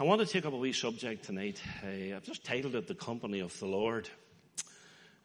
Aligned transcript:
I 0.00 0.04
want 0.04 0.22
to 0.22 0.26
take 0.26 0.46
up 0.46 0.54
a 0.54 0.56
wee 0.56 0.72
subject 0.72 1.26
tonight. 1.26 1.60
Uh, 1.84 2.16
I've 2.16 2.22
just 2.22 2.42
titled 2.44 2.74
it 2.76 2.86
The 2.86 2.94
Company 2.94 3.40
of 3.40 3.56
the 3.60 3.66
Lord. 3.66 4.08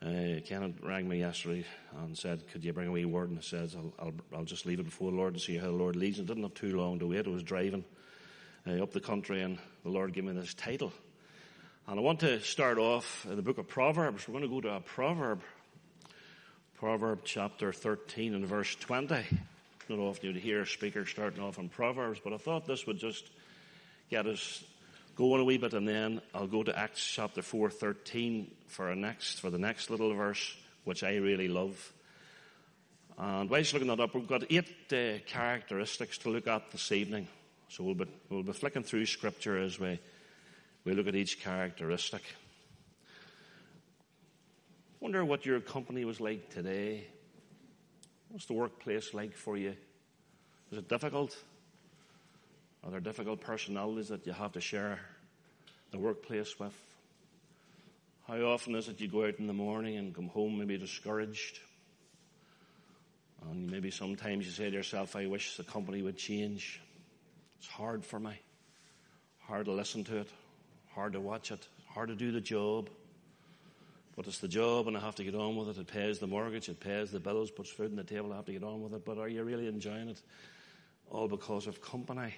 Uh, 0.02 0.42
Kenneth 0.46 0.82
rang 0.84 1.08
me 1.08 1.20
yesterday 1.20 1.64
and 2.00 2.18
said, 2.18 2.46
Could 2.52 2.66
you 2.66 2.74
bring 2.74 2.90
a 2.90 2.92
wee 2.92 3.06
word? 3.06 3.30
And 3.30 3.40
I 3.40 3.42
said, 3.42 3.74
I'll, 3.78 3.94
I'll, 3.98 4.14
I'll 4.36 4.44
just 4.44 4.66
leave 4.66 4.82
it 4.82 4.84
before 4.84 5.12
the 5.12 5.16
Lord 5.16 5.34
and 5.34 5.42
see 5.42 5.56
how 5.56 5.68
the 5.68 5.72
Lord 5.72 5.96
leads. 5.96 6.20
And 6.20 6.28
didn't 6.28 6.44
have 6.44 6.54
too 6.54 6.76
long 6.76 7.00
to 7.00 7.08
wait. 7.08 7.26
I 7.26 7.30
was 7.30 7.44
driving 7.44 7.86
uh, 8.68 8.84
up 8.84 8.92
the 8.92 9.00
country 9.00 9.42
and 9.42 9.58
the 9.84 9.90
Lord 9.90 10.12
gave 10.12 10.26
me 10.26 10.34
this 10.34 10.54
title. 10.54 10.92
And 11.88 11.98
I 11.98 12.04
want 12.04 12.20
to 12.20 12.42
start 12.42 12.78
off 12.78 13.26
in 13.26 13.38
the 13.38 13.42
book 13.42 13.60
of 13.60 13.70
Proverbs. 13.70 14.28
We're 14.28 14.34
going 14.34 14.44
to 14.44 14.50
go 14.50 14.60
to 14.60 14.76
a 14.76 14.82
proverb. 14.82 15.40
Proverb 16.78 17.22
chapter 17.24 17.72
13 17.72 18.34
and 18.34 18.46
verse 18.46 18.76
20. 18.76 19.16
Not 19.88 20.00
often 20.00 20.26
you'd 20.26 20.36
hear 20.36 20.64
a 20.64 20.68
speaker 20.68 21.06
starting 21.06 21.42
off 21.42 21.58
in 21.58 21.70
Proverbs, 21.70 22.20
but 22.22 22.34
I 22.34 22.38
thought 22.38 22.66
this 22.66 22.86
would 22.86 22.98
just 22.98 23.30
get 24.10 24.26
us 24.26 24.64
going 25.16 25.42
a 25.42 25.44
wee 25.44 25.58
bit, 25.58 25.74
and 25.74 25.88
then 25.88 26.22
I'll 26.34 26.48
go 26.48 26.64
to 26.64 26.78
Acts 26.78 27.04
chapter 27.04 27.42
4, 27.42 27.70
13 27.70 28.52
for 28.68 28.94
next, 28.96 29.40
for 29.40 29.50
the 29.50 29.58
next 29.58 29.90
little 29.90 30.14
verse, 30.14 30.56
which 30.84 31.04
I 31.04 31.16
really 31.16 31.48
love. 31.48 31.94
And 33.18 33.50
whilst 33.50 33.74
looking 33.74 33.88
that 33.88 34.00
up, 34.00 34.14
we've 34.14 34.28
got 34.28 34.44
eight 34.50 34.94
uh, 34.94 35.20
characteristics 35.26 36.20
to 36.20 36.30
look 36.30 36.48
at 36.48 36.72
this 36.72 36.92
evening. 36.92 37.28
So 37.70 37.84
we'll 37.84 37.96
be, 37.96 38.06
we'll 38.30 38.44
be 38.44 38.54
flicking 38.54 38.84
through 38.84 39.08
scripture 39.08 39.58
as 39.58 39.80
we, 39.80 40.00
we 40.86 40.94
look 40.94 41.08
at 41.08 41.16
each 41.16 41.42
characteristic. 41.42 42.22
Wonder 45.00 45.26
what 45.26 45.46
your 45.46 45.60
company 45.60 46.06
was 46.06 46.22
like 46.22 46.50
today. 46.50 47.06
What's 48.30 48.46
the 48.46 48.54
workplace 48.54 49.14
like 49.14 49.36
for 49.36 49.58
you? 49.58 49.76
Is 50.72 50.78
it 50.78 50.88
difficult? 50.88 51.36
Are 52.88 52.92
there 52.92 53.00
difficult 53.02 53.42
personalities 53.42 54.08
that 54.08 54.26
you 54.26 54.32
have 54.32 54.54
to 54.54 54.62
share 54.62 55.02
the 55.92 56.00
workplace 56.00 56.58
with? 56.58 56.74
How 58.26 58.38
often 58.44 58.76
is 58.76 58.88
it 58.88 59.02
you 59.02 59.10
go 59.10 59.26
out 59.26 59.40
in 59.40 59.48
the 59.48 59.54
morning 59.54 59.98
and 59.98 60.16
come 60.16 60.30
home 60.30 60.58
maybe 60.58 60.78
discouraged? 60.78 61.60
And 63.50 63.70
maybe 63.70 63.92
sometimes 63.92 64.46
you 64.46 64.54
say 64.54 64.70
to 64.70 64.76
yourself, 64.78 65.18
I 65.18 65.26
wish 65.26 65.58
the 65.58 65.66
company 65.66 66.02
would 66.02 66.18
change. 66.18 66.80
It's 67.60 67.68
hard 67.68 68.06
for 68.06 68.22
me. 68.22 68.40
Hard 69.40 69.66
to 69.66 69.74
listen 69.74 70.06
to 70.06 70.20
it. 70.20 70.30
Hard 70.96 71.12
to 71.12 71.20
watch 71.20 71.52
it. 71.52 71.68
Hard 71.90 72.08
to 72.08 72.16
do 72.16 72.32
the 72.32 72.40
job. 72.40 72.90
But 74.16 74.28
it's 74.28 74.40
the 74.40 74.48
job 74.48 74.88
and 74.88 74.96
I 74.96 75.02
have 75.02 75.16
to 75.16 75.26
get 75.26 75.36
on 75.36 75.58
with 75.58 75.68
it. 75.68 75.78
It 75.78 75.88
pays 75.88 76.20
the 76.20 76.28
mortgage, 76.28 76.70
it 76.70 76.80
pays 76.80 77.12
the 77.12 77.20
bills, 77.20 77.52
puts 77.52 77.70
food 77.70 77.92
on 77.92 77.98
the 77.98 78.06
table, 78.06 78.32
I 78.32 78.38
have 78.38 78.46
to 78.46 78.54
get 78.54 78.64
on 78.64 78.82
with 78.82 78.94
it. 78.94 79.04
But 79.04 79.18
are 79.18 79.28
you 79.28 79.44
really 79.44 79.68
enjoying 79.68 80.08
it? 80.08 80.22
All 81.10 81.28
because 81.28 81.68
of 81.68 81.82
company. 81.82 82.34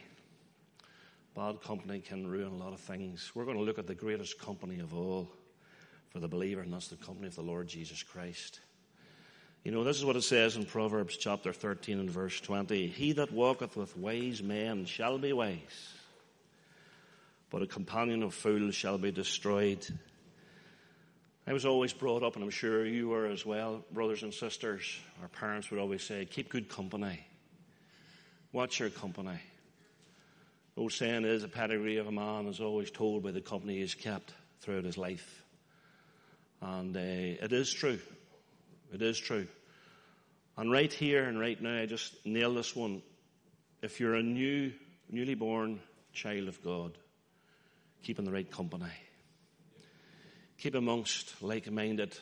Bad 1.36 1.62
company 1.62 2.00
can 2.00 2.28
ruin 2.28 2.52
a 2.52 2.58
lot 2.58 2.74
of 2.74 2.80
things. 2.80 3.32
We're 3.36 3.46
going 3.46 3.58
to 3.58 3.64
look 3.64 3.80
at 3.80 3.88
the 3.88 3.96
greatest 3.96 4.40
company 4.40 4.80
of 4.80 4.94
all 4.96 5.30
for 6.10 6.20
the 6.20 6.28
believer, 6.28 6.62
and 6.62 6.74
that's 6.74 6.88
the 6.88 6.96
company 6.96 7.28
of 7.28 7.36
the 7.36 7.44
Lord 7.44 7.68
Jesus 7.68 8.02
Christ. 8.02 8.60
You 9.64 9.72
know, 9.72 9.84
this 9.84 9.98
is 9.98 10.06
what 10.06 10.16
it 10.16 10.24
says 10.24 10.56
in 10.56 10.66
Proverbs 10.66 11.18
chapter 11.18 11.54
13 11.54 12.00
and 12.00 12.10
verse 12.10 12.40
20. 12.42 12.88
He 12.88 13.12
that 13.14 13.32
walketh 13.32 13.76
with 13.76 13.96
wise 13.96 14.42
men 14.42 14.86
shall 14.86 15.20
be 15.20 15.32
wise, 15.32 15.94
but 17.52 17.62
a 17.62 17.68
companion 17.68 18.24
of 18.24 18.34
fools 18.34 18.74
shall 18.74 18.98
be 18.98 19.12
destroyed. 19.12 19.86
I 21.46 21.54
was 21.54 21.66
always 21.66 21.94
brought 21.94 22.24
up, 22.24 22.36
and 22.36 22.44
I'm 22.44 22.50
sure 22.50 22.86
you 22.86 23.10
were 23.10 23.28
as 23.28 23.46
well, 23.46 23.84
brothers 23.92 24.24
and 24.24 24.34
sisters. 24.34 25.00
Our 25.22 25.28
parents 25.28 25.70
would 25.70 25.80
always 25.80 26.04
say, 26.04 26.26
keep 26.26 26.50
good 26.50 26.70
company. 26.70 27.20
Watch 28.52 28.80
your 28.80 28.90
company 28.90 29.40
old 30.80 30.94
saying 30.94 31.26
is, 31.26 31.44
a 31.44 31.50
pedigree 31.50 31.98
of 31.98 32.08
a 32.08 32.12
man 32.12 32.48
is 32.48 32.62
always 32.62 32.90
told 32.90 33.22
by 33.22 33.32
the 33.32 33.42
company 33.42 33.80
he's 33.80 33.96
kept 33.96 34.34
throughout 34.62 34.86
his 34.86 34.98
life. 34.98 35.44
And 36.62 36.96
uh, 36.96 37.00
it 37.00 37.52
is 37.52 37.72
true. 37.72 38.00
It 38.94 39.02
is 39.02 39.20
true. 39.20 39.48
And 40.56 40.72
right 40.72 40.92
here 40.92 41.26
and 41.26 41.38
right 41.38 41.62
now, 41.62 41.82
I 41.82 41.86
just 41.86 42.26
nail 42.26 42.54
this 42.54 42.74
one. 42.74 43.02
If 43.82 44.00
you're 44.00 44.16
a 44.16 44.24
new, 44.24 44.72
newly 45.10 45.36
born 45.36 45.82
child 46.14 46.48
of 46.48 46.64
God, 46.64 46.98
keep 48.04 48.18
in 48.18 48.24
the 48.24 48.32
right 48.32 48.50
company. 48.50 48.86
Keep 50.60 50.76
amongst 50.76 51.42
like-minded 51.42 52.18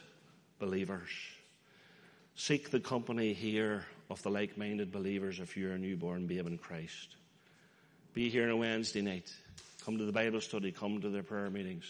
believers. 0.58 1.10
Seek 2.34 2.72
the 2.72 2.80
company 2.80 3.34
here 3.34 3.86
of 4.10 4.22
the 4.24 4.32
like-minded 4.32 4.92
believers 4.92 5.40
if 5.40 5.58
you're 5.58 5.74
a 5.74 5.80
newborn 5.80 6.26
babe 6.26 6.48
in 6.48 6.58
Christ. 6.58 7.16
Be 8.18 8.30
here 8.30 8.46
on 8.46 8.50
a 8.50 8.58
Wednesday 8.58 9.04
night. 9.04 9.32
Come 9.86 10.00
to 10.00 10.04
the 10.04 10.12
Bible 10.12 10.42
study. 10.42 10.72
Come 10.72 11.00
to 11.02 11.10
the 11.10 11.22
prayer 11.22 11.52
meetings. 11.52 11.86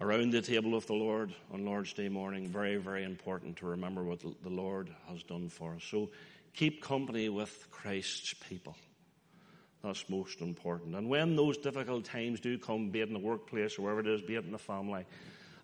Around 0.00 0.32
the 0.32 0.42
table 0.42 0.74
of 0.74 0.84
the 0.88 0.94
Lord 0.94 1.32
on 1.52 1.64
Lord's 1.64 1.92
Day 1.92 2.08
morning. 2.08 2.48
Very, 2.48 2.74
very 2.74 3.04
important 3.04 3.58
to 3.58 3.66
remember 3.66 4.02
what 4.02 4.18
the 4.18 4.50
Lord 4.50 4.90
has 5.08 5.22
done 5.22 5.48
for 5.48 5.76
us. 5.76 5.84
So 5.88 6.10
keep 6.54 6.82
company 6.82 7.28
with 7.28 7.68
Christ's 7.70 8.34
people. 8.34 8.74
That's 9.84 10.10
most 10.10 10.40
important. 10.40 10.96
And 10.96 11.08
when 11.08 11.36
those 11.36 11.56
difficult 11.56 12.04
times 12.06 12.40
do 12.40 12.58
come, 12.58 12.90
be 12.90 13.00
it 13.00 13.06
in 13.06 13.14
the 13.14 13.20
workplace 13.20 13.78
or 13.78 13.82
wherever 13.82 14.00
it 14.00 14.08
is, 14.08 14.22
be 14.22 14.34
it 14.34 14.44
in 14.44 14.50
the 14.50 14.58
family, 14.58 15.04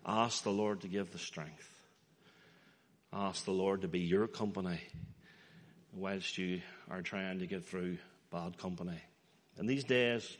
ask 0.05 0.43
the 0.43 0.51
Lord 0.51 0.79
to 0.83 0.87
give 0.87 1.11
the 1.11 1.19
strength. 1.19 1.69
Ask 3.11 3.43
the 3.43 3.51
Lord 3.51 3.81
to 3.81 3.89
be 3.89 3.99
your 3.99 4.27
company 4.27 4.79
whilst 5.93 6.37
you 6.37 6.61
are 6.89 7.01
trying 7.01 7.39
to 7.39 7.45
get 7.45 7.65
through 7.65 7.97
bad 8.31 8.57
company. 8.57 9.01
And 9.57 9.69
these 9.69 9.83
days, 9.83 10.37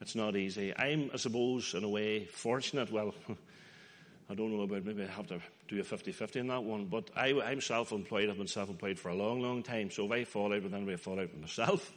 it's 0.00 0.14
not 0.14 0.36
easy. 0.36 0.74
I'm, 0.76 1.10
I 1.12 1.16
suppose, 1.16 1.74
in 1.74 1.84
a 1.84 1.88
way, 1.88 2.24
fortunate. 2.26 2.90
Well, 2.90 3.14
I 4.30 4.34
don't 4.34 4.54
know 4.54 4.62
about 4.62 4.84
maybe 4.84 5.04
I 5.04 5.06
have 5.06 5.28
to 5.28 5.40
do 5.68 5.80
a 5.80 5.84
50-50 5.84 6.36
in 6.36 6.48
that 6.48 6.64
one, 6.64 6.86
but 6.86 7.10
I, 7.16 7.28
am 7.28 7.60
self-employed. 7.60 8.28
I've 8.28 8.38
been 8.38 8.46
self-employed 8.46 8.98
for 8.98 9.10
a 9.10 9.14
long, 9.14 9.40
long 9.40 9.62
time. 9.62 9.90
So 9.90 10.04
if 10.06 10.12
I 10.12 10.24
fall 10.24 10.52
out 10.52 10.62
with 10.62 10.74
anybody, 10.74 10.94
I 10.94 10.96
fall 10.96 11.20
out 11.20 11.32
with 11.32 11.40
myself. 11.40 11.92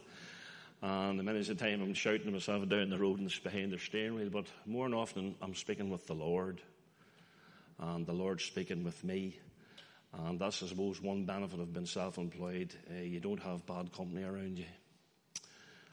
And 0.82 1.18
the 1.18 1.22
minute 1.22 1.48
of 1.48 1.58
time 1.58 1.82
I'm 1.82 1.92
shouting 1.92 2.24
to 2.24 2.30
myself 2.30 2.66
down 2.68 2.88
the 2.88 2.98
road 2.98 3.18
and 3.20 3.32
behind 3.42 3.72
the 3.72 3.78
steering 3.78 4.14
wheel, 4.14 4.30
but 4.30 4.46
more 4.64 4.88
than 4.88 4.96
often 4.96 5.34
I'm 5.42 5.54
speaking 5.54 5.90
with 5.90 6.06
the 6.06 6.14
Lord. 6.14 6.60
And 7.78 8.06
the 8.06 8.12
Lord's 8.12 8.44
speaking 8.44 8.84
with 8.84 9.02
me. 9.04 9.36
And 10.12 10.38
that's, 10.38 10.62
I 10.62 10.66
suppose, 10.66 11.00
one 11.00 11.24
benefit 11.24 11.60
of 11.60 11.72
being 11.72 11.86
self-employed. 11.86 12.74
Uh, 12.90 13.02
you 13.02 13.20
don't 13.20 13.42
have 13.42 13.66
bad 13.66 13.92
company 13.92 14.24
around 14.24 14.58
you. 14.58 14.64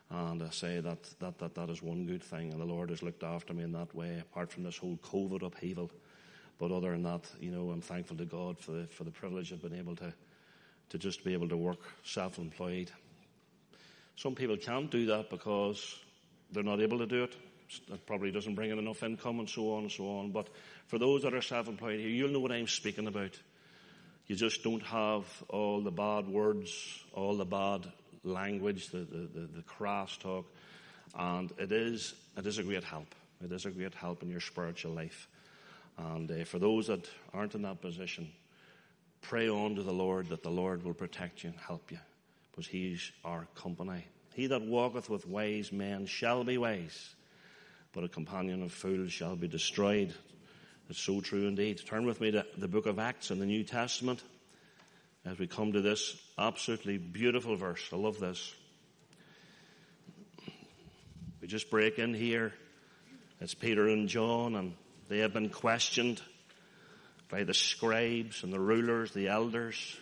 And 0.09 0.41
I 0.41 0.49
say 0.51 0.79
that, 0.79 1.03
that, 1.19 1.37
that, 1.39 1.55
that 1.55 1.69
is 1.69 1.81
one 1.81 2.05
good 2.05 2.23
thing. 2.23 2.51
And 2.51 2.61
the 2.61 2.65
Lord 2.65 2.89
has 2.91 3.03
looked 3.03 3.23
after 3.23 3.53
me 3.53 3.63
in 3.63 3.73
that 3.73 3.93
way, 3.93 4.19
apart 4.19 4.51
from 4.51 4.63
this 4.63 4.77
whole 4.77 4.97
COVID 5.03 5.45
upheaval. 5.45 5.91
But 6.59 6.71
other 6.71 6.91
than 6.91 7.03
that, 7.03 7.29
you 7.39 7.51
know, 7.51 7.69
I'm 7.71 7.81
thankful 7.81 8.17
to 8.17 8.25
God 8.25 8.57
for 8.59 8.71
the, 8.71 8.87
for 8.87 9.03
the 9.03 9.11
privilege 9.11 9.51
of 9.51 9.61
being 9.61 9.75
able 9.75 9.95
to, 9.97 10.13
to 10.89 10.97
just 10.97 11.23
be 11.23 11.33
able 11.33 11.49
to 11.49 11.57
work 11.57 11.79
self-employed. 12.03 12.89
Some 14.15 14.33
people 14.33 14.57
can't 14.57 14.89
do 14.89 15.07
that 15.07 15.29
because 15.29 15.99
they're 16.51 16.63
not 16.63 16.79
able 16.79 16.99
to 16.99 17.05
do 17.05 17.23
it. 17.25 17.35
That 17.89 18.05
probably 18.07 18.31
doesn't 18.31 18.55
bring 18.55 18.71
in 18.71 18.79
enough 18.79 19.03
income 19.03 19.39
and 19.39 19.49
so 19.49 19.73
on 19.73 19.83
and 19.83 19.91
so 19.91 20.19
on. 20.19 20.31
But 20.31 20.47
for 20.87 20.97
those 20.97 21.23
that 21.23 21.33
are 21.33 21.41
self-employed 21.41 21.99
here, 21.99 22.09
you'll 22.09 22.31
know 22.31 22.39
what 22.39 22.53
I'm 22.53 22.67
speaking 22.67 23.07
about. 23.07 23.37
You 24.25 24.35
just 24.35 24.63
don't 24.63 24.83
have 24.83 25.25
all 25.49 25.81
the 25.81 25.91
bad 25.91 26.27
words, 26.27 27.03
all 27.13 27.35
the 27.35 27.45
bad 27.45 27.85
language, 28.27 28.89
the, 28.89 28.99
the, 28.99 29.27
the, 29.33 29.49
the 29.55 29.63
talk. 30.19 30.45
And 31.17 31.51
it 31.57 31.71
is, 31.71 32.13
it 32.37 32.45
is 32.45 32.57
a 32.57 32.63
great 32.63 32.83
help. 32.83 33.15
It 33.43 33.51
is 33.51 33.65
a 33.65 33.71
great 33.71 33.93
help 33.93 34.23
in 34.23 34.29
your 34.29 34.41
spiritual 34.41 34.93
life. 34.93 35.27
And 35.97 36.29
uh, 36.29 36.43
for 36.43 36.59
those 36.59 36.87
that 36.87 37.09
aren't 37.33 37.55
in 37.55 37.63
that 37.63 37.81
position, 37.81 38.29
pray 39.21 39.49
on 39.49 39.75
to 39.75 39.83
the 39.83 39.91
Lord 39.91 40.29
that 40.29 40.43
the 40.43 40.49
Lord 40.49 40.83
will 40.83 40.93
protect 40.93 41.43
you 41.43 41.49
and 41.49 41.59
help 41.59 41.91
you, 41.91 41.99
because 42.51 42.67
He's 42.67 43.11
our 43.25 43.47
company. 43.55 44.05
He 44.33 44.47
that 44.47 44.61
walketh 44.61 45.09
with 45.09 45.27
wise 45.27 45.71
men 45.71 46.05
shall 46.05 46.43
be 46.43 46.57
wise, 46.57 47.15
but 47.93 48.03
a 48.03 48.09
companion 48.09 48.61
of 48.61 48.71
fools 48.71 49.11
shall 49.11 49.35
be 49.35 49.47
destroyed. 49.47 50.13
It's 50.89 50.99
so 50.99 51.19
true 51.21 51.47
indeed. 51.47 51.81
Turn 51.85 52.05
with 52.05 52.21
me 52.21 52.31
to 52.31 52.45
the 52.57 52.67
book 52.67 52.85
of 52.85 52.99
Acts 52.99 53.31
in 53.31 53.39
the 53.39 53.45
New 53.45 53.63
Testament 53.63 54.21
as 55.27 55.37
we 55.37 55.45
come 55.45 55.73
to 55.73 55.81
this 55.81 56.15
absolutely 56.37 56.97
beautiful 56.97 57.57
verse. 57.57 57.89
I 57.91 57.97
love 57.97 58.17
this. 58.17 58.55
We 61.41 61.49
just 61.49 61.69
break 61.69 61.99
in 61.99 62.13
here. 62.13 62.53
It's 63.41 63.53
Peter 63.53 63.89
and 63.89 64.07
John, 64.07 64.55
and 64.55 64.73
they 65.09 65.19
have 65.19 65.33
been 65.33 65.49
questioned 65.49 66.21
by 67.29 67.43
the 67.43 67.53
scribes 67.53 68.43
and 68.43 68.53
the 68.53 68.59
rulers, 68.59 69.11
the 69.11 69.27
elders, 69.27 69.97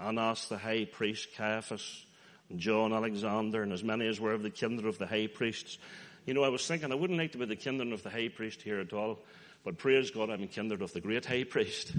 Annas 0.00 0.48
the 0.48 0.56
high 0.56 0.86
priest, 0.86 1.28
Caiaphas, 1.36 2.06
and 2.48 2.58
John 2.58 2.94
Alexander, 2.94 3.62
and 3.62 3.72
as 3.72 3.84
many 3.84 4.06
as 4.06 4.18
were 4.18 4.32
of 4.32 4.42
the 4.42 4.50
kindred 4.50 4.86
of 4.86 4.96
the 4.96 5.06
high 5.06 5.26
priests. 5.26 5.76
You 6.24 6.32
know, 6.32 6.42
I 6.42 6.48
was 6.48 6.66
thinking 6.66 6.90
I 6.90 6.94
wouldn't 6.94 7.18
like 7.18 7.32
to 7.32 7.38
be 7.38 7.44
the 7.44 7.54
kindred 7.54 7.92
of 7.92 8.02
the 8.02 8.10
high 8.10 8.28
priest 8.28 8.62
here 8.62 8.80
at 8.80 8.94
all, 8.94 9.18
but 9.62 9.76
praise 9.76 10.10
God 10.10 10.30
I'm 10.30 10.48
kindred 10.48 10.80
of 10.80 10.94
the 10.94 11.02
great 11.02 11.26
high 11.26 11.44
priest 11.44 11.92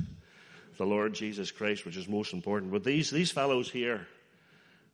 the 0.77 0.85
Lord 0.85 1.13
Jesus 1.13 1.51
Christ, 1.51 1.85
which 1.85 1.97
is 1.97 2.07
most 2.07 2.33
important. 2.33 2.71
But 2.71 2.83
these, 2.83 3.09
these 3.09 3.31
fellows 3.31 3.69
here, 3.69 4.07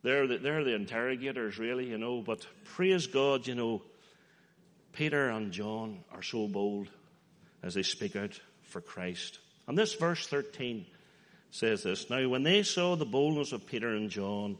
they're 0.02 0.26
the, 0.26 0.38
they're 0.38 0.64
the 0.64 0.74
interrogators 0.74 1.58
really, 1.58 1.88
you 1.88 1.98
know, 1.98 2.20
but 2.20 2.46
praise 2.64 3.06
God, 3.06 3.46
you 3.46 3.54
know, 3.54 3.82
Peter 4.92 5.28
and 5.30 5.52
John 5.52 6.00
are 6.12 6.22
so 6.22 6.48
bold 6.48 6.88
as 7.62 7.74
they 7.74 7.82
speak 7.82 8.16
out 8.16 8.38
for 8.62 8.80
Christ. 8.80 9.38
And 9.66 9.78
this 9.78 9.94
verse 9.94 10.26
13 10.26 10.86
says 11.50 11.82
this 11.82 12.10
Now, 12.10 12.28
when 12.28 12.42
they 12.42 12.62
saw 12.62 12.96
the 12.96 13.06
boldness 13.06 13.52
of 13.52 13.66
Peter 13.66 13.88
and 13.88 14.10
John 14.10 14.58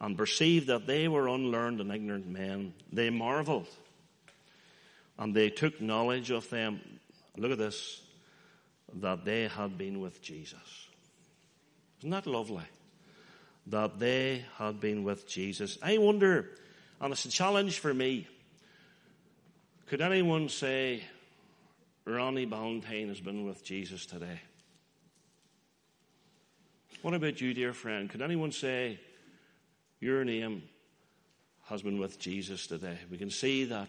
and 0.00 0.18
perceived 0.18 0.66
that 0.66 0.86
they 0.86 1.08
were 1.08 1.28
unlearned 1.28 1.80
and 1.80 1.92
ignorant 1.92 2.26
men, 2.26 2.74
they 2.92 3.10
marveled 3.10 3.68
and 5.18 5.34
they 5.34 5.50
took 5.50 5.80
knowledge 5.80 6.30
of 6.30 6.48
them. 6.50 6.80
Look 7.36 7.52
at 7.52 7.58
this 7.58 8.00
that 9.00 9.24
they 9.24 9.48
had 9.48 9.76
been 9.76 10.00
with 10.00 10.22
Jesus. 10.22 10.88
Isn't 12.00 12.10
that 12.10 12.26
lovely? 12.26 12.64
That 13.66 13.98
they 13.98 14.44
had 14.56 14.80
been 14.80 15.04
with 15.04 15.26
Jesus. 15.26 15.78
I 15.82 15.98
wonder, 15.98 16.50
and 17.00 17.12
it's 17.12 17.24
a 17.24 17.30
challenge 17.30 17.78
for 17.78 17.92
me, 17.92 18.28
could 19.86 20.00
anyone 20.00 20.48
say 20.48 21.02
Ronnie 22.04 22.46
Ballantyne 22.46 23.08
has 23.08 23.20
been 23.20 23.44
with 23.44 23.64
Jesus 23.64 24.06
today? 24.06 24.40
What 27.02 27.14
about 27.14 27.40
you, 27.40 27.52
dear 27.52 27.72
friend? 27.72 28.08
Could 28.08 28.22
anyone 28.22 28.52
say 28.52 28.98
your 30.00 30.24
name 30.24 30.62
has 31.66 31.82
been 31.82 31.98
with 31.98 32.18
Jesus 32.18 32.66
today? 32.66 32.98
We 33.10 33.18
can 33.18 33.30
see 33.30 33.64
that 33.66 33.88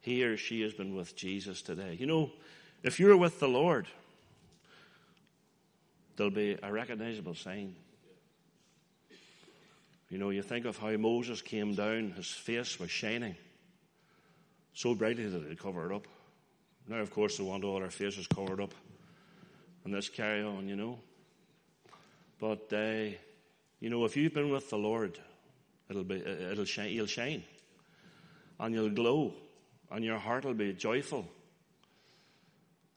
he 0.00 0.24
or 0.24 0.36
she 0.36 0.62
has 0.62 0.72
been 0.72 0.96
with 0.96 1.14
Jesus 1.14 1.62
today. 1.62 1.96
You 1.98 2.06
know, 2.06 2.30
if 2.82 3.00
you're 3.00 3.16
with 3.16 3.40
the 3.40 3.48
Lord, 3.48 3.86
there'll 6.16 6.30
be 6.30 6.56
a 6.62 6.72
recognizable 6.72 7.34
sign. 7.34 7.74
You 10.10 10.18
know, 10.18 10.30
you 10.30 10.42
think 10.42 10.64
of 10.64 10.78
how 10.78 10.96
Moses 10.96 11.42
came 11.42 11.74
down, 11.74 12.12
his 12.16 12.30
face 12.30 12.80
was 12.80 12.90
shining 12.90 13.36
so 14.78 14.94
brightly 14.94 15.26
that 15.26 15.42
it 15.50 15.58
covered 15.58 15.92
up. 15.92 16.06
Now, 16.86 16.98
of 16.98 17.10
course, 17.10 17.36
they 17.36 17.42
want 17.42 17.64
all 17.64 17.82
our 17.82 17.90
faces 17.90 18.28
covered 18.28 18.60
up. 18.60 18.72
And 19.84 19.92
let's 19.92 20.08
carry 20.08 20.42
on, 20.42 20.68
you 20.68 20.76
know. 20.76 21.00
But, 22.38 22.72
uh, 22.72 23.16
you 23.80 23.90
know, 23.90 24.04
if 24.04 24.16
you've 24.16 24.32
been 24.32 24.50
with 24.50 24.70
the 24.70 24.78
Lord, 24.78 25.18
it'll 25.90 26.04
be, 26.04 26.16
it'll 26.16 26.64
shine, 26.64 26.92
you'll 26.92 27.06
shine. 27.06 27.42
And 28.60 28.72
you'll 28.72 28.90
glow. 28.90 29.34
And 29.90 30.04
your 30.04 30.18
heart 30.18 30.44
will 30.44 30.54
be 30.54 30.72
joyful. 30.74 31.28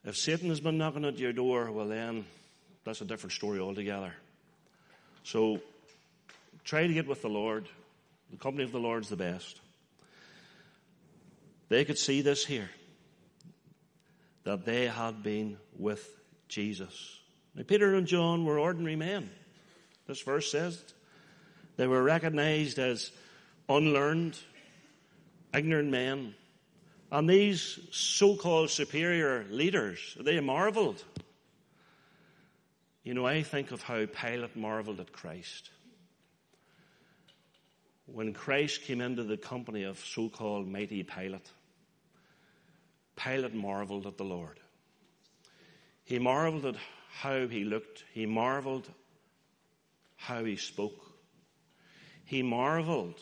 If 0.03 0.17
Satan 0.17 0.49
has 0.49 0.59
been 0.59 0.77
knocking 0.77 1.05
at 1.05 1.19
your 1.19 1.33
door, 1.33 1.71
well 1.71 1.87
then, 1.87 2.25
that's 2.83 3.01
a 3.01 3.05
different 3.05 3.33
story 3.33 3.59
altogether. 3.59 4.13
So, 5.23 5.61
try 6.63 6.87
to 6.87 6.93
get 6.93 7.07
with 7.07 7.21
the 7.21 7.29
Lord. 7.29 7.69
The 8.31 8.37
company 8.37 8.63
of 8.63 8.71
the 8.71 8.79
Lord 8.79 9.03
is 9.03 9.09
the 9.09 9.15
best. 9.15 9.59
They 11.69 11.85
could 11.85 11.97
see 11.97 12.21
this 12.21 12.45
here 12.45 12.69
that 14.43 14.65
they 14.65 14.87
had 14.87 15.21
been 15.21 15.57
with 15.77 16.17
Jesus. 16.47 17.19
Now, 17.53 17.63
Peter 17.63 17.93
and 17.95 18.07
John 18.07 18.43
were 18.43 18.57
ordinary 18.57 18.95
men. 18.95 19.29
This 20.07 20.21
verse 20.21 20.51
says 20.51 20.83
they 21.77 21.87
were 21.87 22.01
recognized 22.01 22.79
as 22.79 23.11
unlearned, 23.69 24.37
ignorant 25.53 25.89
men. 25.89 26.33
And 27.11 27.29
these 27.29 27.77
so 27.91 28.37
called 28.37 28.69
superior 28.69 29.45
leaders, 29.49 30.15
they 30.19 30.39
marveled. 30.39 31.03
You 33.03 33.13
know, 33.13 33.25
I 33.25 33.43
think 33.43 33.71
of 33.71 33.81
how 33.81 34.05
Pilate 34.05 34.55
marveled 34.55 35.01
at 35.01 35.11
Christ. 35.11 35.71
When 38.05 38.33
Christ 38.33 38.83
came 38.83 39.01
into 39.01 39.23
the 39.23 39.37
company 39.37 39.83
of 39.83 39.99
so 39.99 40.29
called 40.29 40.67
mighty 40.67 41.03
Pilate, 41.03 41.49
Pilate 43.17 43.53
marveled 43.53 44.07
at 44.07 44.17
the 44.17 44.23
Lord. 44.23 44.59
He 46.05 46.17
marveled 46.17 46.65
at 46.65 46.75
how 47.09 47.47
he 47.47 47.65
looked. 47.65 48.05
He 48.13 48.25
marveled 48.25 48.87
how 50.15 50.45
he 50.45 50.55
spoke. 50.55 51.11
He 52.23 52.41
marveled 52.41 53.21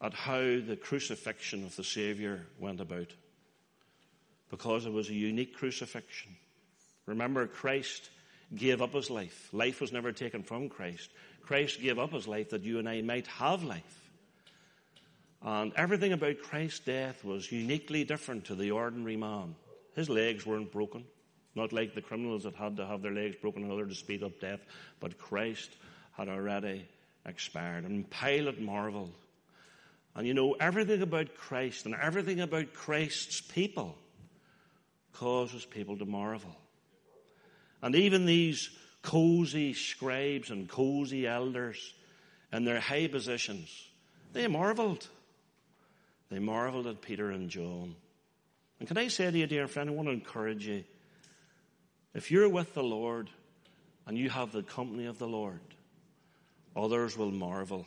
at 0.00 0.14
how 0.14 0.40
the 0.40 0.78
crucifixion 0.80 1.64
of 1.64 1.76
the 1.76 1.84
Savior 1.84 2.46
went 2.58 2.80
about. 2.80 3.12
Because 4.50 4.86
it 4.86 4.92
was 4.92 5.08
a 5.08 5.14
unique 5.14 5.54
crucifixion. 5.54 6.36
Remember, 7.06 7.46
Christ 7.46 8.10
gave 8.54 8.82
up 8.82 8.94
his 8.94 9.10
life. 9.10 9.48
Life 9.52 9.80
was 9.80 9.92
never 9.92 10.12
taken 10.12 10.42
from 10.42 10.68
Christ. 10.68 11.10
Christ 11.42 11.80
gave 11.80 11.98
up 11.98 12.12
his 12.12 12.26
life 12.26 12.50
that 12.50 12.62
you 12.62 12.78
and 12.78 12.88
I 12.88 13.00
might 13.02 13.26
have 13.26 13.62
life. 13.62 14.10
And 15.42 15.72
everything 15.76 16.12
about 16.12 16.42
Christ's 16.42 16.80
death 16.80 17.24
was 17.24 17.50
uniquely 17.50 18.04
different 18.04 18.46
to 18.46 18.54
the 18.54 18.72
ordinary 18.72 19.16
man. 19.16 19.54
His 19.94 20.10
legs 20.10 20.44
weren't 20.44 20.72
broken, 20.72 21.04
not 21.54 21.72
like 21.72 21.94
the 21.94 22.02
criminals 22.02 22.44
that 22.44 22.54
had 22.54 22.76
to 22.76 22.86
have 22.86 23.02
their 23.02 23.12
legs 23.12 23.36
broken 23.40 23.64
in 23.64 23.70
order 23.70 23.86
to 23.86 23.94
speed 23.94 24.22
up 24.22 24.38
death, 24.40 24.60
but 25.00 25.18
Christ 25.18 25.70
had 26.12 26.28
already 26.28 26.86
expired. 27.24 27.84
And 27.84 28.08
Pilate 28.10 28.60
marveled. 28.60 29.14
And 30.20 30.26
you 30.26 30.34
know, 30.34 30.52
everything 30.60 31.00
about 31.00 31.34
Christ 31.34 31.86
and 31.86 31.94
everything 31.94 32.42
about 32.42 32.74
Christ's 32.74 33.40
people 33.40 33.96
causes 35.14 35.64
people 35.64 35.96
to 35.96 36.04
marvel. 36.04 36.54
And 37.80 37.94
even 37.94 38.26
these 38.26 38.68
cozy 39.00 39.72
scribes 39.72 40.50
and 40.50 40.68
cozy 40.68 41.26
elders 41.26 41.94
in 42.52 42.66
their 42.66 42.80
high 42.80 43.06
positions, 43.06 43.70
they 44.34 44.46
marveled. 44.46 45.08
They 46.30 46.38
marveled 46.38 46.86
at 46.86 47.00
Peter 47.00 47.30
and 47.30 47.48
John. 47.48 47.96
And 48.78 48.86
can 48.86 48.98
I 48.98 49.08
say 49.08 49.30
to 49.30 49.38
you, 49.38 49.46
dear 49.46 49.68
friend, 49.68 49.88
I 49.88 49.94
want 49.94 50.08
to 50.08 50.12
encourage 50.12 50.66
you. 50.66 50.84
If 52.12 52.30
you're 52.30 52.46
with 52.46 52.74
the 52.74 52.82
Lord 52.82 53.30
and 54.06 54.18
you 54.18 54.28
have 54.28 54.52
the 54.52 54.62
company 54.62 55.06
of 55.06 55.18
the 55.18 55.28
Lord, 55.28 55.60
others 56.76 57.16
will 57.16 57.30
marvel 57.30 57.86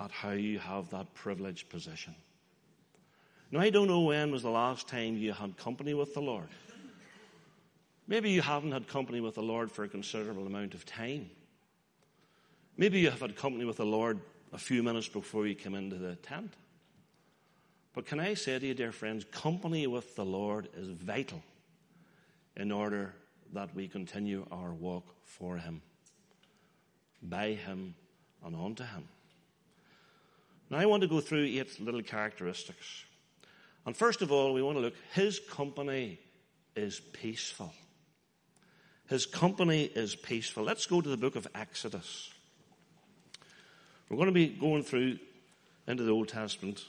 at 0.00 0.10
how 0.10 0.30
you 0.30 0.58
have 0.58 0.90
that 0.90 1.12
privileged 1.14 1.68
position. 1.68 2.14
Now, 3.50 3.60
I 3.60 3.70
don't 3.70 3.86
know 3.86 4.00
when 4.00 4.32
was 4.32 4.42
the 4.42 4.50
last 4.50 4.88
time 4.88 5.16
you 5.16 5.32
had 5.32 5.56
company 5.56 5.94
with 5.94 6.14
the 6.14 6.20
Lord. 6.20 6.48
Maybe 8.06 8.30
you 8.30 8.42
haven't 8.42 8.72
had 8.72 8.88
company 8.88 9.20
with 9.20 9.36
the 9.36 9.42
Lord 9.42 9.70
for 9.70 9.84
a 9.84 9.88
considerable 9.88 10.46
amount 10.46 10.74
of 10.74 10.84
time. 10.84 11.30
Maybe 12.76 13.00
you 13.00 13.10
have 13.10 13.20
had 13.20 13.36
company 13.36 13.64
with 13.64 13.76
the 13.76 13.86
Lord 13.86 14.18
a 14.52 14.58
few 14.58 14.82
minutes 14.82 15.08
before 15.08 15.46
you 15.46 15.54
came 15.54 15.74
into 15.74 15.96
the 15.96 16.16
tent. 16.16 16.52
But 17.94 18.06
can 18.06 18.18
I 18.18 18.34
say 18.34 18.58
to 18.58 18.66
you, 18.66 18.74
dear 18.74 18.92
friends, 18.92 19.24
company 19.24 19.86
with 19.86 20.16
the 20.16 20.24
Lord 20.24 20.68
is 20.76 20.88
vital 20.88 21.42
in 22.56 22.72
order 22.72 23.14
that 23.52 23.74
we 23.74 23.86
continue 23.86 24.46
our 24.50 24.72
walk 24.72 25.04
for 25.22 25.56
Him, 25.56 25.80
by 27.22 27.52
Him, 27.52 27.94
and 28.44 28.56
unto 28.56 28.82
Him. 28.82 29.08
Now, 30.70 30.78
I 30.78 30.86
want 30.86 31.02
to 31.02 31.08
go 31.08 31.20
through 31.20 31.44
eight 31.44 31.80
little 31.80 32.02
characteristics. 32.02 33.04
And 33.86 33.96
first 33.96 34.22
of 34.22 34.32
all, 34.32 34.54
we 34.54 34.62
want 34.62 34.76
to 34.76 34.80
look, 34.80 34.94
His 35.12 35.38
company 35.38 36.18
is 36.74 37.00
peaceful. 37.00 37.72
His 39.08 39.26
company 39.26 39.84
is 39.84 40.14
peaceful. 40.14 40.64
Let's 40.64 40.86
go 40.86 41.00
to 41.00 41.08
the 41.08 41.16
book 41.16 41.36
of 41.36 41.46
Exodus. 41.54 42.32
We're 44.08 44.16
going 44.16 44.28
to 44.28 44.32
be 44.32 44.48
going 44.48 44.82
through 44.82 45.18
into 45.86 46.02
the 46.02 46.12
Old 46.12 46.28
Testament 46.28 46.84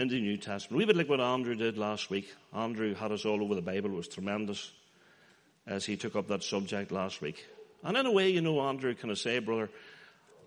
into 0.00 0.14
the 0.14 0.20
New 0.20 0.38
Testament. 0.38 0.78
We 0.78 0.84
would 0.86 0.96
like 0.96 1.08
what 1.08 1.20
Andrew 1.20 1.54
did 1.54 1.76
last 1.76 2.10
week. 2.10 2.34
Andrew 2.54 2.94
had 2.94 3.12
us 3.12 3.24
all 3.24 3.42
over 3.42 3.54
the 3.54 3.62
Bible. 3.62 3.90
It 3.90 3.96
was 3.96 4.08
tremendous 4.08 4.72
as 5.66 5.84
he 5.84 5.96
took 5.96 6.16
up 6.16 6.28
that 6.28 6.42
subject 6.42 6.90
last 6.90 7.20
week. 7.20 7.46
And 7.84 7.96
in 7.96 8.06
a 8.06 8.10
way, 8.10 8.30
you 8.30 8.40
know, 8.40 8.60
Andrew, 8.60 8.94
can 8.94 9.10
I 9.10 9.14
say, 9.14 9.38
brother, 9.38 9.68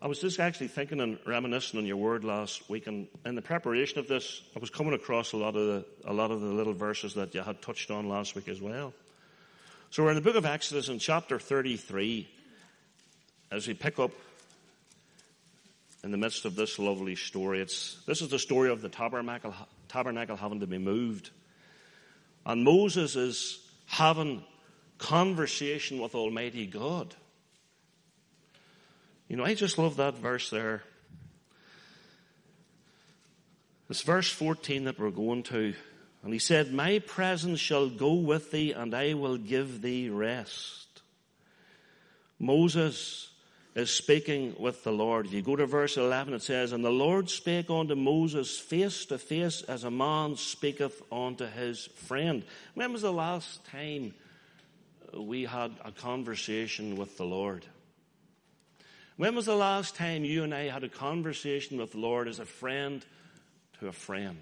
I 0.03 0.07
was 0.07 0.19
just 0.19 0.37
actually 0.37 0.67
thinking 0.67 0.99
and 0.99 1.17
reminiscing 1.25 1.79
on 1.79 1.85
your 1.85 1.95
word 1.95 2.25
last 2.25 2.69
week, 2.69 2.87
and 2.87 3.07
in 3.25 3.35
the 3.35 3.41
preparation 3.41 3.99
of 3.99 4.07
this, 4.09 4.41
I 4.53 4.59
was 4.59 4.69
coming 4.69 4.91
across 4.93 5.31
a 5.31 5.37
lot 5.37 5.55
of 5.55 5.65
the, 5.65 5.85
a 6.03 6.11
lot 6.11 6.29
of 6.29 6.41
the 6.41 6.47
little 6.47 6.73
verses 6.73 7.13
that 7.13 7.33
you 7.33 7.41
had 7.41 7.61
touched 7.61 7.89
on 7.89 8.09
last 8.09 8.35
week 8.35 8.49
as 8.49 8.61
well. 8.61 8.93
So 9.91 10.03
we're 10.03 10.09
in 10.09 10.15
the 10.15 10.21
book 10.21 10.35
of 10.35 10.45
Exodus 10.45 10.89
in 10.89 10.99
chapter 10.99 11.39
33, 11.39 12.27
as 13.49 13.65
we 13.65 13.75
pick 13.75 13.97
up 13.97 14.11
in 16.03 16.11
the 16.11 16.17
midst 16.17 16.43
of 16.43 16.57
this 16.57 16.77
lovely 16.79 17.15
story. 17.15 17.61
It's, 17.61 17.97
this 18.05 18.21
is 18.21 18.27
the 18.27 18.39
story 18.39 18.71
of 18.71 18.81
the 18.81 18.89
tabernacle, 18.89 19.53
tabernacle 19.87 20.35
having 20.35 20.59
to 20.59 20.67
be 20.67 20.79
moved. 20.79 21.29
And 22.45 22.65
Moses 22.65 23.15
is 23.15 23.65
having 23.85 24.43
conversation 24.97 26.01
with 26.01 26.13
Almighty 26.13 26.65
God. 26.65 27.15
You 29.33 29.37
know, 29.37 29.45
I 29.45 29.55
just 29.55 29.79
love 29.79 29.95
that 29.95 30.15
verse 30.19 30.51
there. 30.51 30.83
It's 33.89 34.03
verse 34.03 34.29
14 34.29 34.83
that 34.83 34.99
we're 34.99 35.09
going 35.09 35.41
to. 35.45 35.73
And 36.21 36.31
he 36.31 36.37
said, 36.37 36.71
My 36.71 36.99
presence 36.99 37.59
shall 37.59 37.89
go 37.89 38.13
with 38.13 38.51
thee, 38.51 38.73
and 38.73 38.93
I 38.93 39.15
will 39.15 39.37
give 39.37 39.81
thee 39.81 40.07
rest. 40.11 41.01
Moses 42.37 43.31
is 43.73 43.89
speaking 43.89 44.53
with 44.59 44.83
the 44.83 44.91
Lord. 44.91 45.25
If 45.25 45.33
you 45.33 45.41
go 45.41 45.55
to 45.55 45.65
verse 45.65 45.97
11, 45.97 46.35
it 46.35 46.43
says, 46.43 46.71
And 46.71 46.85
the 46.85 46.91
Lord 46.91 47.27
spake 47.27 47.71
unto 47.71 47.95
Moses 47.95 48.59
face 48.59 49.03
to 49.07 49.17
face 49.17 49.63
as 49.63 49.83
a 49.83 49.89
man 49.89 50.35
speaketh 50.35 51.01
unto 51.11 51.47
his 51.47 51.87
friend. 52.05 52.43
When 52.75 52.93
was 52.93 53.01
the 53.01 53.11
last 53.11 53.65
time 53.65 54.13
we 55.11 55.45
had 55.45 55.71
a 55.83 55.91
conversation 55.91 56.97
with 56.97 57.17
the 57.17 57.25
Lord? 57.25 57.65
When 59.15 59.35
was 59.35 59.45
the 59.45 59.55
last 59.55 59.95
time 59.95 60.25
you 60.25 60.43
and 60.43 60.53
I 60.53 60.69
had 60.69 60.83
a 60.83 60.89
conversation 60.89 61.77
with 61.77 61.91
the 61.91 61.99
Lord 61.99 62.27
as 62.27 62.39
a 62.39 62.45
friend 62.45 63.05
to 63.79 63.87
a 63.87 63.91
friend? 63.91 64.37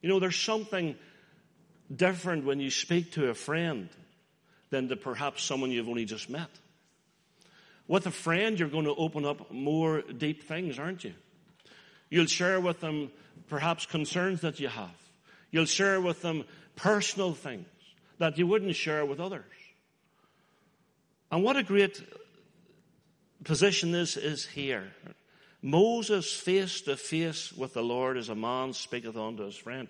You 0.00 0.08
know, 0.08 0.18
there's 0.18 0.38
something 0.38 0.96
different 1.94 2.44
when 2.44 2.60
you 2.60 2.70
speak 2.70 3.12
to 3.12 3.28
a 3.28 3.34
friend 3.34 3.88
than 4.70 4.88
to 4.88 4.96
perhaps 4.96 5.42
someone 5.42 5.70
you've 5.70 5.88
only 5.88 6.06
just 6.06 6.30
met. 6.30 6.48
With 7.86 8.06
a 8.06 8.10
friend, 8.10 8.58
you're 8.58 8.68
going 8.68 8.84
to 8.84 8.94
open 8.94 9.26
up 9.26 9.50
more 9.50 10.00
deep 10.02 10.44
things, 10.44 10.78
aren't 10.78 11.04
you? 11.04 11.12
You'll 12.08 12.26
share 12.26 12.60
with 12.60 12.80
them 12.80 13.10
perhaps 13.48 13.84
concerns 13.84 14.40
that 14.42 14.60
you 14.60 14.68
have. 14.68 14.94
You'll 15.50 15.66
share 15.66 16.00
with 16.00 16.22
them 16.22 16.44
personal 16.76 17.34
things 17.34 17.66
that 18.18 18.38
you 18.38 18.46
wouldn't 18.46 18.76
share 18.76 19.04
with 19.04 19.20
others. 19.20 19.44
And 21.32 21.42
what 21.42 21.56
a 21.56 21.62
great 21.62 22.00
position 23.44 23.92
this 23.92 24.16
is 24.16 24.46
here. 24.46 24.92
Moses 25.62 26.32
face 26.32 26.80
to 26.82 26.96
face 26.96 27.52
with 27.52 27.74
the 27.74 27.82
Lord 27.82 28.16
as 28.16 28.28
a 28.28 28.34
man 28.34 28.72
speaketh 28.72 29.16
unto 29.16 29.44
his 29.44 29.56
friend. 29.56 29.88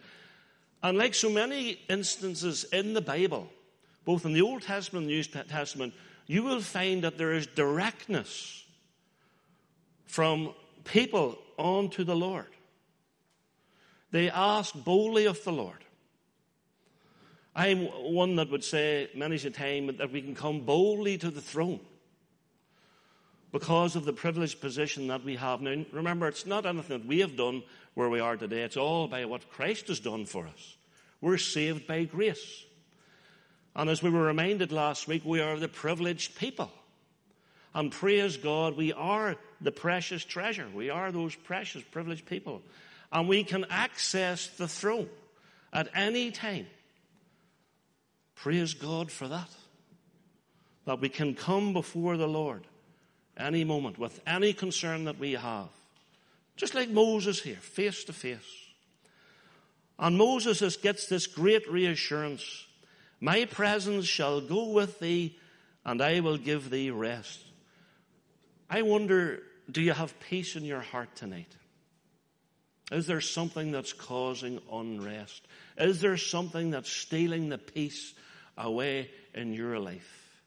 And 0.82 0.98
like 0.98 1.14
so 1.14 1.30
many 1.30 1.80
instances 1.88 2.64
in 2.64 2.94
the 2.94 3.00
Bible, 3.00 3.48
both 4.04 4.24
in 4.24 4.32
the 4.32 4.42
Old 4.42 4.62
Testament 4.62 5.04
and 5.04 5.10
the 5.10 5.16
New 5.16 5.44
Testament, 5.44 5.94
you 6.26 6.42
will 6.42 6.60
find 6.60 7.04
that 7.04 7.18
there 7.18 7.32
is 7.32 7.46
directness 7.46 8.64
from 10.06 10.54
people 10.84 11.38
unto 11.58 12.02
the 12.04 12.16
Lord. 12.16 12.46
They 14.10 14.30
ask 14.30 14.74
boldly 14.74 15.26
of 15.26 15.42
the 15.44 15.52
Lord. 15.52 15.84
I'm 17.54 17.86
one 17.86 18.36
that 18.36 18.50
would 18.50 18.64
say 18.64 19.10
many 19.14 19.36
a 19.36 19.50
time 19.50 19.96
that 19.98 20.12
we 20.12 20.22
can 20.22 20.34
come 20.34 20.60
boldly 20.60 21.18
to 21.18 21.30
the 21.30 21.40
throne 21.40 21.80
because 23.52 23.96
of 23.96 24.04
the 24.04 24.12
privileged 24.12 24.60
position 24.60 25.08
that 25.08 25.24
we 25.24 25.36
have. 25.36 25.60
Now, 25.60 25.84
remember, 25.92 26.28
it's 26.28 26.46
not 26.46 26.66
anything 26.66 26.98
that 26.98 27.06
we 27.06 27.20
have 27.20 27.36
done 27.36 27.62
where 27.94 28.08
we 28.08 28.20
are 28.20 28.36
today. 28.36 28.62
It's 28.62 28.76
all 28.76 29.08
by 29.08 29.24
what 29.24 29.50
Christ 29.50 29.88
has 29.88 30.00
done 30.00 30.24
for 30.24 30.46
us. 30.46 30.76
We're 31.20 31.38
saved 31.38 31.86
by 31.86 32.04
grace. 32.04 32.64
And 33.74 33.90
as 33.90 34.02
we 34.02 34.10
were 34.10 34.22
reminded 34.22 34.72
last 34.72 35.08
week, 35.08 35.24
we 35.24 35.40
are 35.40 35.58
the 35.58 35.68
privileged 35.68 36.36
people. 36.36 36.70
And 37.74 37.92
praise 37.92 38.36
God, 38.36 38.76
we 38.76 38.92
are 38.92 39.36
the 39.60 39.70
precious 39.72 40.24
treasure. 40.24 40.66
We 40.74 40.90
are 40.90 41.12
those 41.12 41.34
precious, 41.34 41.82
privileged 41.82 42.26
people. 42.26 42.62
And 43.12 43.28
we 43.28 43.44
can 43.44 43.66
access 43.70 44.48
the 44.48 44.68
throne 44.68 45.08
at 45.72 45.88
any 45.94 46.30
time. 46.30 46.66
Praise 48.34 48.74
God 48.74 49.10
for 49.10 49.28
that. 49.28 49.50
That 50.86 51.00
we 51.00 51.08
can 51.08 51.34
come 51.34 51.72
before 51.72 52.16
the 52.16 52.28
Lord 52.28 52.64
any 53.40 53.64
moment 53.64 53.98
with 53.98 54.20
any 54.26 54.52
concern 54.52 55.04
that 55.04 55.18
we 55.18 55.32
have. 55.32 55.68
Just 56.56 56.74
like 56.74 56.90
Moses 56.90 57.40
here, 57.40 57.56
face 57.56 58.04
to 58.04 58.12
face. 58.12 58.38
And 59.98 60.16
Moses 60.16 60.76
gets 60.76 61.06
this 61.06 61.26
great 61.26 61.68
reassurance 61.68 62.66
My 63.22 63.44
presence 63.44 64.06
shall 64.06 64.40
go 64.40 64.70
with 64.70 64.98
thee, 64.98 65.36
and 65.84 66.00
I 66.00 66.20
will 66.20 66.38
give 66.38 66.70
thee 66.70 66.90
rest. 66.90 67.38
I 68.70 68.82
wonder, 68.82 69.42
do 69.70 69.82
you 69.82 69.92
have 69.92 70.18
peace 70.20 70.56
in 70.56 70.64
your 70.64 70.80
heart 70.80 71.14
tonight? 71.16 71.54
Is 72.90 73.06
there 73.06 73.20
something 73.20 73.72
that's 73.72 73.92
causing 73.92 74.60
unrest? 74.72 75.46
Is 75.76 76.00
there 76.00 76.16
something 76.16 76.70
that's 76.70 76.90
stealing 76.90 77.50
the 77.50 77.58
peace 77.58 78.14
away 78.56 79.10
in 79.34 79.52
your 79.52 79.78
life? 79.78 80.42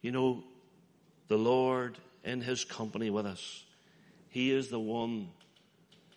You 0.00 0.12
know, 0.12 0.44
the 1.28 1.38
Lord 1.38 1.98
in 2.24 2.40
His 2.40 2.64
company 2.64 3.10
with 3.10 3.26
us, 3.26 3.64
He 4.28 4.50
is 4.50 4.68
the 4.68 4.80
one 4.80 5.28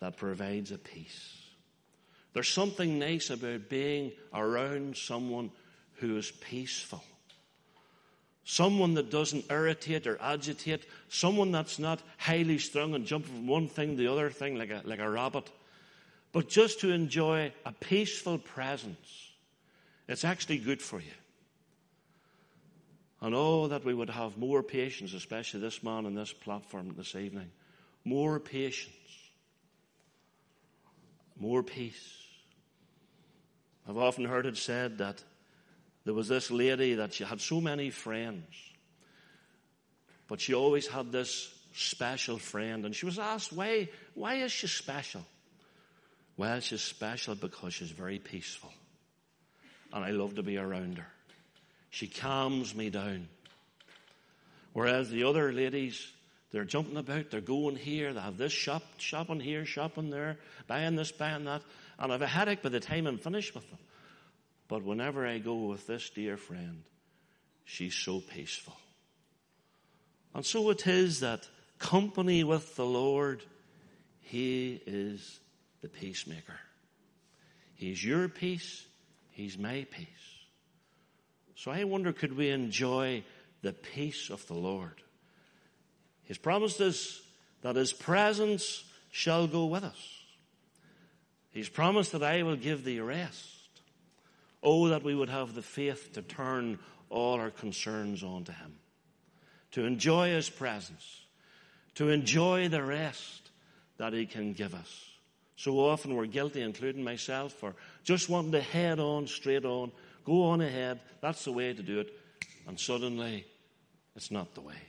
that 0.00 0.16
provides 0.16 0.72
a 0.72 0.78
peace. 0.78 1.36
There's 2.32 2.48
something 2.48 2.98
nice 2.98 3.30
about 3.30 3.68
being 3.68 4.12
around 4.32 4.96
someone 4.96 5.50
who 5.94 6.16
is 6.16 6.30
peaceful. 6.30 7.02
Someone 8.44 8.94
that 8.94 9.10
doesn't 9.10 9.50
irritate 9.50 10.06
or 10.06 10.20
agitate. 10.20 10.84
Someone 11.08 11.52
that's 11.52 11.78
not 11.78 12.02
highly 12.16 12.58
strung 12.58 12.94
and 12.94 13.04
jumping 13.04 13.34
from 13.34 13.46
one 13.46 13.68
thing 13.68 13.90
to 13.90 13.96
the 13.96 14.10
other 14.10 14.30
thing 14.30 14.56
like 14.56 14.70
a, 14.70 14.82
like 14.84 14.98
a 14.98 15.08
rabbit. 15.08 15.48
But 16.32 16.48
just 16.48 16.80
to 16.80 16.90
enjoy 16.90 17.52
a 17.64 17.72
peaceful 17.72 18.38
presence. 18.38 19.30
It's 20.08 20.24
actually 20.24 20.58
good 20.58 20.82
for 20.82 21.00
you. 21.00 21.12
And 23.22 23.34
oh, 23.34 23.68
that 23.68 23.84
we 23.84 23.92
would 23.92 24.10
have 24.10 24.38
more 24.38 24.62
patience, 24.62 25.12
especially 25.12 25.60
this 25.60 25.82
man 25.82 26.06
on 26.06 26.14
this 26.14 26.32
platform 26.32 26.94
this 26.96 27.14
evening. 27.14 27.50
More 28.04 28.40
patience. 28.40 28.94
More 31.38 31.62
peace. 31.62 32.16
I've 33.88 33.98
often 33.98 34.24
heard 34.24 34.46
it 34.46 34.56
said 34.56 34.98
that 34.98 35.22
there 36.04 36.14
was 36.14 36.28
this 36.28 36.50
lady 36.50 36.94
that 36.94 37.12
she 37.12 37.24
had 37.24 37.40
so 37.40 37.60
many 37.60 37.90
friends, 37.90 38.44
but 40.28 40.40
she 40.40 40.54
always 40.54 40.86
had 40.86 41.12
this 41.12 41.52
special 41.74 42.38
friend. 42.38 42.86
And 42.86 42.94
she 42.94 43.04
was 43.04 43.18
asked, 43.18 43.52
why, 43.52 43.88
why 44.14 44.36
is 44.36 44.52
she 44.52 44.66
special? 44.66 45.26
Well, 46.36 46.60
she's 46.60 46.80
special 46.80 47.34
because 47.34 47.74
she's 47.74 47.90
very 47.90 48.18
peaceful. 48.18 48.72
And 49.92 50.04
I 50.04 50.10
love 50.10 50.36
to 50.36 50.42
be 50.42 50.56
around 50.56 50.98
her. 50.98 51.06
She 51.90 52.06
calms 52.06 52.74
me 52.74 52.88
down. 52.90 53.28
Whereas 54.72 55.10
the 55.10 55.24
other 55.24 55.52
ladies, 55.52 56.10
they're 56.52 56.64
jumping 56.64 56.96
about, 56.96 57.30
they're 57.30 57.40
going 57.40 57.76
here, 57.76 58.12
they 58.12 58.20
have 58.20 58.38
this 58.38 58.52
shop, 58.52 58.82
shopping 58.98 59.40
here, 59.40 59.64
shopping 59.64 60.10
there, 60.10 60.38
buying 60.66 60.96
this, 60.96 61.12
buying 61.12 61.44
that, 61.44 61.62
and 61.98 62.10
I 62.10 62.14
have 62.14 62.22
a 62.22 62.26
headache 62.26 62.62
by 62.62 62.68
the 62.68 62.80
time 62.80 63.06
I'm 63.06 63.18
finished 63.18 63.54
with 63.54 63.68
them. 63.68 63.78
But 64.68 64.84
whenever 64.84 65.26
I 65.26 65.38
go 65.38 65.54
with 65.66 65.86
this 65.88 66.10
dear 66.10 66.36
friend, 66.36 66.84
she's 67.64 67.94
so 67.94 68.20
peaceful. 68.20 68.76
And 70.32 70.46
so 70.46 70.70
it 70.70 70.86
is 70.86 71.20
that 71.20 71.48
company 71.78 72.44
with 72.44 72.76
the 72.76 72.86
Lord, 72.86 73.42
He 74.20 74.80
is 74.86 75.40
the 75.82 75.88
peacemaker. 75.88 76.58
He's 77.74 78.04
your 78.04 78.28
peace, 78.28 78.86
He's 79.32 79.58
my 79.58 79.86
peace. 79.90 80.06
So 81.60 81.70
I 81.70 81.84
wonder, 81.84 82.14
could 82.14 82.38
we 82.38 82.48
enjoy 82.48 83.22
the 83.60 83.74
peace 83.74 84.30
of 84.30 84.46
the 84.46 84.54
Lord? 84.54 85.02
He's 86.24 86.38
promised 86.38 86.80
us 86.80 87.20
that 87.60 87.76
His 87.76 87.92
presence 87.92 88.82
shall 89.10 89.46
go 89.46 89.66
with 89.66 89.84
us. 89.84 90.22
He's 91.50 91.68
promised 91.68 92.12
that 92.12 92.22
I 92.22 92.44
will 92.44 92.56
give 92.56 92.82
thee 92.82 93.00
rest. 93.00 93.58
Oh, 94.62 94.88
that 94.88 95.02
we 95.02 95.14
would 95.14 95.28
have 95.28 95.54
the 95.54 95.60
faith 95.60 96.14
to 96.14 96.22
turn 96.22 96.78
all 97.10 97.38
our 97.38 97.50
concerns 97.50 98.22
onto 98.22 98.52
Him, 98.52 98.76
to 99.72 99.84
enjoy 99.84 100.30
His 100.30 100.48
presence, 100.48 101.20
to 101.96 102.08
enjoy 102.08 102.68
the 102.68 102.82
rest 102.82 103.50
that 103.98 104.14
He 104.14 104.24
can 104.24 104.54
give 104.54 104.74
us. 104.74 105.10
So 105.56 105.78
often 105.78 106.14
we're 106.14 106.24
guilty, 106.24 106.62
including 106.62 107.04
myself, 107.04 107.52
for 107.52 107.74
just 108.02 108.30
wanting 108.30 108.52
to 108.52 108.62
head 108.62 108.98
on, 108.98 109.26
straight 109.26 109.66
on, 109.66 109.92
Go 110.30 110.44
on 110.44 110.60
ahead. 110.60 111.00
That's 111.20 111.44
the 111.44 111.50
way 111.50 111.72
to 111.72 111.82
do 111.82 111.98
it. 111.98 112.14
And 112.68 112.78
suddenly, 112.78 113.44
it's 114.14 114.30
not 114.30 114.54
the 114.54 114.60
way. 114.60 114.80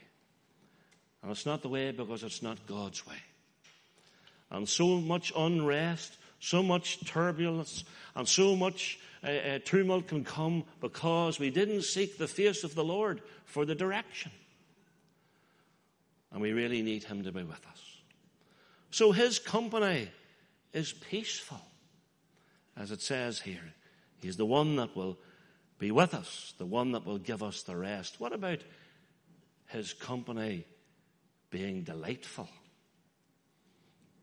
And 1.20 1.32
it's 1.32 1.44
not 1.44 1.62
the 1.62 1.68
way 1.68 1.90
because 1.90 2.22
it's 2.22 2.42
not 2.42 2.64
God's 2.68 3.04
way. 3.04 3.16
And 4.52 4.68
so 4.68 5.00
much 5.00 5.32
unrest, 5.36 6.16
so 6.38 6.62
much 6.62 7.04
turbulence, 7.06 7.82
and 8.14 8.28
so 8.28 8.54
much 8.54 9.00
uh, 9.24 9.30
uh, 9.30 9.58
tumult 9.64 10.06
can 10.06 10.22
come 10.22 10.62
because 10.80 11.40
we 11.40 11.50
didn't 11.50 11.82
seek 11.82 12.18
the 12.18 12.28
face 12.28 12.62
of 12.62 12.76
the 12.76 12.84
Lord 12.84 13.20
for 13.44 13.64
the 13.64 13.74
direction. 13.74 14.30
And 16.30 16.40
we 16.40 16.52
really 16.52 16.82
need 16.82 17.02
Him 17.02 17.24
to 17.24 17.32
be 17.32 17.42
with 17.42 17.66
us. 17.66 17.82
So 18.92 19.10
His 19.10 19.40
company 19.40 20.08
is 20.72 20.92
peaceful, 20.92 21.62
as 22.76 22.92
it 22.92 23.02
says 23.02 23.40
here. 23.40 23.74
He's 24.20 24.36
the 24.36 24.46
one 24.46 24.76
that 24.76 24.94
will 24.94 25.18
be 25.82 25.90
with 25.90 26.14
us, 26.14 26.54
the 26.58 26.64
one 26.64 26.92
that 26.92 27.04
will 27.04 27.18
give 27.18 27.42
us 27.42 27.64
the 27.64 27.76
rest. 27.76 28.20
What 28.20 28.32
about 28.32 28.60
his 29.66 29.92
company 29.92 30.64
being 31.50 31.82
delightful? 31.82 32.44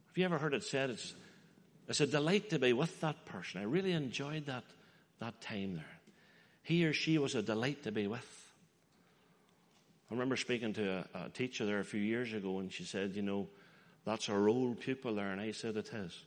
Have 0.08 0.18
you 0.18 0.24
ever 0.24 0.38
heard 0.38 0.54
it 0.54 0.64
said 0.64 0.90
it's, 0.90 1.14
it's 1.90 2.00
a 2.00 2.08
delight 2.08 2.50
to 2.52 2.60
be 2.60 2.72
with 2.72 3.02
that 3.02 3.26
person? 3.26 3.60
I 3.60 3.66
really 3.66 3.92
enjoyed 3.92 4.46
that, 4.46 4.64
that 5.20 5.42
time 5.42 5.76
there. 5.76 6.00
He 6.64 6.86
or 6.86 6.94
she 6.94 7.18
was 7.18 7.36
a 7.36 7.42
delight 7.42 7.84
to 7.84 7.92
be 7.92 8.08
with. 8.08 8.54
I 10.10 10.14
remember 10.14 10.38
speaking 10.38 10.72
to 10.76 11.06
a, 11.14 11.26
a 11.26 11.30
teacher 11.30 11.66
there 11.66 11.80
a 11.80 11.86
few 11.86 12.00
years 12.00 12.32
ago, 12.32 12.60
and 12.60 12.72
she 12.72 12.86
said, 12.86 13.18
You 13.18 13.22
know, 13.22 13.50
that's 14.06 14.30
our 14.30 14.48
old 14.48 14.80
pupil 14.80 15.14
there. 15.14 15.32
And 15.32 15.42
I 15.42 15.52
said, 15.52 15.76
It 15.76 15.92
is. 15.94 16.24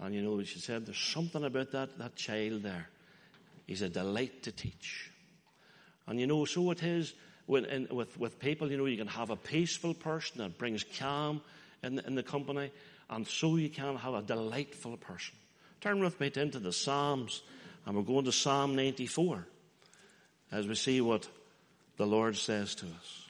And 0.00 0.14
you 0.14 0.22
know, 0.22 0.42
she 0.42 0.58
said, 0.58 0.86
There's 0.86 0.96
something 0.96 1.44
about 1.44 1.70
that, 1.72 1.98
that 1.98 2.16
child 2.16 2.62
there. 2.62 2.88
He's 3.66 3.82
a 3.82 3.88
delight 3.88 4.42
to 4.44 4.52
teach. 4.52 5.10
And 6.06 6.20
you 6.20 6.26
know, 6.26 6.44
so 6.44 6.70
it 6.70 6.82
is 6.82 7.14
when, 7.46 7.64
in, 7.64 7.88
with, 7.90 8.18
with 8.18 8.38
people, 8.38 8.70
you 8.70 8.76
know, 8.76 8.86
you 8.86 8.96
can 8.96 9.06
have 9.06 9.30
a 9.30 9.36
peaceful 9.36 9.94
person 9.94 10.38
that 10.38 10.58
brings 10.58 10.84
calm 10.98 11.40
in 11.82 11.98
in 12.00 12.14
the 12.14 12.22
company, 12.22 12.70
and 13.10 13.26
so 13.26 13.56
you 13.56 13.68
can 13.68 13.96
have 13.96 14.14
a 14.14 14.22
delightful 14.22 14.96
person. 14.96 15.34
Turn 15.80 16.00
with 16.00 16.18
me 16.18 16.30
into 16.34 16.58
the 16.58 16.72
Psalms, 16.72 17.42
and 17.84 17.96
we're 17.96 18.02
going 18.02 18.24
to 18.24 18.32
Psalm 18.32 18.74
94 18.74 19.46
as 20.50 20.66
we 20.66 20.74
see 20.74 21.00
what 21.00 21.28
the 21.96 22.06
Lord 22.06 22.36
says 22.36 22.74
to 22.76 22.86
us. 22.86 23.23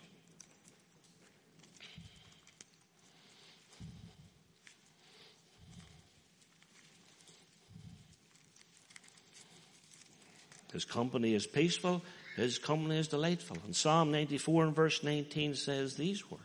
His 10.75 10.85
company 10.85 11.35
is 11.35 11.47
peaceful. 11.47 12.03
His 12.37 12.59
company 12.59 12.99
is 12.99 13.07
delightful. 13.07 13.57
And 13.65 13.75
Psalm 13.75 14.11
94 14.11 14.65
and 14.65 14.75
verse 14.75 15.05
19 15.05 15.55
says 15.55 15.95
these 15.95 16.29
words. 16.29 16.43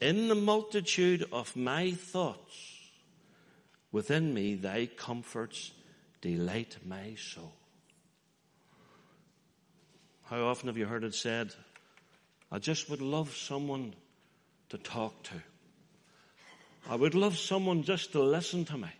In 0.00 0.28
the 0.28 0.36
multitude 0.36 1.26
of 1.32 1.56
my 1.56 1.90
thoughts 1.90 2.78
within 3.90 4.32
me, 4.32 4.54
thy 4.54 4.86
comforts 4.86 5.72
delight 6.20 6.76
my 6.86 7.16
soul. 7.16 7.52
How 10.22 10.44
often 10.44 10.68
have 10.68 10.78
you 10.78 10.86
heard 10.86 11.02
it 11.02 11.14
said, 11.14 11.52
I 12.52 12.60
just 12.60 12.88
would 12.90 13.02
love 13.02 13.34
someone 13.34 13.92
to 14.68 14.78
talk 14.78 15.20
to. 15.24 15.34
I 16.88 16.94
would 16.94 17.16
love 17.16 17.36
someone 17.36 17.82
just 17.82 18.12
to 18.12 18.22
listen 18.22 18.64
to 18.66 18.78
me 18.78 18.90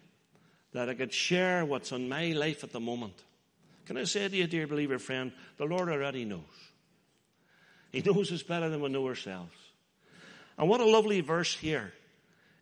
that 0.75 0.89
I 0.89 0.95
could 0.95 1.13
share 1.13 1.65
what's 1.65 1.93
on 1.93 2.09
my 2.09 2.33
life 2.33 2.65
at 2.65 2.73
the 2.73 2.81
moment. 2.81 3.15
Can 3.87 3.97
I 3.97 4.05
say 4.05 4.29
to 4.29 4.37
you, 4.37 4.47
dear 4.47 4.67
believer 4.67 4.99
friend, 4.99 5.33
the 5.57 5.65
Lord 5.65 5.89
already 5.89 6.25
knows. 6.25 6.41
He 7.93 8.03
knows 8.03 8.33
us 8.33 8.43
better 8.43 8.69
than 8.69 8.81
we 8.81 8.89
know 8.89 9.07
ourselves. 9.07 9.55
And 10.59 10.69
what 10.69 10.81
a 10.81 10.85
lovely 10.85 11.21
verse 11.21 11.55
here. 11.55 11.93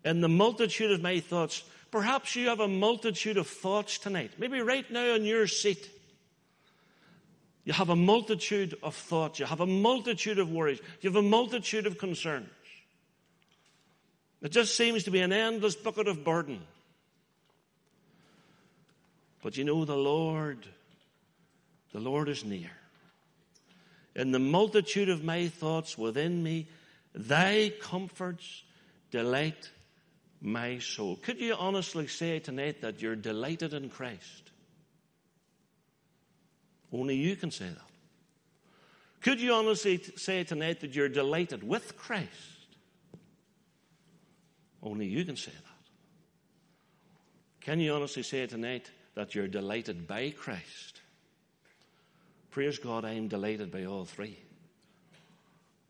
In 0.04 0.21
the 0.21 0.28
multitude 0.28 0.90
of 0.90 1.00
my 1.00 1.21
thoughts, 1.21 1.62
perhaps 1.90 2.37
you 2.37 2.49
have 2.49 2.61
a 2.61 2.69
multitude 2.69 3.38
of 3.38 3.47
thoughts 3.47 3.99
tonight. 3.99 4.33
Maybe 4.38 4.61
right 4.61 4.88
now 4.90 5.14
in 5.14 5.25
your 5.25 5.47
seat. 5.47 5.88
You 7.64 7.73
have 7.73 7.88
a 7.88 7.97
multitude 7.97 8.76
of 8.83 8.95
thoughts. 8.95 9.38
You 9.38 9.47
have 9.47 9.61
a 9.61 9.66
multitude 9.66 10.38
of 10.38 10.50
worries. 10.50 10.81
You 11.00 11.11
have 11.11 11.16
a 11.16 11.26
multitude 11.26 11.87
of 11.87 11.97
concerns. 11.97 12.49
It 14.42 14.50
just 14.50 14.76
seems 14.76 15.04
to 15.04 15.11
be 15.11 15.21
an 15.21 15.33
endless 15.33 15.76
bucket 15.76 16.09
of 16.09 16.25
burden. 16.25 16.61
But 19.42 19.56
you 19.56 19.64
know, 19.64 19.84
the 19.84 19.96
Lord, 19.96 20.66
the 21.92 22.00
Lord 22.00 22.28
is 22.28 22.44
near. 22.44 22.70
In 24.14 24.30
the 24.30 24.38
multitude 24.38 25.08
of 25.08 25.25
my 25.25 25.49
thoughts 25.49 25.99
within 25.99 26.42
me, 26.42 26.68
thy 27.14 27.72
comforts 27.80 28.62
delight 29.11 29.70
my 30.40 30.78
soul. 30.78 31.16
Could 31.16 31.40
you 31.40 31.54
honestly 31.54 32.06
say 32.06 32.38
tonight 32.38 32.80
that 32.82 33.02
you're 33.02 33.16
delighted 33.16 33.75
in 33.75 33.90
Christ? 33.90 34.50
Only 36.92 37.16
you 37.16 37.37
can 37.37 37.50
say 37.50 37.66
that. 37.68 37.92
Could 39.22 39.40
you 39.40 39.54
honestly 39.54 40.02
say 40.16 40.44
tonight 40.44 40.80
that 40.80 40.94
you're 40.94 41.08
delighted 41.08 41.66
with 41.66 41.96
Christ? 41.96 42.28
Only 44.82 45.06
you 45.06 45.25
can 45.25 45.37
say 45.37 45.52
that. 45.52 45.62
Can 47.61 47.80
you 47.80 47.94
honestly 47.94 48.25
say 48.25 48.46
tonight 48.46 48.90
that 49.14 49.35
you're 49.35 49.49
delighted 49.49 50.06
by 50.06 50.30
Christ. 50.30 51.00
Praise 52.50 52.78
God, 52.78 53.04
I 53.04 53.13
am 53.13 53.28
delighted 53.28 53.71
by 53.71 53.84
all 53.84 54.04
three. 54.04 54.39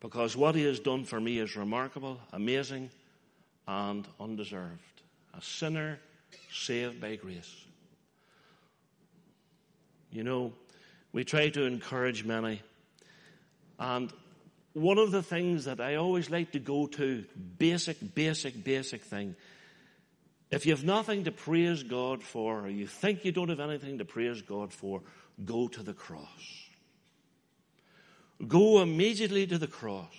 Because 0.00 0.36
what 0.36 0.54
He 0.54 0.64
has 0.64 0.80
done 0.80 1.04
for 1.04 1.20
me 1.20 1.38
is 1.38 1.56
remarkable, 1.56 2.20
amazing, 2.32 2.90
and 3.66 4.06
undeserved. 4.20 5.02
A 5.34 5.42
sinner 5.42 5.98
saved 6.52 7.00
by 7.00 7.16
grace. 7.16 7.64
You 10.10 10.24
know, 10.24 10.52
we 11.12 11.24
try 11.24 11.48
to 11.50 11.64
encourage 11.64 12.24
many. 12.24 12.60
And 13.78 14.12
one 14.72 14.98
of 14.98 15.10
the 15.10 15.22
things 15.22 15.64
that 15.66 15.80
I 15.80 15.96
always 15.96 16.30
like 16.30 16.52
to 16.52 16.58
go 16.58 16.86
to, 16.86 17.24
basic, 17.58 18.14
basic, 18.14 18.62
basic 18.64 19.02
thing, 19.02 19.36
if 20.52 20.66
you 20.66 20.72
have 20.72 20.84
nothing 20.84 21.24
to 21.24 21.32
praise 21.32 21.82
God 21.82 22.22
for, 22.22 22.60
or 22.60 22.68
you 22.68 22.86
think 22.86 23.24
you 23.24 23.32
don't 23.32 23.48
have 23.48 23.58
anything 23.58 23.98
to 23.98 24.04
praise 24.04 24.42
God 24.42 24.70
for, 24.70 25.00
go 25.46 25.66
to 25.66 25.82
the 25.82 25.94
cross. 25.94 26.68
Go 28.46 28.82
immediately 28.82 29.46
to 29.46 29.56
the 29.56 29.66
cross. 29.66 30.14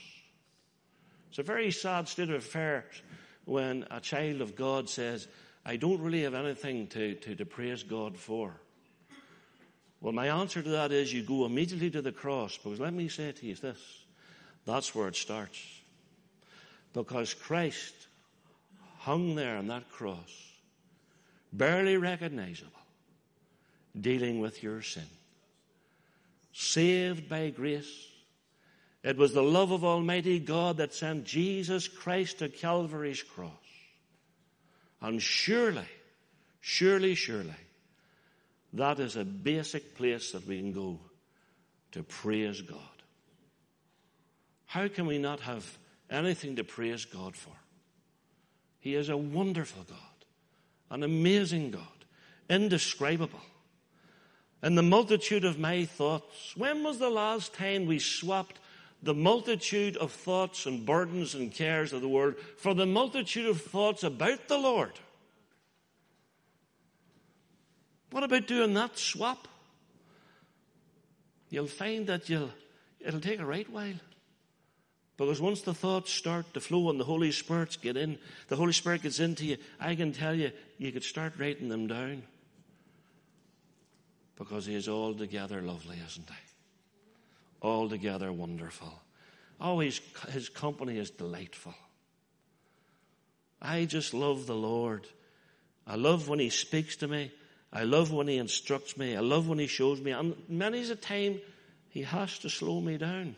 It's 1.29 1.37
a 1.37 1.43
very 1.43 1.71
sad 1.71 2.07
state 2.07 2.29
of 2.29 2.35
affairs 2.35 3.03
when 3.45 3.85
a 3.91 3.99
child 3.99 4.41
of 4.41 4.55
God 4.55 4.89
says, 4.89 5.27
I 5.65 5.77
don't 5.77 6.01
really 6.01 6.23
have 6.23 6.33
anything 6.33 6.87
to, 6.87 7.13
to, 7.13 7.35
to 7.35 7.45
praise 7.45 7.83
God 7.83 8.17
for. 8.17 8.53
Well, 10.01 10.13
my 10.13 10.27
answer 10.27 10.63
to 10.63 10.69
that 10.69 10.91
is 10.91 11.13
you 11.13 11.21
go 11.21 11.45
immediately 11.45 11.91
to 11.91 12.01
the 12.01 12.11
cross, 12.11 12.57
because 12.57 12.79
let 12.79 12.93
me 12.93 13.07
say 13.07 13.31
to 13.31 13.45
you 13.45 13.55
this 13.55 13.79
that's 14.65 14.95
where 14.95 15.07
it 15.09 15.15
starts. 15.15 15.59
Because 16.93 17.33
Christ 17.33 17.93
hung 19.03 19.35
there 19.35 19.57
on 19.57 19.67
that 19.67 19.89
cross, 19.89 20.51
barely 21.51 21.97
recognizable, 21.97 22.71
dealing 23.99 24.39
with 24.39 24.63
your 24.63 24.81
sin. 24.81 25.07
Saved 26.53 27.27
by 27.27 27.49
grace. 27.49 28.07
It 29.03 29.17
was 29.17 29.33
the 29.33 29.43
love 29.43 29.71
of 29.71 29.83
Almighty 29.83 30.39
God 30.39 30.77
that 30.77 30.93
sent 30.93 31.25
Jesus 31.25 31.89
Christ 31.89 32.39
to 32.39 32.47
Calvary's 32.47 33.21
cross. 33.21 33.51
And 35.01 35.21
surely, 35.21 35.89
surely, 36.61 37.15
surely, 37.15 37.55
that 38.71 38.99
is 38.99 39.17
a 39.17 39.25
basic 39.25 39.97
place 39.97 40.31
that 40.31 40.47
we 40.47 40.59
can 40.59 40.71
go 40.71 40.99
to 41.91 42.03
praise 42.03 42.61
God. 42.61 42.79
How 44.65 44.87
can 44.87 45.07
we 45.07 45.17
not 45.17 45.41
have 45.41 45.77
anything 46.09 46.55
to 46.55 46.63
praise 46.63 47.03
God 47.03 47.35
for? 47.35 47.51
He 48.83 48.95
is 48.95 49.07
a 49.07 49.15
wonderful 49.15 49.83
God, 49.87 50.25
an 50.91 51.03
amazing 51.03 51.71
God, 51.71 52.05
indescribable. 52.49 53.39
In 54.61 54.75
the 54.75 54.83
multitude 54.83 55.45
of 55.45 55.57
my 55.57 55.85
thoughts, 55.85 56.53
when 56.57 56.83
was 56.83 56.99
the 56.99 57.09
last 57.09 57.53
time 57.53 57.85
we 57.85 57.97
swapped 57.97 58.59
the 59.01 59.13
multitude 59.13 59.95
of 59.95 60.11
thoughts 60.11 60.65
and 60.65 60.85
burdens 60.85 61.33
and 61.33 61.49
cares 61.49 61.93
of 61.93 62.01
the 62.01 62.09
world 62.09 62.35
for 62.57 62.73
the 62.73 62.85
multitude 62.85 63.45
of 63.45 63.61
thoughts 63.61 64.03
about 64.03 64.49
the 64.49 64.57
Lord? 64.57 64.99
What 68.11 68.25
about 68.25 68.47
doing 68.47 68.73
that 68.73 68.97
swap? 68.97 69.47
You'll 71.49 71.67
find 71.67 72.05
that 72.07 72.27
you'll, 72.27 72.51
it'll 72.99 73.21
take 73.21 73.39
a 73.39 73.45
right 73.45 73.69
while. 73.69 73.95
Because 75.17 75.39
once 75.39 75.61
the 75.61 75.73
thoughts 75.73 76.11
start 76.11 76.53
to 76.53 76.59
flow 76.59 76.89
and 76.89 76.99
the 76.99 77.05
Holy 77.05 77.31
Spirit 77.31 77.77
get 77.81 77.97
in, 77.97 78.17
the 78.47 78.55
Holy 78.55 78.73
Spirit 78.73 79.03
gets 79.03 79.19
into 79.19 79.45
you, 79.45 79.57
I 79.79 79.95
can 79.95 80.11
tell 80.11 80.33
you, 80.33 80.51
you 80.79 80.91
could 80.91 81.03
start 81.03 81.33
writing 81.37 81.69
them 81.69 81.87
down. 81.87 82.23
Because 84.35 84.65
He 84.65 84.73
is 84.73 84.89
altogether 84.89 85.61
lovely, 85.61 85.97
isn't 86.05 86.29
He? 86.29 86.35
Altogether 87.61 88.31
wonderful. 88.31 89.01
Always, 89.61 90.01
His 90.29 90.49
company 90.49 90.97
is 90.97 91.11
delightful. 91.11 91.75
I 93.61 93.85
just 93.85 94.15
love 94.15 94.47
the 94.47 94.55
Lord. 94.55 95.05
I 95.85 95.95
love 95.95 96.27
when 96.27 96.39
He 96.39 96.49
speaks 96.49 96.95
to 96.97 97.07
me. 97.07 97.31
I 97.71 97.83
love 97.83 98.11
when 98.11 98.27
He 98.27 98.37
instructs 98.37 98.97
me. 98.97 99.15
I 99.15 99.19
love 99.19 99.47
when 99.47 99.59
He 99.59 99.67
shows 99.67 100.01
me. 100.01 100.09
And 100.09 100.35
many's 100.49 100.89
a 100.89 100.95
time 100.95 101.39
He 101.89 102.01
has 102.01 102.39
to 102.39 102.49
slow 102.49 102.81
me 102.81 102.97
down. 102.97 103.35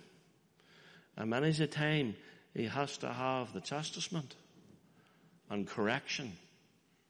And 1.18 1.30
many's 1.30 1.60
a 1.60 1.68
time 1.68 2.16
he 2.54 2.66
has 2.66 2.98
to 3.00 3.12
have 3.12 3.54
the 3.54 3.62
chastisement 3.62 4.36
and 5.50 5.68
correction. 5.68 6.34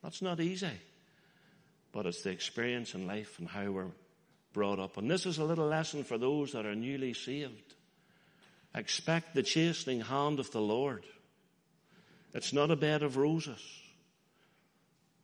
That's 0.03 0.21
not 0.21 0.39
easy. 0.39 0.71
But 1.91 2.05
it's 2.05 2.23
the 2.23 2.31
experience 2.31 2.93
in 2.93 3.07
life 3.07 3.39
and 3.39 3.47
how 3.47 3.71
we're 3.71 3.91
brought 4.53 4.79
up. 4.79 4.97
And 4.97 5.09
this 5.09 5.25
is 5.25 5.37
a 5.37 5.43
little 5.43 5.67
lesson 5.67 6.03
for 6.03 6.17
those 6.17 6.53
that 6.53 6.65
are 6.65 6.75
newly 6.75 7.13
saved. 7.13 7.73
Expect 8.73 9.33
the 9.33 9.43
chastening 9.43 10.01
hand 10.01 10.39
of 10.39 10.51
the 10.51 10.61
Lord. 10.61 11.05
It's 12.33 12.53
not 12.53 12.71
a 12.71 12.75
bed 12.75 13.03
of 13.03 13.17
roses. 13.17 13.61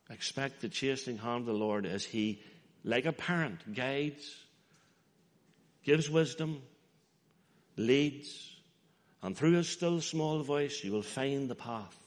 Expect 0.10 0.62
the 0.62 0.70
chastening 0.70 1.18
hand 1.18 1.42
of 1.42 1.46
the 1.48 1.54
Lord 1.54 1.86
as 1.86 2.06
He, 2.06 2.42
like 2.84 3.06
a 3.06 3.12
parent, 3.12 3.74
guides, 3.74 4.36
gives 5.84 6.10
wisdom, 6.10 6.62
leads, 7.76 8.51
and 9.24 9.38
through 9.38 9.54
his 9.54 9.70
still 9.70 10.02
small 10.02 10.42
voice, 10.42 10.84
you 10.84 10.92
will 10.92 11.02
find 11.02 11.50
the 11.50 11.56
path. 11.56 11.98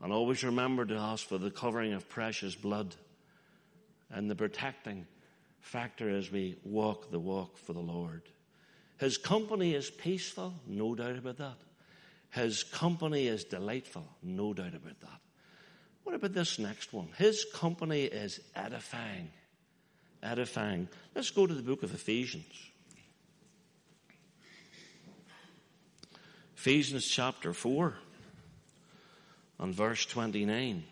And 0.00 0.12
always 0.12 0.42
remember 0.42 0.84
to 0.84 0.96
ask 0.96 1.26
for 1.26 1.38
the 1.38 1.50
covering 1.50 1.92
of 1.92 2.08
precious 2.08 2.54
blood 2.54 2.94
and 4.10 4.30
the 4.30 4.34
protecting 4.34 5.06
factor 5.60 6.08
as 6.08 6.30
we 6.30 6.56
walk 6.64 7.10
the 7.10 7.20
walk 7.20 7.56
for 7.56 7.72
the 7.72 7.80
Lord. 7.80 8.22
His 8.98 9.16
company 9.16 9.74
is 9.74 9.90
peaceful, 9.90 10.54
no 10.66 10.94
doubt 10.94 11.16
about 11.16 11.38
that. 11.38 11.56
His 12.30 12.62
company 12.62 13.26
is 13.26 13.44
delightful, 13.44 14.06
no 14.22 14.54
doubt 14.54 14.74
about 14.74 15.00
that. 15.00 15.20
What 16.04 16.14
about 16.14 16.32
this 16.32 16.58
next 16.58 16.92
one? 16.92 17.08
His 17.16 17.46
company 17.52 18.04
is 18.04 18.40
edifying. 18.54 19.30
Edifying. 20.22 20.88
Let's 21.14 21.30
go 21.30 21.46
to 21.46 21.54
the 21.54 21.62
book 21.62 21.82
of 21.82 21.94
Ephesians. 21.94 22.71
Ephesians 26.64 27.08
chapter 27.08 27.52
4 27.52 27.92
and 29.58 29.74
verse 29.74 30.06
29. 30.06 30.84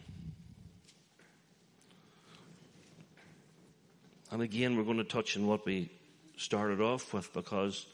And 4.32 4.42
again, 4.42 4.76
we're 4.76 4.82
going 4.82 4.96
to 4.96 5.04
touch 5.04 5.36
on 5.36 5.46
what 5.46 5.64
we 5.64 5.88
started 6.36 6.80
off 6.80 7.14
with 7.14 7.32
because 7.32 7.86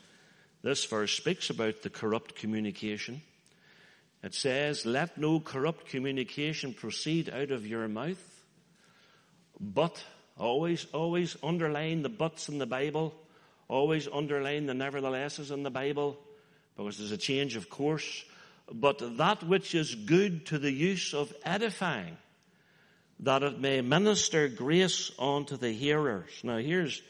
this 0.62 0.86
verse 0.86 1.12
speaks 1.12 1.50
about 1.50 1.82
the 1.82 1.90
corrupt 1.90 2.34
communication. 2.36 3.20
It 4.22 4.32
says, 4.32 4.86
Let 4.86 5.18
no 5.18 5.38
corrupt 5.38 5.90
communication 5.90 6.72
proceed 6.72 7.28
out 7.28 7.50
of 7.50 7.66
your 7.66 7.86
mouth, 7.88 8.46
but 9.60 10.02
always, 10.38 10.86
always 10.94 11.36
underline 11.42 12.00
the 12.00 12.08
buts 12.08 12.48
in 12.48 12.56
the 12.56 12.64
Bible, 12.64 13.14
always 13.68 14.08
underline 14.10 14.64
the 14.64 14.72
neverthelesses 14.72 15.50
in 15.50 15.62
the 15.62 15.70
Bible, 15.70 16.16
because 16.76 16.98
there's 16.98 17.12
a 17.12 17.16
change 17.16 17.56
of 17.56 17.70
course. 17.70 18.24
But 18.72 19.16
that 19.18 19.44
which 19.44 19.74
is 19.74 19.94
good 19.94 20.46
to 20.46 20.58
the 20.58 20.72
use 20.72 21.14
of 21.14 21.32
edifying, 21.44 22.16
that 23.20 23.42
it 23.42 23.60
may 23.60 23.80
minister 23.80 24.48
grace 24.48 25.12
unto 25.18 25.56
the 25.56 25.70
hearers. 25.70 26.30
Now 26.42 26.58
here's, 26.58 27.00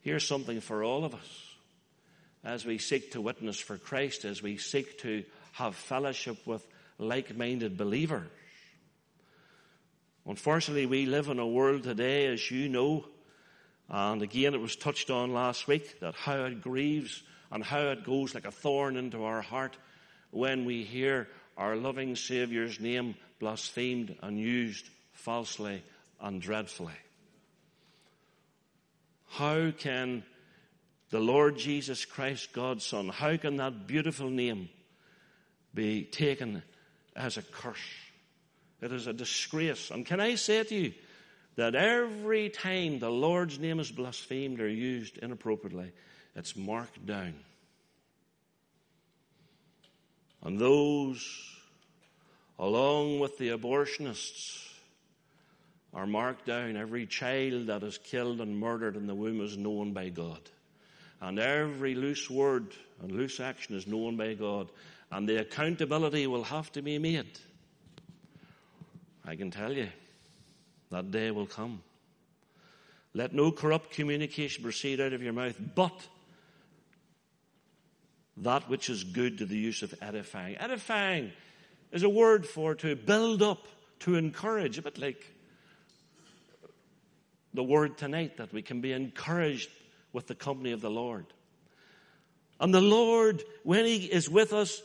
here's 0.00 0.26
something 0.26 0.60
for 0.60 0.82
all 0.82 1.04
of 1.04 1.14
us. 1.14 1.46
As 2.44 2.66
we 2.66 2.78
seek 2.78 3.12
to 3.12 3.20
witness 3.20 3.60
for 3.60 3.78
Christ, 3.78 4.24
as 4.24 4.42
we 4.42 4.56
seek 4.56 4.98
to 5.00 5.24
have 5.52 5.76
fellowship 5.76 6.44
with 6.44 6.66
like-minded 6.98 7.76
believers. 7.76 8.28
Unfortunately, 10.26 10.86
we 10.86 11.06
live 11.06 11.28
in 11.28 11.38
a 11.38 11.46
world 11.46 11.84
today, 11.84 12.26
as 12.26 12.50
you 12.50 12.68
know, 12.68 13.04
and 13.88 14.22
again 14.22 14.54
it 14.54 14.60
was 14.60 14.74
touched 14.76 15.10
on 15.10 15.32
last 15.32 15.68
week, 15.68 16.00
that 16.00 16.14
how 16.14 16.44
it 16.44 16.62
grieves 16.62 17.22
and 17.52 17.62
how 17.62 17.82
it 17.82 18.04
goes 18.04 18.34
like 18.34 18.46
a 18.46 18.50
thorn 18.50 18.96
into 18.96 19.24
our 19.24 19.42
heart 19.42 19.76
when 20.30 20.64
we 20.64 20.82
hear 20.82 21.28
our 21.56 21.76
loving 21.76 22.16
Saviour's 22.16 22.80
name 22.80 23.14
blasphemed 23.38 24.16
and 24.22 24.40
used 24.40 24.88
falsely 25.12 25.84
and 26.18 26.40
dreadfully. 26.40 26.94
How 29.28 29.70
can 29.70 30.24
the 31.10 31.20
Lord 31.20 31.58
Jesus 31.58 32.06
Christ, 32.06 32.54
God's 32.54 32.86
Son, 32.86 33.08
how 33.10 33.36
can 33.36 33.58
that 33.58 33.86
beautiful 33.86 34.30
name 34.30 34.70
be 35.74 36.04
taken 36.04 36.62
as 37.14 37.36
a 37.36 37.42
curse? 37.42 37.76
It 38.80 38.92
is 38.92 39.06
a 39.06 39.12
disgrace. 39.12 39.90
And 39.90 40.06
can 40.06 40.20
I 40.20 40.36
say 40.36 40.64
to 40.64 40.74
you 40.74 40.94
that 41.56 41.74
every 41.74 42.48
time 42.48 42.98
the 42.98 43.10
Lord's 43.10 43.58
name 43.58 43.78
is 43.78 43.92
blasphemed 43.92 44.58
or 44.58 44.68
used 44.68 45.18
inappropriately, 45.18 45.92
it's 46.34 46.56
marked 46.56 47.04
down. 47.06 47.34
And 50.42 50.58
those, 50.58 51.24
along 52.58 53.20
with 53.20 53.38
the 53.38 53.50
abortionists, 53.50 54.68
are 55.94 56.06
marked 56.06 56.46
down. 56.46 56.76
Every 56.76 57.06
child 57.06 57.66
that 57.66 57.82
is 57.82 57.98
killed 57.98 58.40
and 58.40 58.58
murdered 58.58 58.96
in 58.96 59.06
the 59.06 59.14
womb 59.14 59.40
is 59.40 59.56
known 59.56 59.92
by 59.92 60.08
God. 60.08 60.40
And 61.20 61.38
every 61.38 61.94
loose 61.94 62.28
word 62.28 62.72
and 63.00 63.12
loose 63.12 63.38
action 63.38 63.76
is 63.76 63.86
known 63.86 64.16
by 64.16 64.34
God. 64.34 64.68
And 65.10 65.28
the 65.28 65.40
accountability 65.40 66.26
will 66.26 66.44
have 66.44 66.72
to 66.72 66.82
be 66.82 66.98
made. 66.98 67.38
I 69.24 69.36
can 69.36 69.50
tell 69.50 69.72
you, 69.72 69.88
that 70.90 71.10
day 71.10 71.30
will 71.30 71.46
come. 71.46 71.82
Let 73.14 73.34
no 73.34 73.52
corrupt 73.52 73.92
communication 73.92 74.64
proceed 74.64 75.00
out 75.00 75.12
of 75.12 75.22
your 75.22 75.34
mouth, 75.34 75.56
but 75.74 75.92
that 78.38 78.68
which 78.68 78.88
is 78.88 79.04
good 79.04 79.38
to 79.38 79.46
the 79.46 79.56
use 79.56 79.82
of 79.82 79.94
edifying. 80.00 80.56
Edifying 80.56 81.32
is 81.90 82.02
a 82.02 82.08
word 82.08 82.46
for 82.46 82.74
to 82.76 82.96
build 82.96 83.42
up, 83.42 83.66
to 84.00 84.16
encourage, 84.16 84.78
a 84.78 84.82
bit 84.82 84.98
like 84.98 85.26
the 87.54 87.62
word 87.62 87.98
tonight 87.98 88.38
that 88.38 88.52
we 88.52 88.62
can 88.62 88.80
be 88.80 88.92
encouraged 88.92 89.68
with 90.12 90.26
the 90.26 90.34
company 90.34 90.72
of 90.72 90.80
the 90.80 90.90
Lord. 90.90 91.26
And 92.58 92.72
the 92.72 92.80
Lord, 92.80 93.42
when 93.62 93.84
He 93.84 94.06
is 94.06 94.30
with 94.30 94.52
us, 94.52 94.82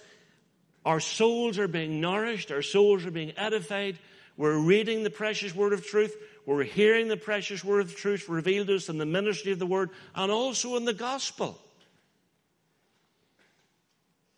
our 0.86 1.00
souls 1.00 1.60
are 1.60 1.68
being 1.68 2.02
nourished, 2.02 2.52
our 2.52 2.62
souls 2.62 3.06
are 3.06 3.12
being 3.12 3.34
edified. 3.38 3.98
We're 4.36 4.58
reading 4.58 5.04
the 5.04 5.10
precious 5.10 5.54
word 5.56 5.74
of 5.74 5.86
truth. 5.86 6.16
We're 6.46 6.64
hearing 6.64 7.08
the 7.08 7.18
precious 7.18 7.64
word 7.64 7.82
of 7.82 7.96
truth 7.96 8.30
revealed 8.30 8.68
to 8.68 8.76
us 8.76 8.88
in 8.88 8.98
the 8.98 9.06
ministry 9.06 9.52
of 9.52 9.60
the 9.60 9.66
word 9.66 9.90
and 10.16 10.32
also 10.32 10.78
in 10.78 10.86
the 10.86 10.94
gospel. 10.94 11.60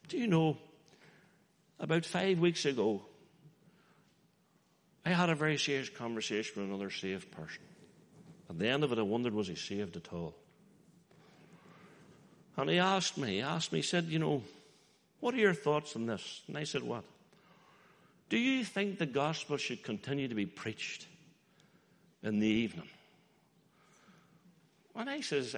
Do 0.09 0.17
you 0.17 0.27
know, 0.27 0.57
about 1.79 2.03
five 2.03 2.39
weeks 2.39 2.65
ago, 2.65 3.03
I 5.05 5.11
had 5.11 5.29
a 5.29 5.35
very 5.35 5.57
serious 5.57 5.89
conversation 5.89 6.61
with 6.61 6.69
another 6.69 6.89
saved 6.89 7.31
person. 7.31 7.61
At 8.49 8.57
the 8.57 8.67
end 8.67 8.83
of 8.83 8.91
it, 8.91 8.97
I 8.97 9.03
wondered, 9.03 9.33
was 9.33 9.47
he 9.47 9.55
saved 9.55 9.95
at 9.95 10.11
all? 10.11 10.35
And 12.57 12.69
he 12.69 12.79
asked 12.79 13.17
me, 13.17 13.35
he 13.35 13.41
asked 13.41 13.71
me, 13.71 13.79
he 13.79 13.83
said, 13.83 14.05
you 14.05 14.19
know, 14.19 14.43
what 15.19 15.35
are 15.35 15.37
your 15.37 15.53
thoughts 15.53 15.95
on 15.95 16.07
this? 16.07 16.41
And 16.47 16.57
I 16.57 16.63
said, 16.63 16.81
what? 16.81 17.03
Do 18.29 18.37
you 18.37 18.63
think 18.63 18.97
the 18.97 19.05
gospel 19.05 19.57
should 19.57 19.83
continue 19.83 20.27
to 20.27 20.35
be 20.35 20.45
preached 20.47 21.05
in 22.23 22.39
the 22.39 22.47
evening? 22.47 22.89
And 24.95 25.09
I 25.09 25.21
says, 25.21 25.55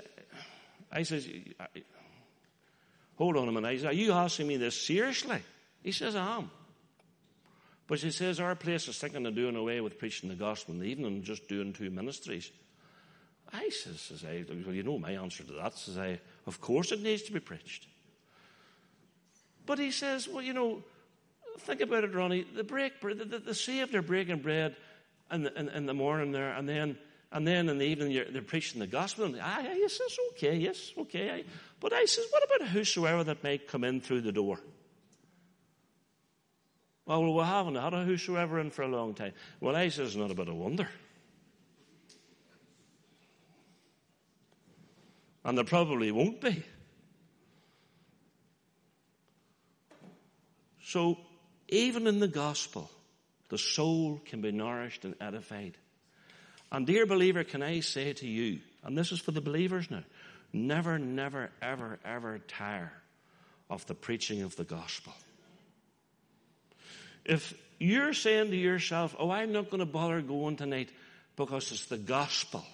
I 0.92 1.04
says, 1.04 1.28
hold 3.22 3.38
on 3.38 3.48
a 3.48 3.52
minute. 3.52 3.78
Says, 3.78 3.86
are 3.86 3.94
you 3.94 4.14
asking 4.14 4.48
me 4.48 4.58
this 4.58 4.80
seriously? 4.80 5.38
He 5.84 5.92
says, 5.92 6.16
I 6.16 6.38
am. 6.38 6.50
But 7.86 8.00
he 8.00 8.10
says, 8.10 8.40
our 8.40 8.56
place 8.56 8.88
is 8.88 8.98
thinking 8.98 9.26
of 9.28 9.36
doing 9.36 9.56
away 9.56 9.80
with 9.80 10.00
preaching 10.00 10.30
the 10.30 10.36
gospel 10.36 10.74
in 10.74 10.80
the 10.80 10.88
evening 10.88 11.08
and 11.08 11.24
just 11.24 11.48
doing 11.48 11.72
two 11.72 11.92
ministries. 11.92 12.50
I 13.54 13.70
says, 13.70 14.02
says 14.02 14.26
I, 14.26 14.44
well, 14.66 14.74
you 14.74 14.82
know 14.82 14.98
my 14.98 15.12
answer 15.12 15.44
to 15.44 15.52
that, 15.54 15.78
says 15.78 16.00
I, 16.00 16.20
of 16.48 16.60
course 16.62 16.92
it 16.92 17.04
needs 17.04 17.22
to 17.24 17.32
be 17.32 17.40
preached. 17.40 17.86
But 19.68 19.78
he 19.78 19.92
says, 19.92 20.28
well, 20.28 20.42
you 20.42 20.54
know, 20.54 20.82
think 21.60 21.82
about 21.82 22.04
it, 22.04 22.16
Ronnie. 22.16 22.46
The 22.56 22.64
break, 22.64 23.02
the, 23.02 23.14
the, 23.14 23.40
the 23.40 23.54
saved 23.54 23.94
are 23.94 24.02
breaking 24.02 24.40
bread 24.40 24.76
in 25.32 25.44
the, 25.44 25.60
in, 25.60 25.70
in, 25.70 25.86
the 25.86 25.94
morning 25.94 26.32
there, 26.32 26.54
and 26.54 26.68
then 26.68 26.98
and 27.32 27.48
then 27.48 27.70
in 27.70 27.78
the 27.78 27.86
evening 27.86 28.26
they're 28.32 28.42
preaching 28.42 28.80
the 28.80 28.88
gospel. 28.88 29.26
And 29.26 29.40
I, 29.40 29.62
I 29.62 29.88
says, 29.88 30.18
okay, 30.32 30.56
yes, 30.56 30.92
okay. 30.98 31.46
But 31.82 31.94
I 31.94 32.06
says, 32.06 32.26
what 32.30 32.44
about 32.44 32.70
whosoever 32.70 33.24
that 33.26 33.44
may 33.44 33.58
come 33.58 33.84
in 33.84 34.00
through 34.00 34.22
the 34.22 34.32
door? 34.32 34.60
Well, 37.08 37.34
we 37.34 37.44
haven't 37.44 37.76
had 37.76 37.94
a 37.94 38.06
whosoever 38.06 38.60
in 38.60 38.70
for 38.70 38.84
a 38.84 38.88
long 38.88 39.15
time. 39.15 39.34
Well, 39.60 39.76
I 39.76 39.89
says, 39.89 40.15
not 40.15 40.32
a 40.32 40.36
bit 40.36 40.48
of 40.48 40.56
wonder. 40.56 40.88
And 45.44 45.58
there 45.58 45.65
probably 45.65 46.12
won't 46.12 46.39
be. 46.39 46.63
So, 50.84 51.17
even 51.67 52.06
in 52.06 52.20
the 52.20 52.28
gospel, 52.28 52.91
the 53.50 53.58
soul 53.58 54.22
can 54.24 54.41
be 54.41 54.52
nourished 54.52 55.04
and 55.04 55.15
edified. 55.20 55.78
And, 56.72 56.86
dear 56.86 57.08
believer, 57.08 57.44
can 57.44 57.63
I 57.63 57.80
say 57.80 58.13
to 58.13 58.28
you, 58.28 58.60
and 58.84 58.96
this 58.96 59.12
is 59.12 59.20
for 59.20 59.32
the 59.32 59.41
believers 59.41 59.89
now, 59.89 60.04
never, 60.54 61.00
never, 61.00 61.50
ever, 61.62 62.00
ever 62.04 62.40
tire 62.40 62.92
of 63.70 63.86
the 63.88 63.96
preaching 63.96 64.42
of 64.42 64.56
the 64.56 64.64
gospel. 64.64 65.14
If 67.26 67.54
you're 67.80 68.14
saying 68.14 68.52
to 68.52 68.58
yourself, 68.58 69.16
oh, 69.18 69.32
I'm 69.32 69.52
not 69.52 69.70
going 69.70 69.80
to 69.80 69.86
bother 69.86 70.22
going 70.22 70.58
tonight 70.58 70.90
because 71.36 71.72
it's 71.72 71.86
the 71.86 71.98
gospel, 71.98 72.66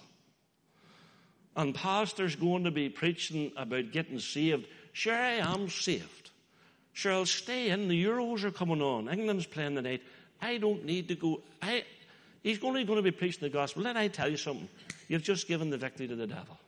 and 1.56 1.74
pastor's 1.74 2.36
going 2.36 2.64
to 2.64 2.70
be 2.70 2.88
preaching 2.88 3.52
about 3.56 3.92
getting 3.92 4.18
saved. 4.18 4.66
Sure, 4.92 5.14
I 5.14 5.34
am 5.34 5.68
saved. 5.68 6.30
Sure, 6.92 7.12
I'll 7.12 7.26
stay 7.26 7.70
in. 7.70 7.88
The 7.88 8.04
Euros 8.04 8.44
are 8.44 8.50
coming 8.50 8.82
on. 8.82 9.08
England's 9.08 9.46
playing 9.46 9.76
tonight. 9.76 10.02
I 10.40 10.58
don't 10.58 10.84
need 10.84 11.08
to 11.08 11.14
go. 11.14 11.42
I, 11.62 11.84
he's 12.42 12.62
only 12.62 12.84
going 12.84 12.96
to 12.96 13.02
be 13.02 13.10
preaching 13.10 13.40
the 13.40 13.50
gospel. 13.50 13.82
Let 13.82 13.96
I 13.96 14.08
tell 14.08 14.28
you 14.28 14.36
something. 14.36 14.68
You've 15.08 15.22
just 15.22 15.46
given 15.48 15.70
the 15.70 15.78
victory 15.78 16.08
to 16.08 16.16
the 16.16 16.26
devil. 16.26 16.58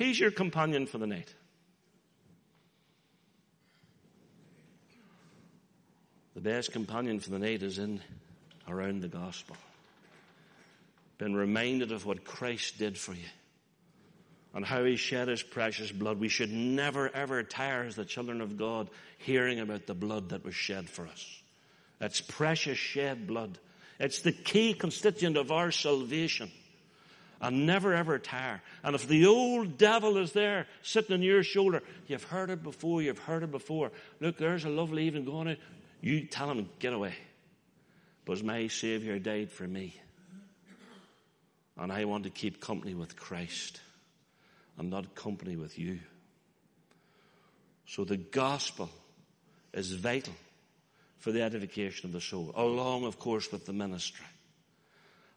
He's 0.00 0.18
your 0.18 0.30
companion 0.30 0.86
for 0.86 0.96
the 0.96 1.06
night. 1.06 1.28
The 6.34 6.40
best 6.40 6.72
companion 6.72 7.20
for 7.20 7.28
the 7.28 7.38
night 7.38 7.62
is 7.62 7.78
in 7.78 8.00
around 8.66 9.02
the 9.02 9.08
gospel. 9.08 9.58
Been 11.18 11.36
reminded 11.36 11.92
of 11.92 12.06
what 12.06 12.24
Christ 12.24 12.78
did 12.78 12.96
for 12.96 13.12
you 13.12 13.28
and 14.54 14.64
how 14.64 14.84
he 14.84 14.96
shed 14.96 15.28
his 15.28 15.42
precious 15.42 15.92
blood. 15.92 16.18
We 16.18 16.28
should 16.28 16.50
never 16.50 17.14
ever 17.14 17.42
tire 17.42 17.82
as 17.82 17.94
the 17.94 18.06
children 18.06 18.40
of 18.40 18.56
God 18.56 18.88
hearing 19.18 19.60
about 19.60 19.86
the 19.86 19.94
blood 19.94 20.30
that 20.30 20.46
was 20.46 20.54
shed 20.54 20.88
for 20.88 21.06
us. 21.08 21.42
It's 22.00 22.22
precious 22.22 22.78
shed 22.78 23.26
blood. 23.26 23.58
It's 23.98 24.22
the 24.22 24.32
key 24.32 24.72
constituent 24.72 25.36
of 25.36 25.52
our 25.52 25.70
salvation. 25.70 26.50
And 27.40 27.66
never 27.66 27.94
ever 27.94 28.18
tire. 28.18 28.60
And 28.84 28.94
if 28.94 29.08
the 29.08 29.26
old 29.26 29.78
devil 29.78 30.18
is 30.18 30.32
there 30.32 30.66
sitting 30.82 31.14
on 31.14 31.22
your 31.22 31.42
shoulder, 31.42 31.82
you've 32.06 32.24
heard 32.24 32.50
it 32.50 32.62
before, 32.62 33.00
you've 33.00 33.18
heard 33.18 33.42
it 33.42 33.50
before. 33.50 33.92
Look, 34.20 34.36
there's 34.36 34.64
a 34.64 34.68
lovely 34.68 35.04
evening 35.04 35.24
going 35.24 35.48
on. 35.48 35.56
You 36.02 36.26
tell 36.26 36.50
him, 36.50 36.68
get 36.78 36.92
away. 36.92 37.14
Because 38.24 38.42
my 38.42 38.68
Savior 38.68 39.18
died 39.18 39.50
for 39.50 39.66
me. 39.66 39.98
And 41.78 41.90
I 41.90 42.04
want 42.04 42.24
to 42.24 42.30
keep 42.30 42.60
company 42.60 42.94
with 42.94 43.16
Christ 43.16 43.80
and 44.76 44.90
not 44.90 45.14
company 45.14 45.56
with 45.56 45.78
you. 45.78 46.00
So 47.86 48.04
the 48.04 48.18
gospel 48.18 48.90
is 49.72 49.92
vital 49.92 50.34
for 51.18 51.32
the 51.32 51.42
edification 51.42 52.06
of 52.06 52.12
the 52.12 52.20
soul, 52.20 52.52
along, 52.54 53.04
of 53.04 53.18
course, 53.18 53.50
with 53.50 53.66
the 53.66 53.72
ministry. 53.72 54.26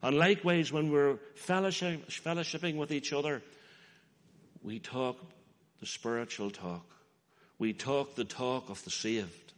And 0.03 0.17
likewise, 0.17 0.71
when 0.71 0.91
we're 0.91 1.17
fellowship, 1.35 2.09
fellowshipping 2.09 2.75
with 2.75 2.91
each 2.91 3.13
other, 3.13 3.41
we 4.61 4.79
talk 4.79 5.17
the 5.79 5.85
spiritual 5.85 6.51
talk. 6.51 6.85
We 7.57 7.71
talk 7.71 8.15
the 8.15 8.25
talk 8.25 8.69
of 8.69 8.83
the 8.83 8.89
saved. 8.89 9.53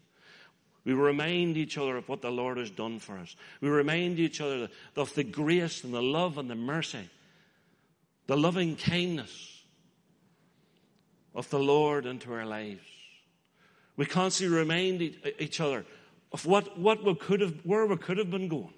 We 0.83 0.93
remind 0.93 1.57
each 1.57 1.79
other 1.79 1.97
of 1.97 2.07
what 2.07 2.21
the 2.21 2.29
Lord 2.29 2.59
has 2.59 2.69
done 2.69 2.99
for 2.99 3.17
us. 3.17 3.35
We 3.59 3.69
remind 3.69 4.19
each 4.19 4.39
other 4.39 4.69
of 4.95 5.15
the 5.15 5.23
grace 5.23 5.83
and 5.83 5.91
the 5.91 6.03
love 6.03 6.37
and 6.37 6.47
the 6.47 6.55
mercy, 6.55 7.09
the 8.27 8.37
loving 8.37 8.75
kindness 8.75 9.63
of 11.33 11.49
the 11.49 11.57
Lord 11.57 12.05
into 12.05 12.31
our 12.31 12.45
lives. 12.45 12.85
We 13.97 14.05
constantly 14.05 14.55
remind 14.55 15.01
each 15.39 15.59
other 15.59 15.85
of 16.31 16.45
what, 16.45 16.77
what 16.77 17.03
we 17.03 17.15
could 17.15 17.41
have, 17.41 17.65
where 17.65 17.87
we 17.87 17.97
could 17.97 18.19
have 18.19 18.29
been 18.29 18.47
going. 18.47 18.74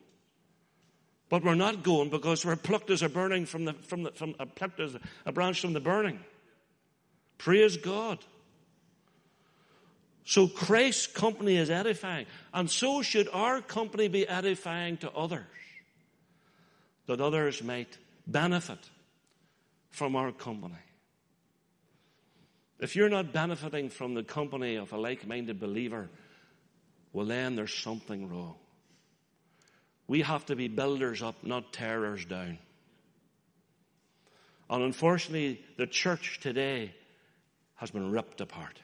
But 1.29 1.43
we're 1.43 1.55
not 1.55 1.83
going 1.83 2.09
because 2.09 2.45
we're 2.45 2.55
plucked 2.55 2.89
as 2.89 3.01
a 3.01 3.09
burning 3.09 3.45
from 3.45 3.65
the, 3.65 3.73
from 3.73 4.03
the, 4.03 4.11
from, 4.11 4.31
uh, 4.39 4.43
a 4.43 4.45
plucked 4.45 4.79
as 4.79 4.95
a, 5.25 5.31
branch 5.31 5.59
from 5.59 5.73
the 5.73 5.79
burning. 5.79 6.19
Praise 7.37 7.75
God. 7.75 8.19
So 10.23 10.47
Christ's 10.47 11.07
company 11.07 11.55
is 11.55 11.69
edifying, 11.69 12.25
and 12.53 12.69
so 12.69 13.01
should 13.01 13.29
our 13.31 13.61
company 13.61 14.09
be 14.09 14.27
edifying 14.27 14.97
to 14.97 15.11
others, 15.11 15.45
that 17.05 17.21
others 17.21 17.63
might 17.63 17.97
benefit 18.25 18.79
from 19.89 20.17
our 20.17 20.33
company. 20.33 20.75
If 22.79 22.95
you're 22.95 23.09
not 23.09 23.31
benefiting 23.31 23.89
from 23.89 24.13
the 24.15 24.23
company 24.23 24.75
of 24.75 24.91
a 24.91 24.97
like-minded 24.97 25.59
believer, 25.59 26.09
well 27.13 27.25
then 27.25 27.55
there's 27.55 27.73
something 27.73 28.29
wrong. 28.29 28.55
We 30.07 30.21
have 30.21 30.45
to 30.45 30.55
be 30.55 30.67
builders 30.67 31.21
up, 31.21 31.35
not 31.43 31.73
tearers 31.73 32.25
down. 32.25 32.57
And 34.69 34.83
unfortunately, 34.83 35.61
the 35.77 35.87
church 35.87 36.39
today 36.41 36.93
has 37.75 37.91
been 37.91 38.11
ripped 38.11 38.41
apart. 38.41 38.79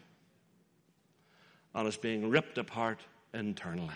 And 1.73 1.87
it's 1.87 1.97
being 1.97 2.29
ripped 2.29 2.57
apart 2.57 2.99
internally. 3.33 3.89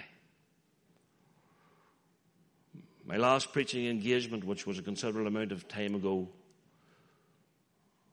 My 3.06 3.18
last 3.18 3.54
preaching 3.54 3.86
engagement, 3.86 4.44
which 4.44 4.66
was 4.66 4.80
a 4.80 4.82
considerable 4.82 5.28
amount 5.28 5.52
of 5.52 5.68
time 5.68 5.96
ago, 5.96 6.28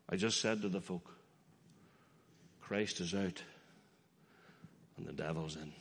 I 0.09 0.17
just 0.17 0.41
said 0.41 0.63
to 0.63 0.69
the 0.69 0.81
folk, 0.81 1.11
Christ 2.61 3.01
is 3.01 3.15
out 3.15 3.43
and 4.97 5.07
the 5.07 5.13
devil's 5.13 5.57
in. 5.57 5.73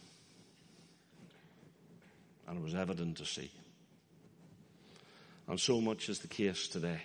And 2.47 2.58
it 2.58 2.63
was 2.63 2.75
evident 2.75 3.17
to 3.17 3.25
see. 3.25 3.51
And 5.47 5.60
so 5.60 5.82
much 5.82 6.10
is 6.10 6.19
the 6.19 6.27
case 6.27 6.67
today. 6.67 7.01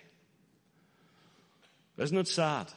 Isn't 1.96 2.18
it 2.18 2.28
sad 2.28 2.68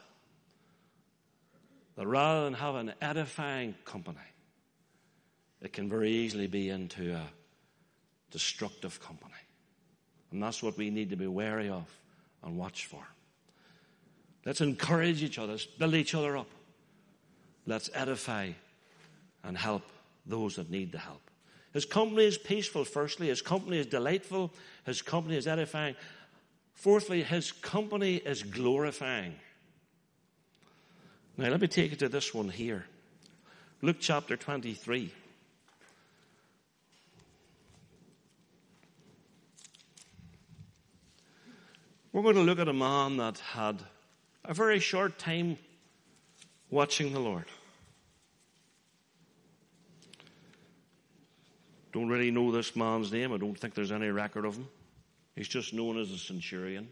that 1.96 2.08
rather 2.08 2.46
than 2.46 2.54
have 2.56 2.76
an 2.76 2.94
edifying 3.02 3.76
company, 3.86 4.18
it 5.62 5.74
can 5.74 5.90
very 5.90 6.12
easily 6.12 6.48
be 6.48 6.70
into 6.70 7.14
a 7.14 7.24
destructive 8.32 9.00
company? 9.00 9.34
And 10.32 10.42
that's 10.42 10.64
what 10.64 10.78
we 10.78 10.90
need 10.90 11.12
to 11.12 11.16
be 11.16 11.28
wary 11.28 11.70
of 11.70 11.88
and 12.44 12.58
watch 12.58 12.86
for. 12.88 13.04
Let's 14.46 14.62
encourage 14.62 15.22
each 15.22 15.38
other, 15.38 15.54
let's 15.54 15.66
build 15.66 15.94
each 15.94 16.16
other 16.16 16.38
up. 16.38 16.50
Let's 17.68 17.92
edify 17.94 18.52
and 19.44 19.56
help 19.56 19.84
those 20.26 20.56
that 20.56 20.72
need 20.72 20.92
the 20.92 20.98
help. 20.98 21.22
His 21.74 21.86
company 21.86 22.26
is 22.26 22.38
peaceful, 22.38 22.84
firstly. 22.84 23.28
His 23.28 23.42
company 23.42 23.80
is 23.80 23.86
delightful. 23.86 24.52
His 24.86 25.02
company 25.02 25.38
is 25.38 25.48
edifying. 25.48 25.96
Fourthly, 26.74 27.24
his 27.24 27.52
company 27.52 28.16
is 28.16 28.44
glorifying. 28.44 29.36
Now, 31.38 31.50
let 31.50 31.62
me 31.62 31.68
take 31.68 31.92
you 31.92 31.98
to 31.98 32.10
this 32.10 32.34
one 32.34 32.50
here. 32.50 32.86
Luke 33.82 33.98
chapter 34.00 34.36
23. 34.36 35.12
We're 42.14 42.24
going 42.24 42.36
to 42.36 42.42
look 42.42 42.60
at 42.60 42.68
a 42.68 42.74
man 42.74 43.18
that 43.18 43.38
had 43.40 43.80
a 44.44 44.54
very 44.54 44.80
short 44.80 45.18
time 45.18 45.58
watching 46.70 47.14
the 47.14 47.20
Lord. 47.20 47.46
Don't 51.92 52.10
really 52.10 52.32
know 52.32 52.52
this 52.52 52.76
man's 52.76 53.12
name. 53.12 53.34
I 53.34 53.38
don't 53.38 53.58
think 53.58 53.74
there's 53.74 53.92
any 53.92 54.10
record 54.10 54.46
of 54.46 54.56
him. 54.56 54.68
He's 55.36 55.48
just 55.48 55.74
known 55.74 55.98
as 56.00 56.12
a 56.12 56.18
centurion. 56.18 56.88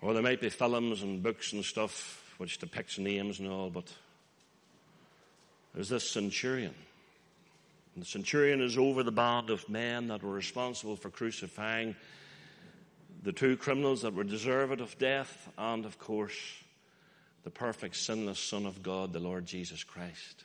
Or 0.00 0.14
there 0.14 0.22
might 0.22 0.40
be 0.40 0.48
films 0.48 1.02
and 1.02 1.22
books 1.22 1.52
and 1.52 1.64
stuff 1.64 2.24
which 2.38 2.58
depicts 2.58 2.98
names 2.98 3.40
and 3.40 3.48
all, 3.48 3.68
but 3.68 3.92
there's 5.74 5.88
this 5.88 6.08
centurion. 6.08 6.74
And 7.94 8.04
the 8.04 8.08
centurion 8.08 8.60
is 8.60 8.78
over 8.78 9.02
the 9.02 9.10
band 9.10 9.50
of 9.50 9.68
men 9.68 10.08
that 10.08 10.22
were 10.22 10.32
responsible 10.32 10.94
for 10.94 11.10
crucifying 11.10 11.96
the 13.22 13.32
two 13.32 13.56
criminals 13.56 14.02
that 14.02 14.14
were 14.14 14.24
deserved 14.24 14.80
of 14.80 14.96
death, 14.98 15.48
and 15.58 15.84
of 15.84 15.98
course, 15.98 16.38
the 17.42 17.50
perfect 17.50 17.96
sinless 17.96 18.38
Son 18.38 18.66
of 18.66 18.82
God, 18.82 19.12
the 19.12 19.18
Lord 19.18 19.46
Jesus 19.46 19.82
Christ. 19.82 20.44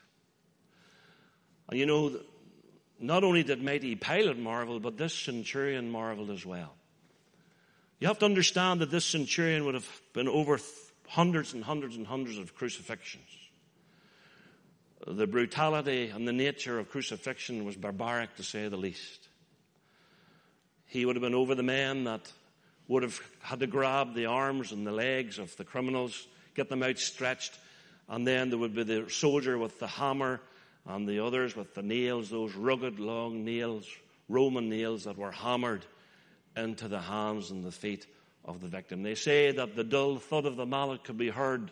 And 1.70 1.80
you 1.80 1.86
know, 1.86 2.20
not 3.00 3.24
only 3.24 3.44
did 3.44 3.62
mighty 3.62 3.96
Pilate 3.96 4.38
marvel, 4.38 4.80
but 4.80 4.98
this 4.98 5.14
centurion 5.14 5.90
marveled 5.90 6.30
as 6.30 6.46
well. 6.46 6.74
You 8.00 8.08
have 8.08 8.20
to 8.20 8.26
understand 8.26 8.82
that 8.82 8.92
this 8.92 9.06
centurion 9.06 9.66
would 9.66 9.76
have 9.76 10.02
been 10.14 10.28
over 10.28 10.60
hundreds 11.08 11.54
and 11.54 11.64
hundreds 11.64 11.96
and 11.96 12.06
hundreds 12.06 12.38
of 12.38 12.56
crucifixions. 12.56 13.28
The 15.06 15.28
brutality 15.28 16.10
and 16.10 16.28
the 16.28 16.34
nature 16.34 16.80
of 16.80 16.90
crucifixion 16.90 17.66
was 17.66 17.76
barbaric 17.76 18.36
to 18.38 18.44
say 18.44 18.68
the 18.68 18.78
least. 18.78 19.28
He 20.86 21.06
would 21.06 21.16
have 21.16 21.24
been 21.24 21.36
over 21.36 21.56
the 21.56 21.64
men 21.64 22.06
that 22.06 22.32
would 22.88 23.04
have 23.04 23.20
had 23.42 23.60
to 23.60 23.68
grab 23.68 24.14
the 24.14 24.28
arms 24.28 24.72
and 24.72 24.86
the 24.86 24.92
legs 24.92 25.40
of 25.40 25.56
the 25.58 25.64
criminals, 25.64 26.28
get 26.56 26.70
them 26.70 26.84
outstretched, 26.84 27.58
and 28.08 28.28
then 28.28 28.50
there 28.50 28.60
would 28.60 28.76
be 28.76 28.84
the 28.84 29.10
soldier 29.10 29.58
with 29.58 29.80
the 29.80 29.88
hammer 29.88 30.40
and 30.86 31.08
the 31.08 31.24
others 31.24 31.56
with 31.56 31.74
the 31.74 31.82
nails, 31.82 32.30
those 32.30 32.56
rugged 32.56 33.00
long 33.00 33.46
nails, 33.46 33.88
Roman 34.28 34.70
nails 34.70 35.06
that 35.06 35.18
were 35.18 35.32
hammered 35.32 35.86
into 36.56 36.88
the 36.88 37.00
hands 37.00 37.52
and 37.52 37.64
the 37.64 37.72
feet 37.72 38.06
of 38.46 38.62
the 38.62 38.68
victim. 38.68 39.04
They 39.04 39.16
say 39.16 39.52
that 39.52 39.76
the 39.76 39.84
dull 39.84 40.18
thud 40.18 40.46
of 40.46 40.56
the 40.56 40.66
mallet 40.66 41.04
could 41.04 41.18
be 41.18 41.30
heard 41.30 41.72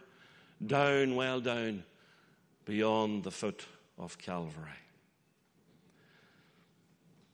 down, 0.65 1.15
well 1.15 1.41
down, 1.41 1.83
beyond 2.65 3.23
the 3.23 3.31
foot 3.31 3.65
of 3.97 4.17
Calvary. 4.17 4.69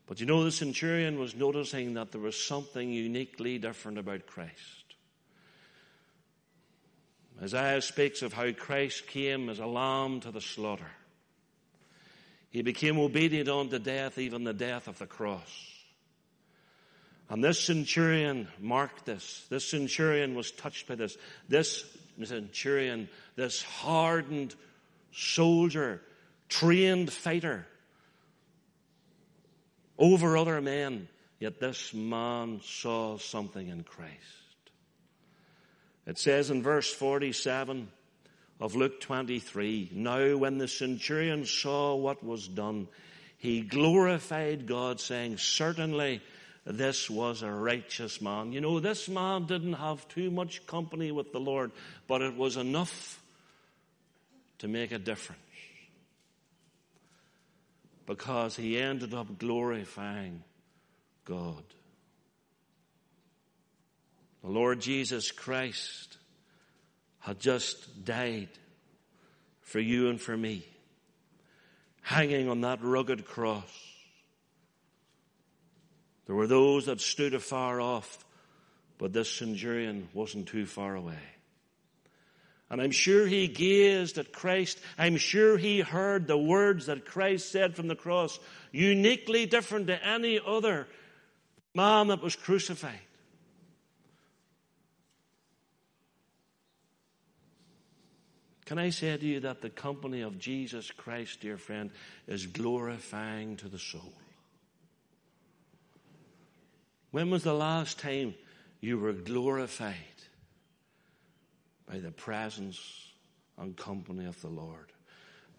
But 0.07 0.19
you 0.21 0.25
know, 0.25 0.43
the 0.43 0.51
centurion 0.51 1.19
was 1.19 1.35
noticing 1.35 1.93
that 1.95 2.11
there 2.11 2.21
was 2.21 2.41
something 2.41 2.91
uniquely 2.91 3.59
different 3.59 3.97
about 3.97 4.25
Christ. 4.25 4.95
Isaiah 7.41 7.81
speaks 7.81 8.21
of 8.23 8.33
how 8.33 8.51
Christ 8.51 9.05
came 9.05 9.49
as 9.49 9.59
a 9.59 9.67
lamb 9.67 10.21
to 10.21 10.31
the 10.31 10.41
slaughter. 10.41 10.89
He 12.49 12.61
became 12.61 12.97
obedient 12.97 13.49
unto 13.49 13.79
death, 13.79 14.17
even 14.17 14.43
the 14.43 14.53
death 14.53 14.87
of 14.87 14.97
the 14.99 15.05
cross. 15.05 15.73
And 17.29 17.43
this 17.43 17.59
centurion 17.59 18.47
marked 18.59 19.05
this. 19.05 19.45
This 19.49 19.69
centurion 19.69 20.33
was 20.33 20.51
touched 20.51 20.87
by 20.87 20.95
this. 20.95 21.17
This 21.49 21.83
centurion, 22.23 23.09
this 23.35 23.61
hardened 23.61 24.55
soldier, 25.11 26.01
trained 26.47 27.11
fighter 27.11 27.67
over 29.97 30.37
other 30.37 30.61
men, 30.61 31.09
yet 31.39 31.59
this 31.59 31.93
man 31.93 32.61
saw 32.63 33.17
something 33.17 33.67
in 33.67 33.83
Christ. 33.83 34.13
It 36.05 36.17
says 36.17 36.49
in 36.49 36.63
verse 36.63 36.91
47 36.93 37.89
of 38.59 38.75
Luke 38.75 38.99
23, 39.01 39.91
Now 39.93 40.35
when 40.37 40.57
the 40.57 40.67
centurion 40.67 41.45
saw 41.45 41.95
what 41.95 42.23
was 42.23 42.47
done, 42.47 42.87
he 43.37 43.61
glorified 43.61 44.65
God 44.65 44.99
saying, 44.99 45.37
Certainly 45.37 46.21
this 46.65 47.09
was 47.09 47.43
a 47.43 47.51
righteous 47.51 48.19
man. 48.19 48.51
You 48.51 48.61
know, 48.61 48.79
this 48.79 49.07
man 49.07 49.45
didn't 49.45 49.73
have 49.73 50.07
too 50.09 50.31
much 50.31 50.65
company 50.65 51.11
with 51.11 51.31
the 51.31 51.39
Lord, 51.39 51.71
but 52.07 52.21
it 52.21 52.35
was 52.35 52.57
enough 52.57 53.21
to 54.59 54.67
make 54.67 54.91
a 54.91 54.99
difference. 54.99 55.41
Because 58.05 58.55
he 58.55 58.79
ended 58.79 59.13
up 59.13 59.37
glorifying 59.37 60.43
God. 61.25 61.63
The 64.43 64.49
Lord 64.49 64.79
Jesus 64.79 65.31
Christ 65.31 66.16
had 67.27 67.41
just 67.41 68.05
died 68.05 68.47
for 69.59 69.81
you 69.81 70.07
and 70.07 70.19
for 70.19 70.37
me, 70.37 70.65
hanging 72.01 72.47
on 72.47 72.61
that 72.61 72.81
rugged 72.81 73.25
cross. 73.25 73.69
There 76.25 76.37
were 76.37 76.47
those 76.47 76.85
that 76.85 77.01
stood 77.01 77.33
afar 77.33 77.81
off, 77.81 78.23
but 78.97 79.11
this 79.11 79.29
centurion 79.29 80.07
wasn't 80.13 80.47
too 80.47 80.65
far 80.65 80.95
away. 80.95 81.19
And 82.69 82.81
I'm 82.81 82.91
sure 82.91 83.27
he 83.27 83.49
gazed 83.49 84.17
at 84.17 84.31
Christ. 84.31 84.79
I'm 84.97 85.17
sure 85.17 85.57
he 85.57 85.81
heard 85.81 86.27
the 86.27 86.37
words 86.37 86.85
that 86.85 87.05
Christ 87.05 87.51
said 87.51 87.75
from 87.75 87.89
the 87.89 87.95
cross, 87.95 88.39
uniquely 88.71 89.45
different 89.45 89.87
to 89.87 90.01
any 90.01 90.39
other 90.39 90.87
man 91.75 92.07
that 92.07 92.23
was 92.23 92.37
crucified. 92.37 93.06
Can 98.67 98.79
I 98.79 98.89
say 98.89 99.15
to 99.15 99.25
you 99.25 99.39
that 99.39 99.61
the 99.61 99.69
company 99.69 100.19
of 100.23 100.39
Jesus 100.39 100.91
Christ, 100.91 101.39
dear 101.39 101.57
friend, 101.57 101.89
is 102.27 102.47
glorifying 102.47 103.55
to 103.57 103.69
the 103.69 103.79
soul? 103.79 104.11
When 107.11 107.29
was 107.29 107.43
the 107.43 107.53
last 107.53 107.97
time 107.97 108.35
you 108.81 108.99
were 108.99 109.13
glorified 109.13 109.95
by 111.89 111.99
the 111.99 112.11
presence 112.11 112.77
and 113.57 113.77
company 113.77 114.25
of 114.25 114.41
the 114.41 114.49
Lord? 114.49 114.91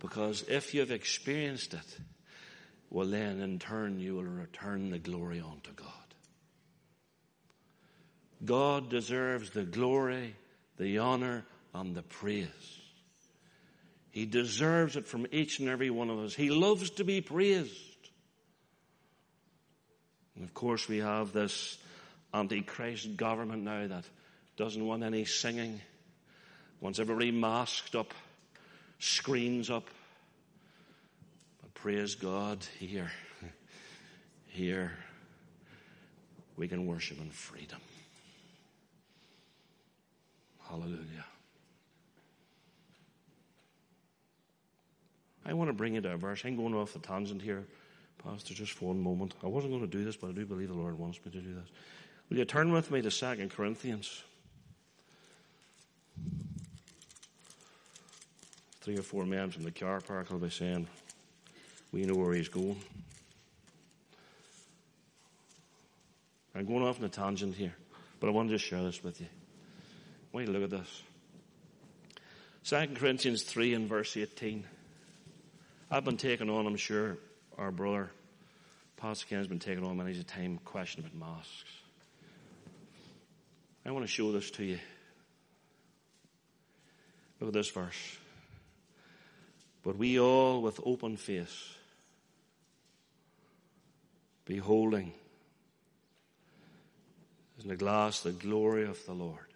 Because 0.00 0.42
if 0.42 0.74
you've 0.74 0.90
experienced 0.90 1.72
it, 1.72 1.98
well, 2.90 3.06
then 3.06 3.40
in 3.40 3.58
turn 3.58 3.98
you 3.98 4.16
will 4.16 4.24
return 4.24 4.90
the 4.90 4.98
glory 4.98 5.40
unto 5.40 5.72
God. 5.72 5.86
God 8.44 8.90
deserves 8.90 9.48
the 9.48 9.64
glory, 9.64 10.36
the 10.76 10.98
honor, 10.98 11.46
and 11.72 11.94
the 11.94 12.02
praise. 12.02 12.77
He 14.18 14.26
deserves 14.26 14.96
it 14.96 15.06
from 15.06 15.28
each 15.30 15.60
and 15.60 15.68
every 15.68 15.90
one 15.90 16.10
of 16.10 16.18
us. 16.18 16.34
He 16.34 16.50
loves 16.50 16.90
to 16.90 17.04
be 17.04 17.20
praised. 17.20 17.72
And 20.34 20.42
of 20.42 20.52
course, 20.54 20.88
we 20.88 20.98
have 20.98 21.32
this 21.32 21.78
antichrist 22.34 23.16
government 23.16 23.62
now 23.62 23.86
that 23.86 24.04
doesn't 24.56 24.84
want 24.84 25.04
any 25.04 25.24
singing, 25.24 25.80
wants 26.80 26.98
everybody 26.98 27.30
masked 27.30 27.94
up, 27.94 28.12
screens 28.98 29.70
up. 29.70 29.86
But 31.62 31.74
praise 31.74 32.16
God, 32.16 32.66
here, 32.80 33.12
here, 34.48 34.94
we 36.56 36.66
can 36.66 36.88
worship 36.88 37.20
in 37.20 37.30
freedom. 37.30 37.78
Hallelujah. 40.68 41.24
I 45.48 45.54
want 45.54 45.70
to 45.70 45.72
bring 45.72 45.94
you 45.94 46.02
to 46.02 46.12
a 46.12 46.16
verse. 46.16 46.44
I'm 46.44 46.56
going 46.56 46.74
off 46.74 46.92
the 46.92 46.98
tangent 46.98 47.40
here. 47.40 47.64
Pastor, 48.22 48.52
just 48.52 48.72
for 48.72 48.88
one 48.88 49.00
moment. 49.00 49.34
I 49.42 49.46
wasn't 49.46 49.72
going 49.72 49.88
to 49.88 49.98
do 49.98 50.04
this, 50.04 50.16
but 50.16 50.28
I 50.28 50.32
do 50.32 50.44
believe 50.44 50.68
the 50.68 50.74
Lord 50.74 50.98
wants 50.98 51.18
me 51.24 51.32
to 51.32 51.40
do 51.40 51.54
this. 51.54 51.68
Will 52.28 52.36
you 52.36 52.44
turn 52.44 52.70
with 52.70 52.90
me 52.90 53.00
to 53.00 53.10
Second 53.10 53.50
Corinthians? 53.50 54.22
Three 58.82 58.98
or 58.98 59.02
four 59.02 59.24
men 59.24 59.50
from 59.50 59.62
the 59.62 59.70
car 59.70 60.00
park 60.00 60.30
will 60.30 60.38
be 60.38 60.50
saying, 60.50 60.86
We 61.92 62.04
know 62.04 62.14
where 62.14 62.34
he's 62.34 62.48
going. 62.48 62.80
I'm 66.54 66.66
going 66.66 66.82
off 66.82 66.98
on 66.98 67.06
a 67.06 67.08
tangent 67.08 67.54
here, 67.54 67.74
but 68.20 68.26
I 68.26 68.30
want 68.30 68.48
to 68.50 68.54
just 68.56 68.66
share 68.66 68.82
this 68.82 69.02
with 69.02 69.20
you. 69.20 69.28
You 70.34 70.46
look 70.46 70.62
at 70.62 70.70
this. 70.70 71.02
Second 72.62 72.96
Corinthians 72.96 73.42
3 73.42 73.74
and 73.74 73.88
verse 73.88 74.16
18. 74.16 74.64
I've 75.90 76.04
been 76.04 76.18
taking 76.18 76.50
on, 76.50 76.66
I'm 76.66 76.76
sure, 76.76 77.16
our 77.56 77.70
brother, 77.70 78.10
Pastor 78.98 79.26
Ken, 79.26 79.38
has 79.38 79.46
been 79.46 79.58
taking 79.58 79.84
on 79.84 79.96
many 79.96 80.18
a 80.18 80.22
time 80.22 80.58
question 80.64 81.00
about 81.00 81.14
masks. 81.14 81.70
I 83.86 83.90
want 83.90 84.04
to 84.04 84.10
show 84.10 84.30
this 84.32 84.50
to 84.52 84.64
you. 84.64 84.78
Look 87.40 87.48
at 87.48 87.54
this 87.54 87.70
verse. 87.70 88.18
But 89.82 89.96
we 89.96 90.20
all 90.20 90.60
with 90.60 90.78
open 90.84 91.16
face, 91.16 91.74
beholding 94.44 95.14
in 97.62 97.68
the 97.68 97.76
glass 97.76 98.20
the 98.20 98.32
glory 98.32 98.84
of 98.84 99.04
the 99.06 99.14
Lord, 99.14 99.47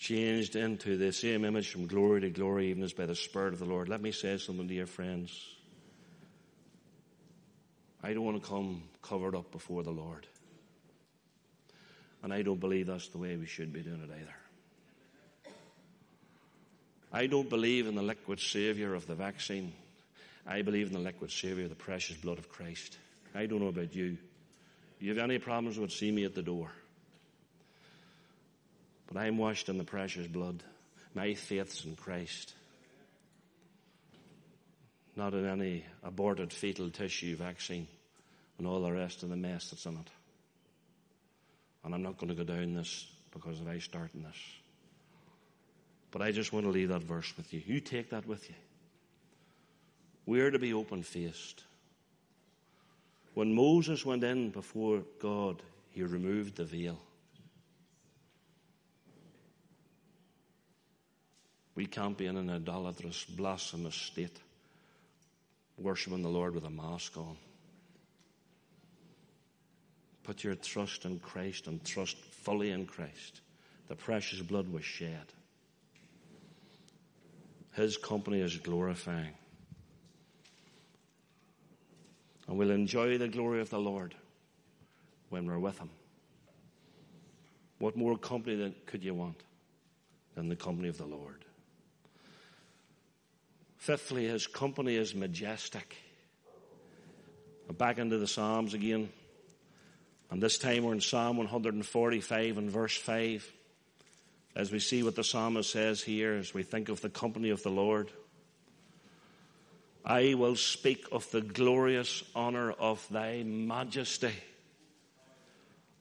changed 0.00 0.56
into 0.56 0.96
the 0.96 1.12
same 1.12 1.44
image 1.44 1.70
from 1.70 1.86
glory 1.86 2.22
to 2.22 2.30
glory, 2.30 2.70
even 2.70 2.82
as 2.82 2.94
by 2.94 3.04
the 3.04 3.14
Spirit 3.14 3.52
of 3.52 3.58
the 3.58 3.66
Lord. 3.66 3.90
Let 3.90 4.00
me 4.00 4.12
say 4.12 4.38
something 4.38 4.66
to 4.66 4.74
your 4.74 4.86
friends. 4.86 5.30
I 8.02 8.14
don't 8.14 8.24
want 8.24 8.42
to 8.42 8.48
come 8.48 8.84
covered 9.02 9.36
up 9.36 9.52
before 9.52 9.82
the 9.82 9.90
Lord. 9.90 10.26
And 12.22 12.32
I 12.32 12.40
don't 12.40 12.58
believe 12.58 12.86
that's 12.86 13.08
the 13.08 13.18
way 13.18 13.36
we 13.36 13.44
should 13.44 13.74
be 13.74 13.82
doing 13.82 14.00
it 14.00 14.10
either. 14.10 15.52
I 17.12 17.26
don't 17.26 17.50
believe 17.50 17.86
in 17.86 17.94
the 17.94 18.02
liquid 18.02 18.40
savior 18.40 18.94
of 18.94 19.06
the 19.06 19.14
vaccine. 19.14 19.74
I 20.46 20.62
believe 20.62 20.86
in 20.86 20.94
the 20.94 20.98
liquid 20.98 21.30
savior 21.30 21.64
of 21.64 21.70
the 21.70 21.76
precious 21.76 22.16
blood 22.16 22.38
of 22.38 22.48
Christ. 22.48 22.96
I 23.34 23.44
don't 23.44 23.60
know 23.60 23.68
about 23.68 23.94
you. 23.94 24.16
You 24.98 25.10
have 25.10 25.18
any 25.18 25.38
problems 25.38 25.78
with 25.78 25.92
see 25.92 26.10
me 26.10 26.24
at 26.24 26.34
the 26.34 26.42
door. 26.42 26.70
But 29.10 29.20
I'm 29.20 29.38
washed 29.38 29.68
in 29.68 29.78
the 29.78 29.84
precious 29.84 30.26
blood. 30.26 30.62
My 31.14 31.34
faith's 31.34 31.84
in 31.84 31.96
Christ. 31.96 32.54
Not 35.16 35.34
in 35.34 35.46
any 35.46 35.84
aborted 36.04 36.52
fetal 36.52 36.90
tissue 36.90 37.36
vaccine 37.36 37.88
and 38.58 38.66
all 38.66 38.82
the 38.82 38.92
rest 38.92 39.22
of 39.22 39.30
the 39.30 39.36
mess 39.36 39.70
that's 39.70 39.86
in 39.86 39.94
it. 39.94 40.10
And 41.84 41.94
I'm 41.94 42.02
not 42.02 42.18
going 42.18 42.28
to 42.28 42.34
go 42.34 42.44
down 42.44 42.74
this 42.74 43.06
because 43.32 43.60
of 43.60 43.68
I 43.68 43.78
start 43.78 44.10
in 44.14 44.22
this. 44.22 44.36
But 46.12 46.22
I 46.22 46.30
just 46.30 46.52
want 46.52 46.66
to 46.66 46.70
leave 46.70 46.90
that 46.90 47.02
verse 47.02 47.32
with 47.36 47.52
you. 47.52 47.62
You 47.64 47.80
take 47.80 48.10
that 48.10 48.26
with 48.26 48.48
you. 48.48 48.54
We're 50.26 50.50
to 50.50 50.58
be 50.58 50.72
open 50.72 51.02
faced. 51.02 51.64
When 53.34 53.54
Moses 53.54 54.04
went 54.04 54.24
in 54.24 54.50
before 54.50 55.02
God, 55.20 55.62
he 55.90 56.02
removed 56.02 56.56
the 56.56 56.64
veil. 56.64 57.00
We 61.80 61.86
can't 61.86 62.18
be 62.18 62.26
in 62.26 62.36
an 62.36 62.50
idolatrous, 62.50 63.24
blasphemous 63.24 63.94
state, 63.94 64.38
worshiping 65.78 66.20
the 66.20 66.28
Lord 66.28 66.54
with 66.54 66.66
a 66.66 66.70
mask 66.70 67.16
on. 67.16 67.38
Put 70.22 70.44
your 70.44 70.56
trust 70.56 71.06
in 71.06 71.20
Christ 71.20 71.68
and 71.68 71.82
trust 71.82 72.18
fully 72.18 72.70
in 72.70 72.84
Christ. 72.84 73.40
The 73.88 73.96
precious 73.96 74.42
blood 74.42 74.70
was 74.70 74.84
shed. 74.84 75.32
His 77.72 77.96
company 77.96 78.42
is 78.42 78.58
glorifying. 78.58 79.32
And 82.46 82.58
we'll 82.58 82.72
enjoy 82.72 83.16
the 83.16 83.28
glory 83.28 83.62
of 83.62 83.70
the 83.70 83.80
Lord 83.80 84.14
when 85.30 85.46
we're 85.46 85.58
with 85.58 85.78
Him. 85.78 85.88
What 87.78 87.96
more 87.96 88.18
company 88.18 88.74
could 88.84 89.02
you 89.02 89.14
want 89.14 89.40
than 90.34 90.50
the 90.50 90.56
company 90.56 90.90
of 90.90 90.98
the 90.98 91.06
Lord? 91.06 91.46
Fifthly, 93.80 94.26
his 94.26 94.46
company 94.46 94.94
is 94.94 95.14
majestic. 95.14 95.96
Back 97.78 97.96
into 97.96 98.18
the 98.18 98.26
Psalms 98.26 98.74
again. 98.74 99.08
And 100.30 100.42
this 100.42 100.58
time 100.58 100.84
we're 100.84 100.92
in 100.92 101.00
Psalm 101.00 101.38
145 101.38 102.58
and 102.58 102.70
verse 102.70 102.94
5. 102.94 103.50
As 104.54 104.70
we 104.70 104.80
see 104.80 105.02
what 105.02 105.16
the 105.16 105.24
psalmist 105.24 105.70
says 105.70 106.02
here, 106.02 106.34
as 106.34 106.52
we 106.52 106.62
think 106.62 106.90
of 106.90 107.00
the 107.00 107.08
company 107.08 107.48
of 107.48 107.62
the 107.62 107.70
Lord. 107.70 108.10
I 110.04 110.34
will 110.34 110.56
speak 110.56 111.06
of 111.10 111.30
the 111.30 111.40
glorious 111.40 112.22
honor 112.34 112.72
of 112.72 113.06
thy 113.10 113.44
majesty 113.44 114.34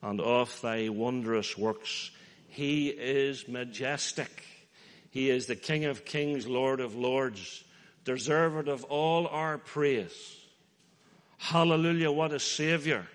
and 0.01 0.19
of 0.19 0.59
thy 0.59 0.89
wondrous 0.89 1.57
works. 1.57 2.11
He 2.49 2.89
is 2.89 3.47
majestic. 3.47 4.43
He 5.11 5.29
is 5.29 5.45
the 5.45 5.55
King 5.55 5.85
of 5.85 6.03
kings, 6.03 6.45
Lord 6.45 6.81
of 6.81 6.93
lords, 6.93 7.63
deserved 8.03 8.67
of 8.67 8.83
all 8.85 9.27
our 9.27 9.57
praise. 9.57 10.37
Hallelujah, 11.37 12.11
what 12.11 12.33
a 12.33 12.39
Savior. 12.39 13.07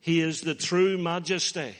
He 0.00 0.20
is 0.20 0.40
the 0.40 0.54
true 0.54 0.98
majesty. 0.98 1.74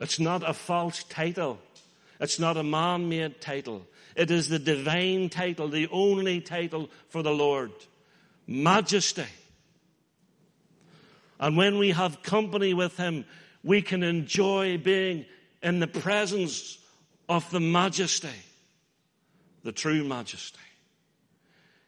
It's 0.00 0.18
not 0.18 0.48
a 0.48 0.54
false 0.54 1.04
title. 1.04 1.58
It's 2.18 2.38
not 2.38 2.56
a 2.56 2.62
man-made 2.62 3.40
title. 3.40 3.86
It 4.16 4.30
is 4.30 4.48
the 4.48 4.58
divine 4.58 5.28
title, 5.28 5.68
the 5.68 5.88
only 5.88 6.40
title 6.40 6.90
for 7.08 7.22
the 7.22 7.32
Lord. 7.32 7.72
Majesty. 8.46 9.26
And 11.38 11.56
when 11.56 11.78
we 11.78 11.90
have 11.90 12.22
company 12.22 12.74
with 12.74 12.96
Him, 12.96 13.24
we 13.62 13.82
can 13.82 14.02
enjoy 14.02 14.78
being 14.78 15.26
in 15.62 15.80
the 15.80 15.86
presence 15.86 16.78
of 17.30 17.48
the 17.50 17.60
majesty, 17.60 18.28
the 19.62 19.70
true 19.70 20.02
majesty. 20.02 20.58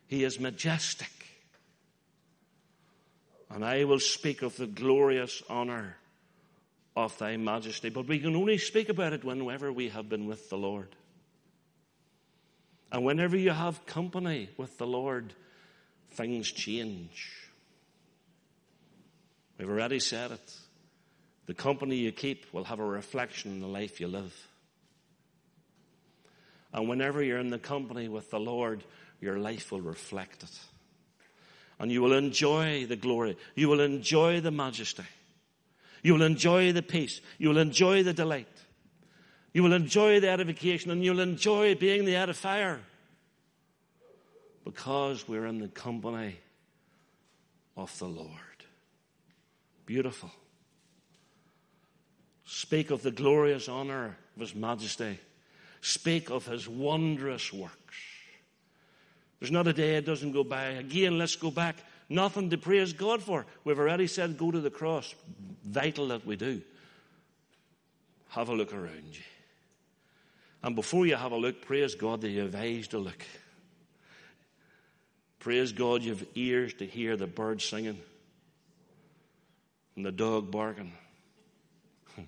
He 0.06 0.22
is 0.22 0.38
majestic. 0.38 1.10
And 3.50 3.64
I 3.64 3.82
will 3.82 3.98
speak 3.98 4.42
of 4.42 4.56
the 4.56 4.68
glorious 4.68 5.42
honor 5.50 5.96
of 6.94 7.18
thy 7.18 7.36
majesty. 7.38 7.90
But 7.90 8.06
we 8.06 8.20
can 8.20 8.36
only 8.36 8.56
speak 8.56 8.88
about 8.88 9.14
it 9.14 9.24
whenever 9.24 9.72
we 9.72 9.88
have 9.88 10.08
been 10.08 10.28
with 10.28 10.48
the 10.48 10.56
Lord. 10.56 10.94
And 12.92 13.04
whenever 13.04 13.36
you 13.36 13.50
have 13.50 13.84
company 13.84 14.48
with 14.56 14.78
the 14.78 14.86
Lord, 14.86 15.32
things 16.12 16.52
change. 16.52 17.32
We've 19.58 19.68
already 19.68 19.98
said 19.98 20.30
it. 20.30 20.56
The 21.46 21.54
company 21.54 21.96
you 21.96 22.12
keep 22.12 22.46
will 22.52 22.64
have 22.64 22.78
a 22.78 22.84
reflection 22.84 23.50
in 23.50 23.60
the 23.60 23.66
life 23.66 24.00
you 24.00 24.06
live. 24.06 24.51
And 26.72 26.88
whenever 26.88 27.22
you're 27.22 27.38
in 27.38 27.50
the 27.50 27.58
company 27.58 28.08
with 28.08 28.30
the 28.30 28.40
Lord, 28.40 28.82
your 29.20 29.38
life 29.38 29.70
will 29.70 29.80
reflect 29.80 30.42
it. 30.42 30.58
And 31.78 31.90
you 31.90 32.00
will 32.00 32.12
enjoy 32.12 32.86
the 32.86 32.96
glory. 32.96 33.36
You 33.54 33.68
will 33.68 33.80
enjoy 33.80 34.40
the 34.40 34.50
majesty. 34.50 35.04
You 36.02 36.14
will 36.14 36.22
enjoy 36.22 36.72
the 36.72 36.82
peace. 36.82 37.20
You 37.38 37.50
will 37.50 37.58
enjoy 37.58 38.02
the 38.02 38.12
delight. 38.12 38.48
You 39.52 39.62
will 39.62 39.72
enjoy 39.72 40.20
the 40.20 40.30
edification 40.30 40.90
and 40.90 41.04
you'll 41.04 41.20
enjoy 41.20 41.74
being 41.74 42.04
the 42.04 42.14
edifier. 42.14 42.78
Because 44.64 45.28
we're 45.28 45.46
in 45.46 45.58
the 45.58 45.68
company 45.68 46.36
of 47.76 47.96
the 47.98 48.06
Lord. 48.06 48.30
Beautiful. 49.86 50.30
Speak 52.44 52.90
of 52.90 53.02
the 53.02 53.10
glorious 53.10 53.68
honor 53.68 54.16
of 54.36 54.40
His 54.40 54.54
majesty. 54.54 55.18
Speak 55.82 56.30
of 56.30 56.46
His 56.46 56.66
wondrous 56.68 57.52
works. 57.52 57.98
There's 59.38 59.50
not 59.50 59.66
a 59.66 59.72
day 59.72 59.96
it 59.96 60.06
doesn't 60.06 60.32
go 60.32 60.44
by. 60.44 60.66
Again, 60.66 61.18
let's 61.18 61.36
go 61.36 61.50
back. 61.50 61.76
Nothing 62.08 62.48
to 62.50 62.58
praise 62.58 62.92
God 62.92 63.22
for. 63.22 63.44
We've 63.64 63.78
already 63.78 64.06
said 64.06 64.38
go 64.38 64.50
to 64.50 64.60
the 64.60 64.70
cross. 64.70 65.14
Vital 65.64 66.08
that 66.08 66.24
we 66.24 66.36
do. 66.36 66.62
Have 68.30 68.48
a 68.48 68.54
look 68.54 68.72
around 68.72 69.10
you. 69.10 69.20
And 70.62 70.76
before 70.76 71.06
you 71.06 71.16
have 71.16 71.32
a 71.32 71.36
look, 71.36 71.62
praise 71.62 71.96
God 71.96 72.20
that 72.20 72.28
you've 72.28 72.54
eyes 72.54 72.86
to 72.88 72.98
look. 72.98 73.24
Praise 75.40 75.72
God 75.72 76.04
you've 76.04 76.24
ears 76.36 76.72
to 76.74 76.86
hear 76.86 77.16
the 77.16 77.26
birds 77.26 77.64
singing 77.64 77.98
and 79.96 80.06
the 80.06 80.12
dog 80.12 80.52
barking. 80.52 80.92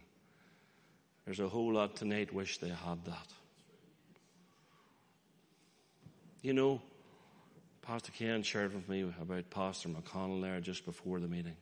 There's 1.24 1.38
a 1.38 1.48
whole 1.48 1.74
lot 1.74 1.94
tonight 1.94 2.34
wish 2.34 2.59
they 2.59 2.70
had 2.70 3.05
that. 3.05 3.28
You 6.45 6.53
know, 6.53 6.82
Pastor 7.80 8.12
Ken 8.12 8.42
shared 8.42 8.74
with 8.74 8.86
me 8.86 9.11
about 9.18 9.49
Pastor 9.49 9.88
McConnell 9.88 10.42
there 10.42 10.61
just 10.61 10.84
before 10.84 11.18
the 11.18 11.26
meeting. 11.26 11.57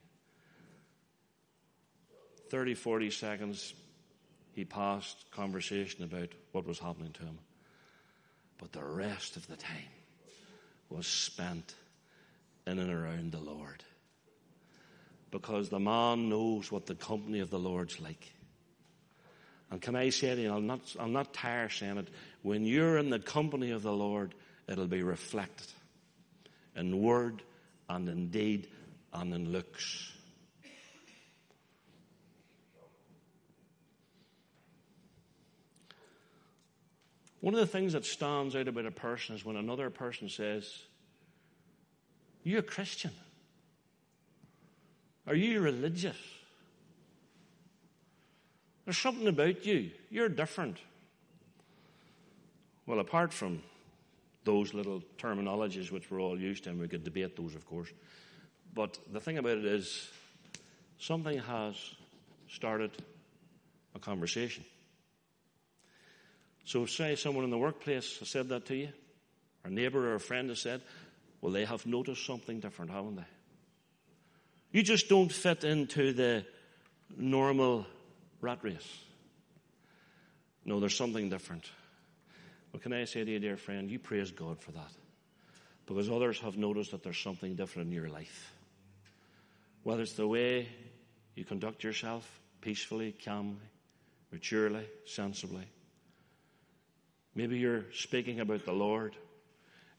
30, 2.51 2.74
40 2.74 3.12
seconds, 3.12 3.74
he 4.55 4.64
passed 4.64 5.24
conversation 5.30 6.03
about 6.03 6.30
what 6.51 6.66
was 6.66 6.80
happening 6.80 7.12
to 7.12 7.22
him. 7.22 7.39
But 8.59 8.72
the 8.72 8.83
rest 8.83 9.37
of 9.37 9.47
the 9.47 9.55
time 9.55 9.93
was 10.91 11.07
spent 11.07 11.76
in 12.66 12.80
and 12.80 12.91
around 12.93 13.30
the 13.30 13.39
Lord 13.39 13.85
because 15.30 15.68
the 15.68 15.78
man 15.78 16.28
knows 16.28 16.72
what 16.72 16.87
the 16.87 16.97
company 16.97 17.39
of 17.39 17.51
the 17.51 17.59
Lord's 17.61 18.01
like. 18.01 18.33
And 19.70 19.80
can 19.80 19.95
I 19.95 20.09
say 20.09 20.35
to 20.35 20.43
you, 20.43 20.51
I'll 20.51 20.61
not, 20.61 20.80
I'll 20.99 21.07
not 21.07 21.33
tire 21.33 21.68
saying 21.68 21.99
it, 21.99 22.09
when 22.43 22.66
you're 22.66 22.99
in 22.99 23.11
the 23.11 23.20
company 23.20 23.70
of 23.70 23.83
the 23.83 23.93
Lord, 23.93 24.35
it'll 24.68 24.86
be 24.86 25.02
reflected 25.02 25.68
in 26.76 27.02
word 27.02 27.42
and 27.88 28.08
in 28.08 28.28
deed 28.28 28.68
and 29.12 29.34
in 29.34 29.52
looks. 29.52 30.12
One 37.40 37.54
of 37.54 37.60
the 37.60 37.66
things 37.66 37.94
that 37.94 38.04
stands 38.04 38.54
out 38.54 38.68
about 38.68 38.86
a 38.86 38.92
person 38.92 39.34
is 39.34 39.44
when 39.44 39.56
another 39.56 39.90
person 39.90 40.28
says, 40.28 40.72
You're 42.44 42.60
a 42.60 42.62
Christian. 42.62 43.10
Are 45.26 45.34
you 45.34 45.60
religious? 45.60 46.16
There's 48.84 48.98
something 48.98 49.26
about 49.26 49.66
you. 49.66 49.90
You're 50.08 50.28
different. 50.28 50.78
Well, 52.86 53.00
apart 53.00 53.32
from 53.32 53.62
those 54.45 54.74
little 54.74 55.03
terminologies 55.18 55.90
which 55.90 56.11
we're 56.11 56.20
all 56.20 56.38
used 56.38 56.64
to, 56.64 56.70
and 56.70 56.80
we 56.80 56.88
could 56.88 57.05
debate 57.05 57.36
those, 57.36 57.55
of 57.55 57.66
course. 57.66 57.88
But 58.74 58.99
the 59.12 59.20
thing 59.20 59.38
about 59.38 59.59
it 59.59 59.64
is, 59.64 60.09
something 60.99 61.38
has 61.38 61.76
started 62.49 62.90
a 63.95 63.99
conversation. 63.99 64.64
So, 66.64 66.86
say 66.86 67.16
someone 67.16 67.45
in 67.45 67.51
the 67.51 67.59
workplace 67.59 68.18
has 68.18 68.28
said 68.28 68.49
that 68.49 68.66
to 68.66 68.76
you, 68.76 68.88
or 69.64 69.70
a 69.70 69.72
neighbor 69.72 70.11
or 70.11 70.14
a 70.14 70.20
friend 70.20 70.49
has 70.49 70.61
said, 70.61 70.80
well, 71.40 71.53
they 71.53 71.64
have 71.64 71.84
noticed 71.86 72.24
something 72.24 72.61
different, 72.61 72.90
haven't 72.93 73.16
they? 73.16 73.24
You 74.70 74.82
just 74.82 75.09
don't 75.09 75.30
fit 75.30 75.64
into 75.64 76.12
the 76.12 76.47
normal 77.16 77.84
rat 78.40 78.61
race. 78.62 78.99
No, 80.64 80.78
there's 80.80 80.97
something 80.97 81.28
different. 81.28 81.68
Well, 82.73 82.81
can 82.81 82.93
I 82.93 83.05
say 83.05 83.25
to 83.25 83.31
you, 83.31 83.39
dear 83.39 83.57
friend, 83.57 83.91
you 83.91 83.99
praise 83.99 84.31
God 84.31 84.61
for 84.61 84.73
that. 84.73 84.93
Because 85.87 86.09
others 86.09 86.41
have 86.41 86.57
noticed 86.57 86.93
that 86.93 87.03
there's 87.03 87.18
something 87.18 87.55
different 87.55 87.89
in 87.89 87.93
your 87.93 88.09
life. 88.09 88.53
Whether 89.83 90.03
it's 90.03 90.14
the 90.14 90.27
way 90.27 90.68
you 91.35 91.45
conduct 91.45 91.85
yourself 91.85 92.41
peacefully, 92.61 93.14
calmly, 93.25 93.57
maturely, 94.31 94.87
sensibly. 95.05 95.66
Maybe 97.35 97.59
you're 97.59 97.85
speaking 97.93 98.41
about 98.41 98.64
the 98.64 98.73
Lord. 98.73 99.16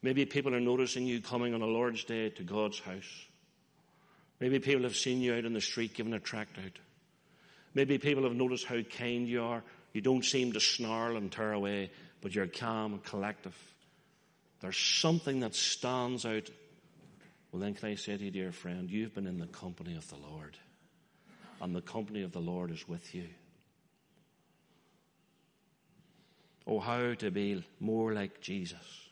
Maybe 0.02 0.24
people 0.24 0.54
are 0.54 0.60
noticing 0.60 1.06
you 1.06 1.20
coming 1.20 1.54
on 1.54 1.62
a 1.62 1.66
Lord's 1.66 2.04
Day 2.04 2.30
to 2.30 2.42
God's 2.42 2.78
house. 2.78 3.26
Maybe 4.40 4.58
people 4.58 4.82
have 4.82 4.96
seen 4.96 5.20
you 5.20 5.34
out 5.34 5.44
in 5.44 5.52
the 5.52 5.60
street 5.60 5.94
giving 5.94 6.14
a 6.14 6.20
tract 6.20 6.58
out. 6.58 6.78
Maybe 7.74 7.98
people 7.98 8.24
have 8.24 8.34
noticed 8.34 8.66
how 8.66 8.80
kind 8.82 9.28
you 9.28 9.42
are. 9.42 9.62
You 9.92 10.00
don't 10.00 10.24
seem 10.24 10.52
to 10.52 10.60
snarl 10.60 11.16
and 11.16 11.30
tear 11.30 11.52
away, 11.52 11.90
but 12.24 12.34
you're 12.34 12.46
calm 12.46 12.94
and 12.94 13.04
collective. 13.04 13.54
There's 14.60 14.78
something 14.78 15.40
that 15.40 15.54
stands 15.54 16.24
out. 16.24 16.48
Well, 17.52 17.60
then, 17.60 17.74
can 17.74 17.90
I 17.90 17.96
say 17.96 18.16
to 18.16 18.24
you, 18.24 18.30
dear 18.30 18.50
friend, 18.50 18.90
you've 18.90 19.14
been 19.14 19.26
in 19.26 19.38
the 19.38 19.46
company 19.46 19.94
of 19.94 20.08
the 20.08 20.16
Lord, 20.16 20.56
and 21.60 21.76
the 21.76 21.82
company 21.82 22.22
of 22.22 22.32
the 22.32 22.40
Lord 22.40 22.70
is 22.70 22.88
with 22.88 23.14
you. 23.14 23.26
Oh, 26.66 26.80
how 26.80 27.12
to 27.12 27.30
be 27.30 27.62
more 27.78 28.14
like 28.14 28.40
Jesus. 28.40 29.02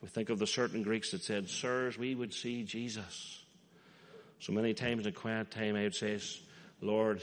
We 0.00 0.06
think 0.06 0.30
of 0.30 0.38
the 0.38 0.46
certain 0.46 0.84
Greeks 0.84 1.10
that 1.10 1.24
said, 1.24 1.48
Sirs, 1.48 1.98
we 1.98 2.14
would 2.14 2.32
see 2.32 2.62
Jesus. 2.62 3.42
So 4.38 4.52
many 4.52 4.74
times 4.74 5.06
in 5.06 5.08
a 5.08 5.12
quiet 5.12 5.50
time, 5.50 5.74
I 5.74 5.82
would 5.82 5.96
say, 5.96 6.20
Lord, 6.80 7.20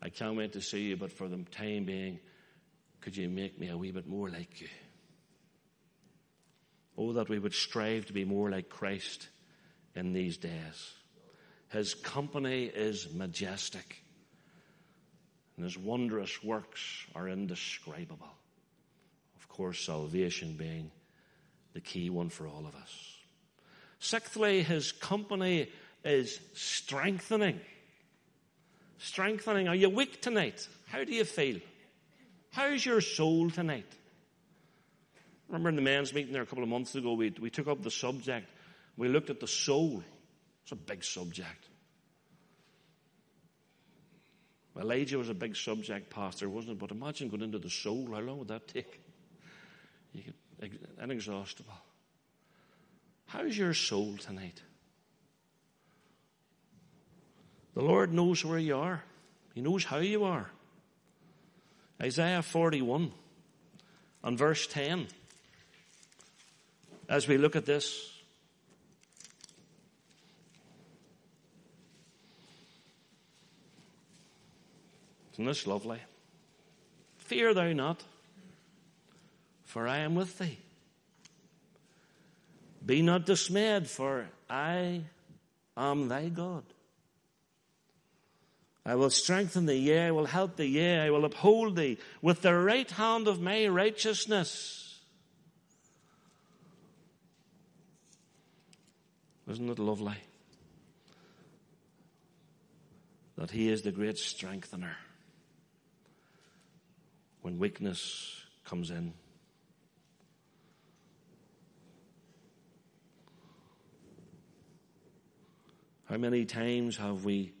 I 0.00 0.08
can't 0.08 0.38
wait 0.38 0.54
to 0.54 0.62
see 0.62 0.84
you, 0.84 0.96
but 0.96 1.12
for 1.12 1.28
the 1.28 1.36
time 1.50 1.84
being, 1.84 2.18
could 3.00 3.16
you 3.16 3.28
make 3.28 3.58
me 3.58 3.68
a 3.68 3.76
wee 3.76 3.92
bit 3.92 4.06
more 4.06 4.28
like 4.28 4.60
you? 4.60 4.68
Oh, 6.98 7.12
that 7.12 7.28
we 7.28 7.38
would 7.38 7.54
strive 7.54 8.06
to 8.06 8.12
be 8.12 8.24
more 8.24 8.50
like 8.50 8.68
Christ 8.68 9.28
in 9.94 10.12
these 10.12 10.36
days. 10.36 10.94
His 11.68 11.94
company 11.94 12.64
is 12.64 13.12
majestic, 13.12 14.02
and 15.56 15.64
his 15.64 15.76
wondrous 15.76 16.42
works 16.42 17.06
are 17.14 17.28
indescribable. 17.28 18.32
Of 19.36 19.48
course, 19.48 19.80
salvation 19.80 20.54
being 20.54 20.90
the 21.74 21.80
key 21.80 22.08
one 22.08 22.30
for 22.30 22.46
all 22.46 22.66
of 22.66 22.74
us. 22.74 23.16
Sixthly, 23.98 24.62
his 24.62 24.92
company 24.92 25.68
is 26.04 26.40
strengthening. 26.54 27.60
Strengthening. 28.98 29.68
Are 29.68 29.74
you 29.74 29.90
weak 29.90 30.22
tonight? 30.22 30.66
How 30.86 31.04
do 31.04 31.12
you 31.12 31.24
feel? 31.24 31.60
How's 32.56 32.86
your 32.86 33.02
soul 33.02 33.50
tonight? 33.50 33.92
Remember 35.48 35.68
in 35.68 35.76
the 35.76 35.82
men's 35.82 36.14
meeting 36.14 36.32
there 36.32 36.40
a 36.40 36.46
couple 36.46 36.62
of 36.62 36.70
months 36.70 36.94
ago, 36.94 37.12
we, 37.12 37.28
we 37.38 37.50
took 37.50 37.68
up 37.68 37.82
the 37.82 37.90
subject. 37.90 38.48
We 38.96 39.08
looked 39.08 39.28
at 39.28 39.40
the 39.40 39.46
soul. 39.46 40.02
It's 40.62 40.72
a 40.72 40.76
big 40.76 41.04
subject. 41.04 41.66
Elijah 44.74 45.18
was 45.18 45.28
a 45.28 45.34
big 45.34 45.54
subject, 45.54 46.08
Pastor, 46.08 46.48
wasn't 46.48 46.72
it? 46.72 46.78
But 46.78 46.92
imagine 46.92 47.28
going 47.28 47.42
into 47.42 47.58
the 47.58 47.68
soul. 47.68 48.08
How 48.10 48.20
long 48.20 48.38
would 48.38 48.48
that 48.48 48.66
take? 48.68 49.02
You 50.14 50.22
could, 50.58 50.88
inexhaustible. 51.02 51.74
How's 53.26 53.56
your 53.56 53.74
soul 53.74 54.16
tonight? 54.16 54.62
The 57.74 57.82
Lord 57.82 58.14
knows 58.14 58.42
where 58.46 58.58
you 58.58 58.78
are. 58.78 59.02
He 59.54 59.60
knows 59.60 59.84
how 59.84 59.98
you 59.98 60.24
are. 60.24 60.50
Isaiah 62.00 62.42
41 62.42 63.10
and 64.22 64.38
verse 64.38 64.66
10. 64.66 65.06
As 67.08 67.28
we 67.28 67.38
look 67.38 67.56
at 67.56 67.66
this, 67.66 68.12
Isn't 75.36 75.44
this 75.44 75.66
lovely? 75.66 75.98
Fear 77.18 77.52
thou 77.52 77.70
not, 77.74 78.02
for 79.64 79.86
I 79.86 79.98
am 79.98 80.14
with 80.14 80.38
thee. 80.38 80.56
Be 82.86 83.02
not 83.02 83.26
dismayed, 83.26 83.86
for 83.86 84.28
I 84.48 85.02
am 85.76 86.08
thy 86.08 86.30
God. 86.30 86.64
I 88.86 88.94
will 88.94 89.10
strengthen 89.10 89.66
thee, 89.66 89.78
yea, 89.78 90.06
I 90.06 90.10
will 90.12 90.26
help 90.26 90.54
thee, 90.54 90.66
yea, 90.66 91.00
I 91.00 91.10
will 91.10 91.24
uphold 91.24 91.74
thee 91.74 91.98
with 92.22 92.42
the 92.42 92.54
right 92.54 92.88
hand 92.88 93.26
of 93.26 93.40
my 93.40 93.66
righteousness. 93.66 95.00
Isn't 99.50 99.68
it 99.68 99.80
lovely? 99.80 100.14
That 103.36 103.50
he 103.50 103.70
is 103.70 103.82
the 103.82 103.90
great 103.90 104.18
strengthener 104.18 104.96
when 107.42 107.58
weakness 107.58 108.40
comes 108.64 108.90
in. 108.92 109.14
How 116.04 116.18
many 116.18 116.44
times 116.44 116.96
have 116.98 117.24
we 117.24 117.55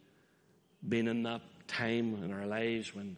been 0.88 1.08
in 1.08 1.22
that 1.24 1.42
time 1.66 2.22
in 2.22 2.32
our 2.32 2.46
lives 2.46 2.94
when 2.94 3.16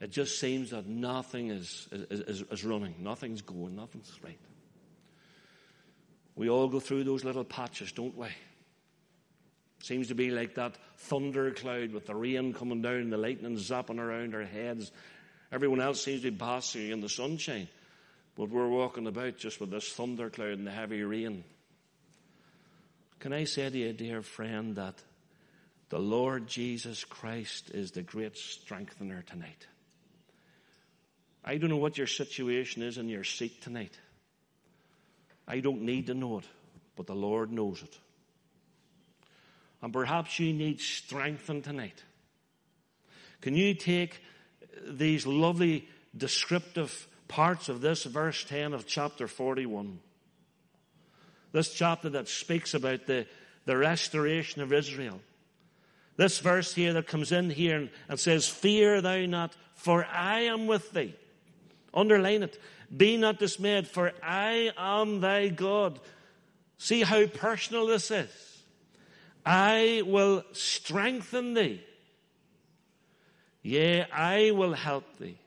it 0.00 0.10
just 0.10 0.40
seems 0.40 0.70
that 0.70 0.86
nothing 0.86 1.50
is, 1.50 1.88
is, 1.92 2.42
is, 2.42 2.64
running, 2.64 2.94
nothing's 3.00 3.42
going, 3.42 3.76
nothing's 3.76 4.18
right? 4.22 4.38
We 6.36 6.48
all 6.48 6.68
go 6.68 6.80
through 6.80 7.04
those 7.04 7.24
little 7.24 7.44
patches, 7.44 7.92
don't 7.92 8.16
we? 8.16 8.28
Seems 9.82 10.08
to 10.08 10.14
be 10.14 10.30
like 10.30 10.54
that 10.54 10.76
thunder 10.96 11.50
cloud 11.50 11.92
with 11.92 12.06
the 12.06 12.14
rain 12.14 12.54
coming 12.54 12.82
down, 12.82 13.10
the 13.10 13.18
lightning 13.18 13.56
zapping 13.56 13.98
around 13.98 14.34
our 14.34 14.44
heads. 14.44 14.90
Everyone 15.52 15.80
else 15.80 16.02
seems 16.02 16.22
to 16.22 16.30
be 16.30 16.36
basking 16.36 16.90
in 16.90 17.00
the 17.00 17.08
sunshine, 17.08 17.68
but 18.36 18.50
we're 18.50 18.68
walking 18.68 19.06
about 19.06 19.36
just 19.36 19.60
with 19.60 19.70
this 19.70 19.90
thunder 19.92 20.30
cloud 20.30 20.58
and 20.58 20.66
the 20.66 20.70
heavy 20.70 21.02
rain. 21.02 21.44
Can 23.18 23.34
I 23.34 23.44
say 23.44 23.68
to 23.68 23.78
you, 23.78 23.92
dear 23.92 24.22
friend, 24.22 24.76
that 24.76 24.94
the 25.90 25.98
Lord 25.98 26.46
Jesus 26.46 27.04
Christ 27.04 27.70
is 27.74 27.90
the 27.90 28.02
great 28.02 28.36
strengthener 28.36 29.22
tonight? 29.22 29.66
I 31.44 31.56
don't 31.56 31.70
know 31.70 31.76
what 31.76 31.98
your 31.98 32.06
situation 32.06 32.82
is 32.82 32.96
in 32.96 33.08
your 33.08 33.24
seat 33.24 33.60
tonight. 33.60 33.98
I 35.48 35.60
don't 35.60 35.82
need 35.82 36.06
to 36.06 36.14
know 36.14 36.38
it, 36.38 36.44
but 36.96 37.06
the 37.06 37.14
Lord 37.14 37.50
knows 37.50 37.82
it. 37.82 37.98
And 39.82 39.92
perhaps 39.92 40.38
you 40.38 40.52
need 40.52 40.80
strengthened 40.80 41.64
tonight. 41.64 42.04
Can 43.40 43.56
you 43.56 43.74
take 43.74 44.22
these 44.86 45.26
lovely 45.26 45.88
descriptive 46.16 47.08
parts 47.26 47.68
of 47.68 47.80
this 47.80 48.04
verse 48.04 48.44
10 48.44 48.74
of 48.74 48.86
chapter 48.86 49.26
41? 49.26 49.98
This 51.52 51.72
chapter 51.72 52.10
that 52.10 52.28
speaks 52.28 52.74
about 52.74 53.06
the, 53.06 53.26
the 53.64 53.76
restoration 53.76 54.62
of 54.62 54.72
Israel. 54.72 55.20
This 56.20 56.38
verse 56.38 56.74
here 56.74 56.92
that 56.92 57.06
comes 57.06 57.32
in 57.32 57.48
here 57.48 57.78
and, 57.78 57.90
and 58.06 58.20
says, 58.20 58.46
Fear 58.46 59.00
thou 59.00 59.24
not, 59.24 59.56
for 59.72 60.04
I 60.04 60.40
am 60.40 60.66
with 60.66 60.92
thee. 60.92 61.14
Underline 61.94 62.42
it. 62.42 62.60
Be 62.94 63.16
not 63.16 63.38
dismayed, 63.38 63.88
for 63.88 64.12
I 64.22 64.70
am 64.76 65.22
thy 65.22 65.48
God. 65.48 65.98
See 66.76 67.00
how 67.00 67.24
personal 67.24 67.86
this 67.86 68.10
is. 68.10 68.62
I 69.46 70.02
will 70.04 70.44
strengthen 70.52 71.54
thee. 71.54 71.82
Yea, 73.62 74.04
I 74.12 74.50
will 74.50 74.74
help 74.74 75.16
thee. 75.16 75.38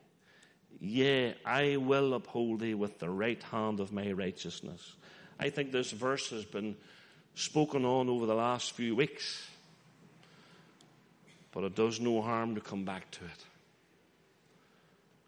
Yea, 0.79 1.35
I 1.45 1.77
will 1.77 2.15
uphold 2.15 2.61
thee 2.61 2.73
with 2.73 2.97
the 2.97 3.11
right 3.11 3.43
hand 3.43 3.79
of 3.79 3.93
my 3.93 4.11
righteousness. 4.11 4.95
I 5.39 5.51
think 5.51 5.71
this 5.71 5.91
verse 5.91 6.31
has 6.31 6.45
been 6.45 6.75
spoken 7.35 7.85
on 7.85 8.09
over 8.09 8.25
the 8.25 8.33
last 8.33 8.71
few 8.71 8.95
weeks. 8.95 9.49
But 11.53 11.63
it 11.63 11.75
does 11.75 12.01
no 12.01 12.21
harm 12.21 12.55
to 12.55 12.61
come 12.61 12.83
back 12.83 13.09
to 13.11 13.25
it. 13.25 13.45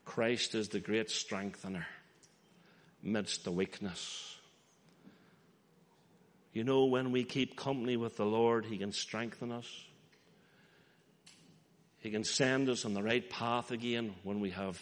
Christ 0.05 0.55
is 0.55 0.69
the 0.69 0.79
great 0.79 1.09
strengthener 1.09 1.85
amidst 3.03 3.43
the 3.43 3.51
weakness. 3.51 4.35
You 6.51 6.63
know, 6.63 6.85
when 6.85 7.11
we 7.11 7.23
keep 7.23 7.55
company 7.55 7.95
with 7.95 8.17
the 8.17 8.25
Lord, 8.25 8.65
He 8.65 8.77
can 8.77 8.91
strengthen 8.91 9.51
us. 9.51 9.69
He 11.99 12.09
can 12.11 12.23
send 12.23 12.69
us 12.69 12.85
on 12.85 12.93
the 12.93 13.03
right 13.03 13.27
path 13.29 13.71
again 13.71 14.15
when 14.23 14.39
we 14.39 14.51
have 14.51 14.81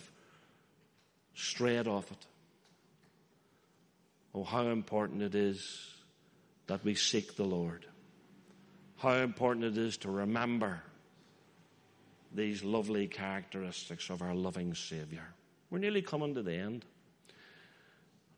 strayed 1.35 1.87
off 1.87 2.11
it. 2.11 2.25
Oh, 4.35 4.43
how 4.43 4.67
important 4.67 5.21
it 5.21 5.35
is 5.35 5.89
that 6.67 6.83
we 6.83 6.95
seek 6.95 7.35
the 7.35 7.43
Lord. 7.43 7.85
How 8.97 9.15
important 9.15 9.65
it 9.65 9.77
is 9.77 9.97
to 9.97 10.11
remember 10.11 10.81
these 12.33 12.63
lovely 12.63 13.07
characteristics 13.07 14.09
of 14.09 14.21
our 14.21 14.33
loving 14.33 14.73
Savior. 14.73 15.27
We're 15.69 15.79
nearly 15.79 16.01
coming 16.01 16.35
to 16.35 16.43
the 16.43 16.53
end. 16.53 16.85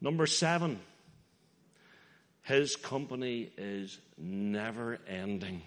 Number 0.01 0.25
seven, 0.25 0.79
His 2.43 2.75
company 2.75 3.51
is 3.57 3.97
never 4.17 4.99
ending. 5.07 5.61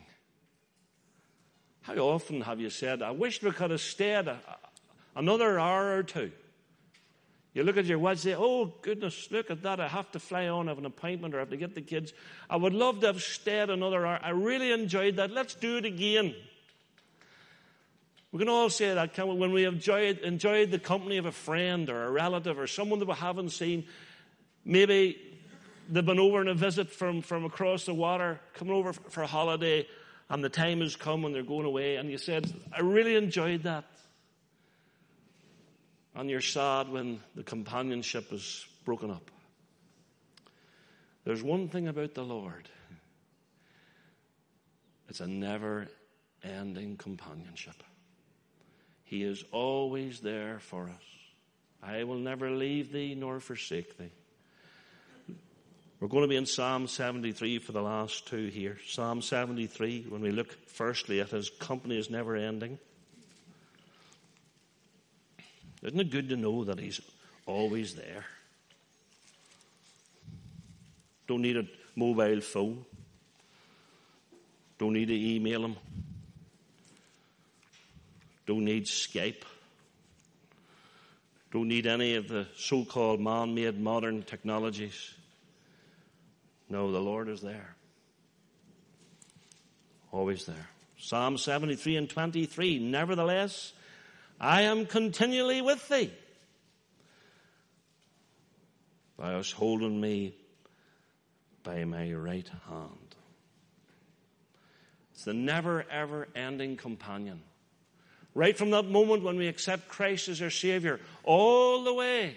How 1.82 1.94
often 1.96 2.42
have 2.42 2.60
you 2.60 2.70
said, 2.70 3.02
I 3.02 3.12
wish 3.12 3.42
we 3.42 3.50
could 3.50 3.70
have 3.70 3.80
stayed 3.80 4.28
a, 4.28 4.38
another 5.16 5.58
hour 5.58 5.96
or 5.96 6.02
two? 6.02 6.30
You 7.54 7.64
look 7.64 7.78
at 7.78 7.86
your 7.86 7.98
watch 7.98 8.18
say, 8.18 8.34
oh 8.36 8.66
goodness, 8.82 9.28
look 9.30 9.50
at 9.50 9.62
that. 9.62 9.80
I 9.80 9.88
have 9.88 10.12
to 10.12 10.20
fly 10.20 10.48
on, 10.48 10.68
I 10.68 10.70
have 10.70 10.78
an 10.78 10.84
appointment 10.84 11.34
or 11.34 11.38
I 11.38 11.40
have 11.40 11.50
to 11.50 11.56
get 11.56 11.74
the 11.74 11.80
kids. 11.80 12.12
I 12.48 12.56
would 12.56 12.74
love 12.74 13.00
to 13.00 13.08
have 13.08 13.22
stayed 13.22 13.70
another 13.70 14.06
hour. 14.06 14.20
I 14.22 14.30
really 14.30 14.70
enjoyed 14.70 15.16
that. 15.16 15.30
Let's 15.30 15.54
do 15.54 15.78
it 15.78 15.84
again. 15.84 16.34
We 18.30 18.38
can 18.38 18.48
all 18.48 18.68
say 18.68 18.92
that 18.94 19.16
we, 19.16 19.34
when 19.34 19.52
we 19.52 19.64
enjoyed, 19.64 20.18
enjoyed 20.18 20.70
the 20.70 20.78
company 20.78 21.16
of 21.16 21.26
a 21.26 21.32
friend 21.32 21.88
or 21.88 22.04
a 22.04 22.10
relative 22.10 22.58
or 22.58 22.66
someone 22.66 22.98
that 22.98 23.08
we 23.08 23.14
haven't 23.14 23.50
seen. 23.50 23.86
Maybe 24.64 25.18
they've 25.88 26.04
been 26.04 26.18
over 26.18 26.40
on 26.40 26.48
a 26.48 26.54
visit 26.54 26.90
from, 26.90 27.22
from 27.22 27.44
across 27.44 27.86
the 27.86 27.94
water, 27.94 28.40
coming 28.54 28.74
over 28.74 28.92
for 28.92 29.22
a 29.22 29.26
holiday, 29.26 29.86
and 30.28 30.44
the 30.44 30.50
time 30.50 30.80
has 30.80 30.94
come 30.94 31.24
and 31.24 31.34
they're 31.34 31.42
going 31.42 31.64
away, 31.64 31.96
and 31.96 32.10
you 32.10 32.18
said, 32.18 32.52
I 32.70 32.80
really 32.80 33.16
enjoyed 33.16 33.62
that 33.62 33.84
and 36.18 36.28
you're 36.28 36.40
sad 36.40 36.88
when 36.88 37.20
the 37.36 37.44
companionship 37.44 38.32
is 38.32 38.66
broken 38.84 39.08
up. 39.08 39.30
There's 41.24 41.44
one 41.44 41.68
thing 41.68 41.86
about 41.86 42.14
the 42.14 42.24
Lord 42.24 42.68
it's 45.08 45.20
a 45.20 45.26
never 45.26 45.86
ending 46.42 46.96
companionship. 46.96 47.82
He 49.08 49.22
is 49.22 49.42
always 49.52 50.20
there 50.20 50.58
for 50.58 50.84
us. 50.84 51.02
I 51.82 52.04
will 52.04 52.18
never 52.18 52.50
leave 52.50 52.92
thee 52.92 53.14
nor 53.14 53.40
forsake 53.40 53.96
thee. 53.96 54.10
We're 55.98 56.08
going 56.08 56.24
to 56.24 56.28
be 56.28 56.36
in 56.36 56.44
Psalm 56.44 56.86
73 56.86 57.58
for 57.58 57.72
the 57.72 57.80
last 57.80 58.28
two 58.28 58.48
here. 58.48 58.76
Psalm 58.86 59.22
73, 59.22 60.06
when 60.10 60.20
we 60.20 60.30
look 60.30 60.52
firstly 60.68 61.20
at 61.20 61.30
his 61.30 61.48
company 61.48 61.98
is 61.98 62.10
never 62.10 62.36
ending. 62.36 62.78
Isn't 65.82 65.98
it 65.98 66.10
good 66.10 66.28
to 66.28 66.36
know 66.36 66.64
that 66.64 66.78
he's 66.78 67.00
always 67.46 67.94
there? 67.94 68.26
Don't 71.26 71.40
need 71.40 71.56
a 71.56 71.66
mobile 71.96 72.42
phone. 72.42 72.84
Don't 74.78 74.92
need 74.92 75.08
to 75.08 75.34
email 75.34 75.64
him. 75.64 75.76
Don't 78.48 78.64
need 78.64 78.86
Skype. 78.86 79.42
Don't 81.52 81.68
need 81.68 81.86
any 81.86 82.14
of 82.14 82.28
the 82.28 82.46
so 82.56 82.82
called 82.82 83.20
man 83.20 83.54
made 83.54 83.78
modern 83.78 84.22
technologies. 84.22 85.14
No, 86.70 86.90
the 86.90 86.98
Lord 86.98 87.28
is 87.28 87.42
there. 87.42 87.76
Always 90.10 90.46
there. 90.46 90.66
Psalm 90.96 91.36
73 91.36 91.96
and 91.96 92.08
23. 92.08 92.78
Nevertheless, 92.78 93.74
I 94.40 94.62
am 94.62 94.86
continually 94.86 95.60
with 95.60 95.86
thee. 95.90 96.10
Thou 99.18 99.36
hast 99.36 99.52
holden 99.52 100.00
me 100.00 100.34
by 101.64 101.84
my 101.84 102.14
right 102.14 102.48
hand. 102.66 103.14
It's 105.12 105.24
the 105.24 105.34
never 105.34 105.84
ever 105.90 106.28
ending 106.34 106.78
companion. 106.78 107.42
Right 108.38 108.56
from 108.56 108.70
that 108.70 108.84
moment 108.84 109.24
when 109.24 109.36
we 109.36 109.48
accept 109.48 109.88
Christ 109.88 110.28
as 110.28 110.40
our 110.40 110.48
Savior, 110.48 111.00
all 111.24 111.82
the 111.82 111.92
way 111.92 112.36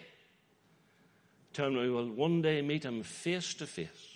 till 1.53 1.69
we 1.69 1.91
will 1.91 2.09
one 2.09 2.41
day 2.41 2.63
meet 2.63 2.83
Him 2.83 3.03
face 3.03 3.53
to 3.53 3.67
face. 3.67 4.07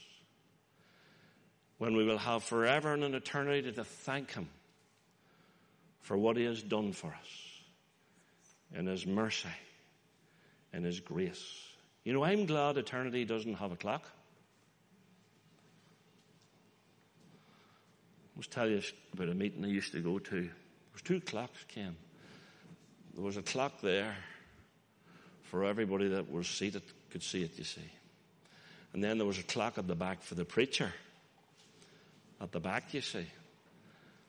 When 1.77 1.95
we 1.95 2.03
will 2.03 2.17
have 2.17 2.43
forever 2.43 2.91
and 2.91 3.03
an 3.03 3.13
eternity 3.13 3.71
to 3.71 3.83
thank 3.83 4.33
Him 4.33 4.49
for 6.01 6.17
what 6.17 6.37
He 6.37 6.45
has 6.45 6.63
done 6.63 6.91
for 6.91 7.09
us 7.09 7.61
in 8.73 8.87
His 8.87 9.05
mercy, 9.05 9.47
in 10.73 10.83
His 10.83 10.99
grace. 10.99 11.67
You 12.03 12.13
know, 12.13 12.23
I'm 12.23 12.47
glad 12.47 12.77
eternity 12.77 13.25
doesn't 13.25 13.53
have 13.53 13.71
a 13.71 13.75
clock. 13.75 14.09
I 18.35 18.37
was 18.37 18.47
tell 18.47 18.67
you 18.67 18.81
about 19.13 19.29
a 19.29 19.35
meeting 19.35 19.63
I 19.63 19.67
used 19.67 19.91
to 19.91 19.99
go 19.99 20.17
to 20.17 20.49
was 20.95 21.01
two 21.01 21.19
clocks, 21.19 21.63
Ken. 21.67 21.95
There 23.13 23.23
was 23.23 23.37
a 23.37 23.41
clock 23.41 23.81
there 23.81 24.15
for 25.43 25.65
everybody 25.65 26.07
that 26.07 26.31
was 26.31 26.47
seated 26.47 26.81
could 27.11 27.23
see 27.23 27.43
it, 27.43 27.57
you 27.57 27.63
see. 27.63 27.89
And 28.93 29.03
then 29.03 29.17
there 29.17 29.27
was 29.27 29.39
a 29.39 29.43
clock 29.43 29.77
at 29.77 29.87
the 29.87 29.95
back 29.95 30.21
for 30.21 30.35
the 30.35 30.43
preacher. 30.43 30.91
At 32.41 32.51
the 32.51 32.59
back, 32.59 32.93
you 32.93 32.99
see. 33.01 33.25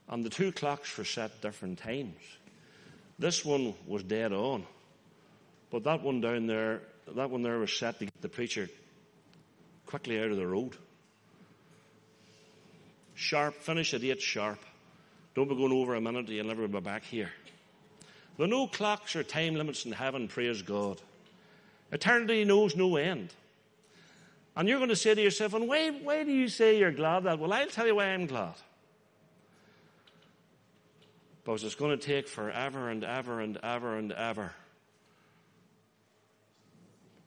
And 0.09 0.25
the 0.25 0.31
two 0.31 0.53
clocks 0.53 0.97
were 0.97 1.05
set 1.05 1.41
different 1.41 1.79
times. 1.79 2.21
This 3.19 3.45
one 3.45 3.75
was 3.87 4.05
dead 4.05 4.33
on. 4.33 4.64
But 5.71 5.85
that 5.85 6.03
one 6.03 6.21
down 6.21 6.47
there, 6.47 6.83
that 7.14 7.31
one 7.31 7.43
there 7.43 7.59
was 7.59 7.73
set 7.73 7.99
to 7.99 8.05
get 8.05 8.23
the 8.23 8.29
preacher 8.29 8.69
quickly 9.87 10.21
out 10.21 10.31
of 10.31 10.37
the 10.37 10.47
road. 10.47 10.77
Sharp, 13.14 13.55
finish 13.55 13.95
at 13.95 14.05
eight 14.05 14.23
sharp. 14.23 14.61
Don't 15.37 15.51
be 15.51 15.55
going 15.55 15.70
over 15.70 15.95
a 15.95 16.01
minute, 16.01 16.30
you'll 16.30 16.47
never 16.47 16.66
be 16.66 16.80
back 16.80 17.05
here. 17.05 17.30
There 18.37 18.47
are 18.47 18.49
no 18.49 18.66
clocks 18.66 19.14
or 19.14 19.22
time 19.22 19.55
limits 19.55 19.84
in 19.84 19.93
heaven, 19.93 20.28
praise 20.28 20.62
God. 20.62 20.99
Eternity 21.93 22.43
knows 22.45 22.74
no 22.74 22.97
end. 22.97 23.34
And 24.57 24.66
you're 24.66 24.78
going 24.78 24.89
to 24.89 24.97
say 24.97 25.14
to 25.14 25.20
yourself, 25.20 25.53
and 25.53 25.68
why, 25.68 25.91
why 25.91 26.24
do 26.24 26.32
you 26.32 26.49
say 26.49 26.78
you're 26.78 26.91
glad 26.91 27.24
that? 27.24 27.39
Well, 27.39 27.53
I'll 27.53 27.68
tell 27.68 27.87
you 27.87 27.97
why 27.97 28.07
I'm 28.07 28.24
glad. 28.24 28.55
Because 31.45 31.64
it's 31.64 31.74
going 31.74 31.97
to 31.97 32.05
take 32.05 32.28
forever 32.28 32.89
and 32.89 33.05
ever 33.05 33.41
and 33.41 33.59
ever 33.62 33.99
and 33.99 34.12
ever 34.12 34.53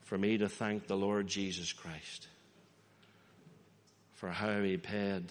for 0.01 0.17
me 0.17 0.39
to 0.39 0.49
thank 0.49 0.87
the 0.87 0.97
Lord 0.97 1.27
Jesus 1.27 1.71
Christ 1.71 2.27
for 4.15 4.29
how 4.29 4.61
he 4.63 4.77
paid 4.77 5.25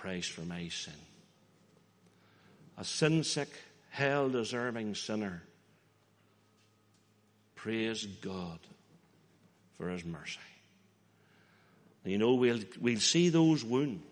price 0.00 0.26
for 0.26 0.40
my 0.40 0.68
sin. 0.68 0.94
A 2.78 2.84
sin 2.84 3.22
sick, 3.22 3.48
hell 3.90 4.30
deserving 4.30 4.94
sinner. 4.94 5.42
Praise 7.54 8.06
God 8.06 8.58
for 9.76 9.90
his 9.90 10.04
mercy. 10.04 10.38
You 12.04 12.16
know, 12.16 12.34
we'll, 12.34 12.60
we'll 12.80 12.98
see 12.98 13.28
those 13.28 13.62
wounds. 13.62 14.02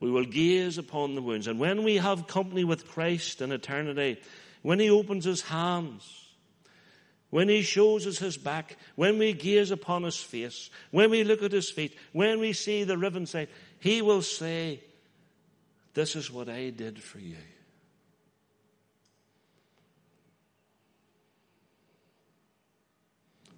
We 0.00 0.10
will 0.10 0.24
gaze 0.24 0.78
upon 0.78 1.14
the 1.14 1.20
wounds. 1.20 1.46
And 1.46 1.60
when 1.60 1.84
we 1.84 1.96
have 1.96 2.26
company 2.26 2.64
with 2.64 2.88
Christ 2.88 3.42
in 3.42 3.52
eternity, 3.52 4.18
when 4.62 4.80
he 4.80 4.88
opens 4.88 5.26
his 5.26 5.42
hands, 5.42 6.30
when 7.28 7.48
he 7.48 7.60
shows 7.62 8.06
us 8.06 8.18
his 8.18 8.38
back, 8.38 8.76
when 8.96 9.18
we 9.18 9.34
gaze 9.34 9.70
upon 9.70 10.04
his 10.04 10.16
face, 10.16 10.70
when 10.90 11.10
we 11.10 11.22
look 11.22 11.42
at 11.42 11.52
his 11.52 11.70
feet, 11.70 11.96
when 12.12 12.40
we 12.40 12.54
see 12.54 12.82
the 12.84 12.96
riven 12.96 13.26
side, 13.26 13.48
he 13.80 14.02
will 14.02 14.22
say, 14.22 14.80
This 15.94 16.14
is 16.14 16.30
what 16.30 16.48
I 16.48 16.68
did 16.70 17.02
for 17.02 17.18
you. 17.18 17.36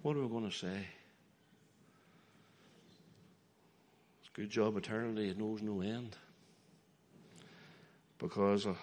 What 0.01 0.17
are 0.17 0.21
we 0.21 0.27
going 0.27 0.49
to 0.49 0.55
say? 0.55 0.87
It's 4.19 4.29
a 4.33 4.35
good 4.35 4.49
job 4.49 4.75
eternity, 4.77 5.29
it 5.29 5.37
knows 5.37 5.61
no 5.61 5.81
end. 5.81 6.15
Because 8.17 8.65
uh, 8.65 8.73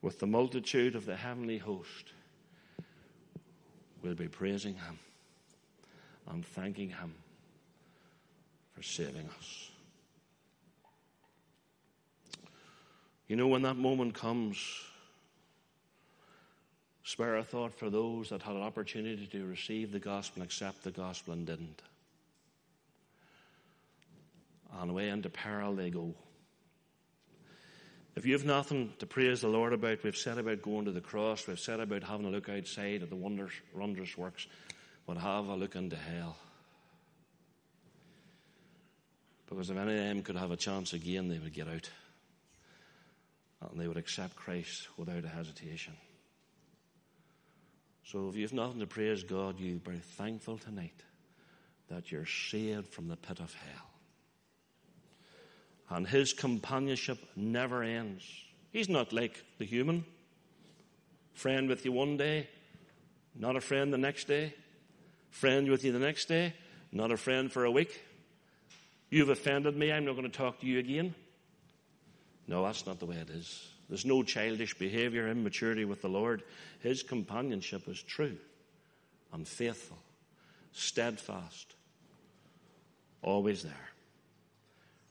with 0.00 0.18
the 0.18 0.26
multitude 0.26 0.94
of 0.96 1.04
the 1.04 1.16
heavenly 1.16 1.58
host, 1.58 2.12
we'll 4.02 4.14
be 4.14 4.28
praising 4.28 4.74
Him 4.74 4.98
and 6.30 6.44
thanking 6.44 6.90
Him 6.90 7.14
for 8.74 8.82
saving 8.82 9.28
us. 9.38 9.70
You 13.28 13.36
know, 13.36 13.48
when 13.48 13.62
that 13.62 13.76
moment 13.76 14.14
comes, 14.14 14.58
spare 17.04 17.36
a 17.36 17.44
thought 17.44 17.72
for 17.72 17.88
those 17.88 18.28
that 18.28 18.42
had 18.42 18.54
an 18.54 18.62
opportunity 18.62 19.26
to 19.26 19.46
receive 19.46 19.92
the 19.92 19.98
gospel 19.98 20.42
and 20.42 20.50
accept 20.50 20.84
the 20.84 20.90
gospel 20.90 21.32
and 21.32 21.46
didn't. 21.46 21.80
And 24.80 24.90
away 24.90 25.08
into 25.08 25.30
peril 25.30 25.74
they 25.74 25.88
go. 25.88 26.14
If 28.16 28.26
you 28.26 28.34
have 28.34 28.44
nothing 28.44 28.92
to 28.98 29.06
praise 29.06 29.40
the 29.40 29.48
Lord 29.48 29.72
about, 29.72 30.04
we've 30.04 30.16
said 30.16 30.38
about 30.38 30.62
going 30.62 30.84
to 30.84 30.92
the 30.92 31.00
cross, 31.00 31.46
we've 31.46 31.58
said 31.58 31.80
about 31.80 32.04
having 32.04 32.26
a 32.26 32.30
look 32.30 32.48
outside 32.48 33.02
at 33.02 33.10
the 33.10 33.16
wonders, 33.16 33.52
wondrous 33.74 34.16
works, 34.16 34.46
but 35.06 35.16
have 35.16 35.46
a 35.46 35.56
look 35.56 35.74
into 35.76 35.96
hell. 35.96 36.36
Because 39.48 39.70
if 39.70 39.76
any 39.76 39.92
of 39.92 39.98
them 39.98 40.22
could 40.22 40.36
have 40.36 40.50
a 40.50 40.56
chance 40.56 40.92
again, 40.92 41.28
they 41.28 41.38
would 41.38 41.52
get 41.52 41.68
out 41.68 41.90
and 43.70 43.80
they 43.80 43.88
would 43.88 43.96
accept 43.96 44.36
Christ 44.36 44.88
without 44.96 45.24
a 45.24 45.28
hesitation. 45.28 45.94
So 48.04 48.28
if 48.28 48.36
you 48.36 48.42
have 48.42 48.52
nothing 48.52 48.80
to 48.80 48.86
praise 48.86 49.22
God, 49.22 49.58
you 49.58 49.76
be 49.76 49.96
thankful 49.96 50.58
tonight 50.58 51.02
that 51.88 52.12
you're 52.12 52.26
saved 52.26 52.88
from 52.88 53.08
the 53.08 53.16
pit 53.16 53.40
of 53.40 53.54
hell. 53.54 53.90
And 55.90 56.06
his 56.06 56.32
companionship 56.32 57.18
never 57.36 57.82
ends. 57.82 58.24
He's 58.70 58.88
not 58.88 59.12
like 59.12 59.42
the 59.58 59.64
human. 59.64 60.04
Friend 61.34 61.68
with 61.68 61.84
you 61.84 61.92
one 61.92 62.16
day, 62.16 62.48
not 63.34 63.56
a 63.56 63.60
friend 63.60 63.92
the 63.92 63.98
next 63.98 64.28
day. 64.28 64.54
Friend 65.30 65.68
with 65.68 65.84
you 65.84 65.90
the 65.90 65.98
next 65.98 66.26
day, 66.26 66.54
not 66.92 67.10
a 67.10 67.16
friend 67.16 67.50
for 67.50 67.64
a 67.64 67.70
week. 67.70 68.00
You've 69.10 69.30
offended 69.30 69.76
me, 69.76 69.92
I'm 69.92 70.04
not 70.04 70.16
going 70.16 70.30
to 70.30 70.36
talk 70.36 70.60
to 70.60 70.66
you 70.66 70.78
again. 70.78 71.14
No, 72.46 72.64
that's 72.64 72.86
not 72.86 72.98
the 72.98 73.06
way 73.06 73.16
it 73.16 73.30
is. 73.30 73.66
There's 73.88 74.04
no 74.04 74.22
childish 74.22 74.74
behavior, 74.78 75.28
immaturity 75.28 75.84
with 75.84 76.02
the 76.02 76.08
Lord. 76.08 76.42
His 76.80 77.02
companionship 77.02 77.88
is 77.88 78.02
true 78.02 78.36
and 79.32 79.46
faithful, 79.46 79.98
steadfast, 80.72 81.74
always 83.22 83.62
there. 83.62 83.88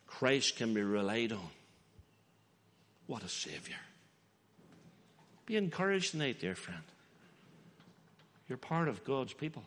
Christ 0.08 0.58
can 0.58 0.74
be 0.74 0.82
relied 0.82 1.32
on. 1.32 1.50
What 3.08 3.24
a 3.24 3.30
Savior. 3.30 3.76
Be 5.46 5.58
encouraged 5.58 6.12
tonight, 6.12 6.40
dear 6.40 6.56
friend. 6.56 6.84
You're 8.48 8.58
part 8.58 8.88
of 8.88 9.04
God's 9.04 9.34
people. 9.34 9.64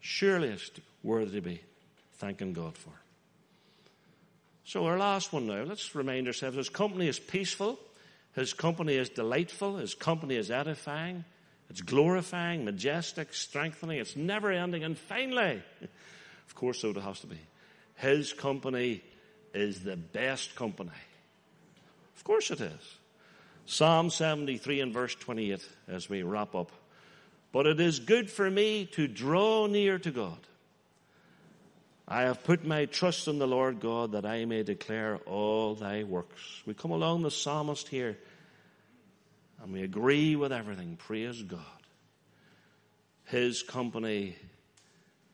Surely 0.00 0.48
it's 0.48 0.70
worthy 1.02 1.36
to 1.36 1.40
be 1.40 1.60
thanking 2.14 2.52
God 2.52 2.76
for. 2.76 2.90
So 4.70 4.86
our 4.86 4.98
last 4.98 5.32
one 5.32 5.48
now, 5.48 5.64
let's 5.64 5.96
remind 5.96 6.28
ourselves 6.28 6.56
his 6.56 6.68
company 6.68 7.08
is 7.08 7.18
peaceful, 7.18 7.76
his 8.36 8.52
company 8.52 8.94
is 8.94 9.08
delightful, 9.08 9.78
his 9.78 9.96
company 9.96 10.36
is 10.36 10.48
edifying, 10.48 11.24
It's 11.70 11.80
glorifying, 11.80 12.64
majestic, 12.64 13.34
strengthening. 13.34 13.98
It's 13.98 14.14
never 14.14 14.52
ending. 14.52 14.84
And 14.84 14.96
finally, 14.96 15.60
of 15.80 16.54
course, 16.54 16.82
so 16.82 16.90
it 16.90 16.98
has 16.98 17.18
to 17.18 17.26
be. 17.26 17.40
His 17.96 18.32
company 18.32 19.02
is 19.52 19.82
the 19.82 19.96
best 19.96 20.54
company. 20.54 20.90
Of 22.16 22.22
course 22.22 22.52
it 22.52 22.60
is. 22.60 22.98
Psalm 23.66 24.08
73 24.08 24.82
and 24.82 24.92
verse 24.92 25.16
28 25.16 25.68
as 25.88 26.08
we 26.08 26.22
wrap 26.22 26.54
up. 26.54 26.70
But 27.50 27.66
it 27.66 27.80
is 27.80 27.98
good 27.98 28.30
for 28.30 28.48
me 28.48 28.86
to 28.92 29.08
draw 29.08 29.66
near 29.66 29.98
to 29.98 30.12
God. 30.12 30.38
I 32.12 32.22
have 32.22 32.42
put 32.42 32.64
my 32.64 32.86
trust 32.86 33.28
in 33.28 33.38
the 33.38 33.46
Lord 33.46 33.78
God 33.78 34.12
that 34.12 34.26
I 34.26 34.44
may 34.44 34.64
declare 34.64 35.18
all 35.26 35.76
thy 35.76 36.02
works. 36.02 36.60
We 36.66 36.74
come 36.74 36.90
along 36.90 37.22
the 37.22 37.30
psalmist 37.30 37.86
here 37.86 38.18
and 39.62 39.72
we 39.72 39.82
agree 39.82 40.34
with 40.34 40.52
everything. 40.52 40.96
Praise 40.96 41.40
God. 41.42 41.60
His 43.26 43.62
company 43.62 44.34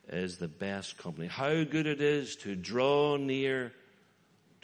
is 0.08 0.36
the 0.36 0.48
best 0.48 0.98
company. 0.98 1.28
How 1.28 1.64
good 1.64 1.86
it 1.86 2.02
is 2.02 2.36
to 2.36 2.54
draw 2.54 3.16
near 3.16 3.72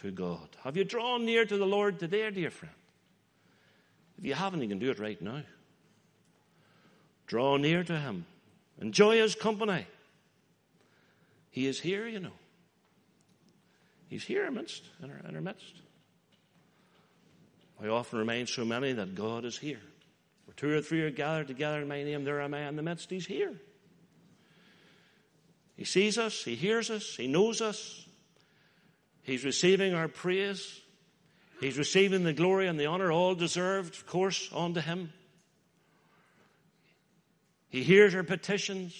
to 0.03 0.11
God. 0.11 0.49
Have 0.65 0.77
you 0.77 0.85
drawn 0.85 1.25
near 1.25 1.47
to 1.47 1.57
the 1.57 1.67
Lord 1.67 1.99
today, 1.99 2.31
dear 2.31 2.51
friend? 2.51 2.75
If 4.19 4.27
you 4.27 4.35
haven't, 4.35 4.61
you 4.61 4.69
can 4.69 4.79
do 4.79 4.91
it 4.91 4.99
right 4.99 5.21
now. 5.23 5.43
Draw 7.27 7.57
near 7.57 7.83
to 7.85 7.99
Him. 7.99 8.27
Enjoy 8.81 9.17
His 9.17 9.35
company. 9.35 9.87
He 11.53 11.67
is 11.67 11.79
here, 11.79 12.09
you 12.09 12.19
know. 12.19 12.33
He's 14.09 14.25
here 14.25 14.47
amidst, 14.47 14.83
in 15.03 15.11
our, 15.11 15.21
in 15.29 15.37
our 15.37 15.41
midst. 15.41 15.75
I 17.81 17.89
often 17.89 18.19
remind 18.19 18.49
so 18.49 18.65
many 18.65 18.93
that 18.95 19.15
God 19.15 19.45
is 19.45 19.59
here. 19.59 19.81
Where 20.47 20.55
two 20.57 20.71
or 20.71 20.81
three 20.81 21.03
are 21.03 21.11
gathered 21.11 21.49
together 21.49 21.83
in 21.83 21.89
my 21.89 22.03
name, 22.03 22.25
there 22.25 22.41
am 22.41 22.55
I 22.55 22.67
in 22.69 22.77
the 22.77 22.83
midst. 22.83 23.11
He's 23.11 23.27
here. 23.27 23.53
He 25.77 25.85
sees 25.85 26.17
us, 26.17 26.43
He 26.43 26.55
hears 26.55 26.91
us, 26.91 27.17
He 27.17 27.27
knows 27.27 27.61
us. 27.61 28.07
He's 29.23 29.45
receiving 29.45 29.95
our 29.95 30.09
praise. 30.09 30.81
He's 31.61 31.79
receiving 31.79 32.25
the 32.25 32.33
glory 32.33 32.67
and 32.67 32.81
the 32.81 32.87
honor, 32.87 33.13
all 33.13 33.35
deserved, 33.35 33.95
of 33.95 34.07
course, 34.07 34.49
unto 34.55 34.81
Him. 34.81 35.13
He 37.69 37.83
hears 37.83 38.15
our 38.15 38.23
petitions. 38.23 38.95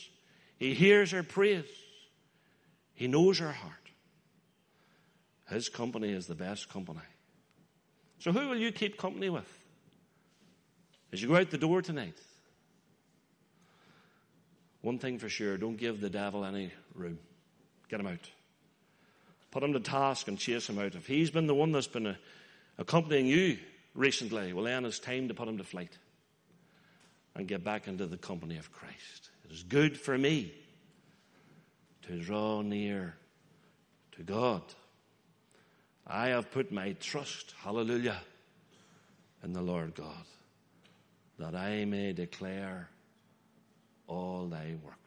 He 0.59 0.75
hears 0.75 1.15
our 1.15 1.23
praise. 1.23 1.65
He 2.95 3.07
knows 3.09 3.41
our 3.41 3.53
heart. 3.53 3.73
His 5.49 5.69
company 5.69 6.11
is 6.11 6.27
the 6.27 6.35
best 6.35 6.69
company. 6.69 7.01
So 8.19 8.33
who 8.33 8.49
will 8.49 8.57
you 8.57 8.73
keep 8.73 8.97
company 8.97 9.29
with? 9.29 9.49
As 11.13 11.21
you 11.21 11.29
go 11.29 11.37
out 11.37 11.51
the 11.51 11.59
door 11.59 11.83
tonight, 11.83 12.17
one 14.81 14.99
thing 14.99 15.19
for 15.19 15.29
sure, 15.29 15.57
don't 15.57 15.77
give 15.77 16.01
the 16.01 16.11
devil 16.11 16.45
any 16.45 16.73
room. 16.95 17.19
Get 17.89 18.01
him 18.01 18.07
out. 18.07 18.31
Put 19.51 19.63
him 19.63 19.75
to 19.75 19.81
task 19.81 20.29
and 20.29 20.39
chase 20.39 20.69
him 20.69 20.79
out. 20.79 20.95
If 20.95 21.07
he's 21.07 21.31
been 21.31 21.47
the 21.47 21.55
one 21.55 21.73
that's 21.73 21.87
been 21.87 22.07
uh, 22.07 22.15
accompanying 22.79 23.27
you 23.27 23.59
recently, 23.95 24.53
well 24.53 24.65
then 24.65 24.85
it's 24.87 24.99
time 24.99 25.29
to 25.29 25.35
put 25.35 25.49
him 25.49 25.59
to 25.59 25.65
flight 25.65 25.99
and 27.35 27.47
get 27.47 27.63
back 27.63 27.87
into 27.87 28.07
the 28.07 28.17
company 28.17 28.57
of 28.57 28.73
Christ. 28.73 29.31
It 29.45 29.53
is 29.53 29.63
good 29.63 29.99
for 29.99 30.17
me 30.17 30.53
to 32.03 32.19
draw 32.19 32.63
near 32.63 33.15
to 34.13 34.23
God. 34.23 34.63
I 36.07 36.29
have 36.29 36.51
put 36.51 36.73
my 36.73 36.93
trust, 37.01 37.55
hallelujah, 37.63 38.21
in 39.45 39.53
the 39.53 39.63
Lord 39.63 39.95
God, 39.95 40.25
that 41.39 41.55
I 41.55 41.85
may 41.85 42.13
declare 42.13 42.89
all 44.07 44.47
thy 44.47 44.75
works. 44.85 45.03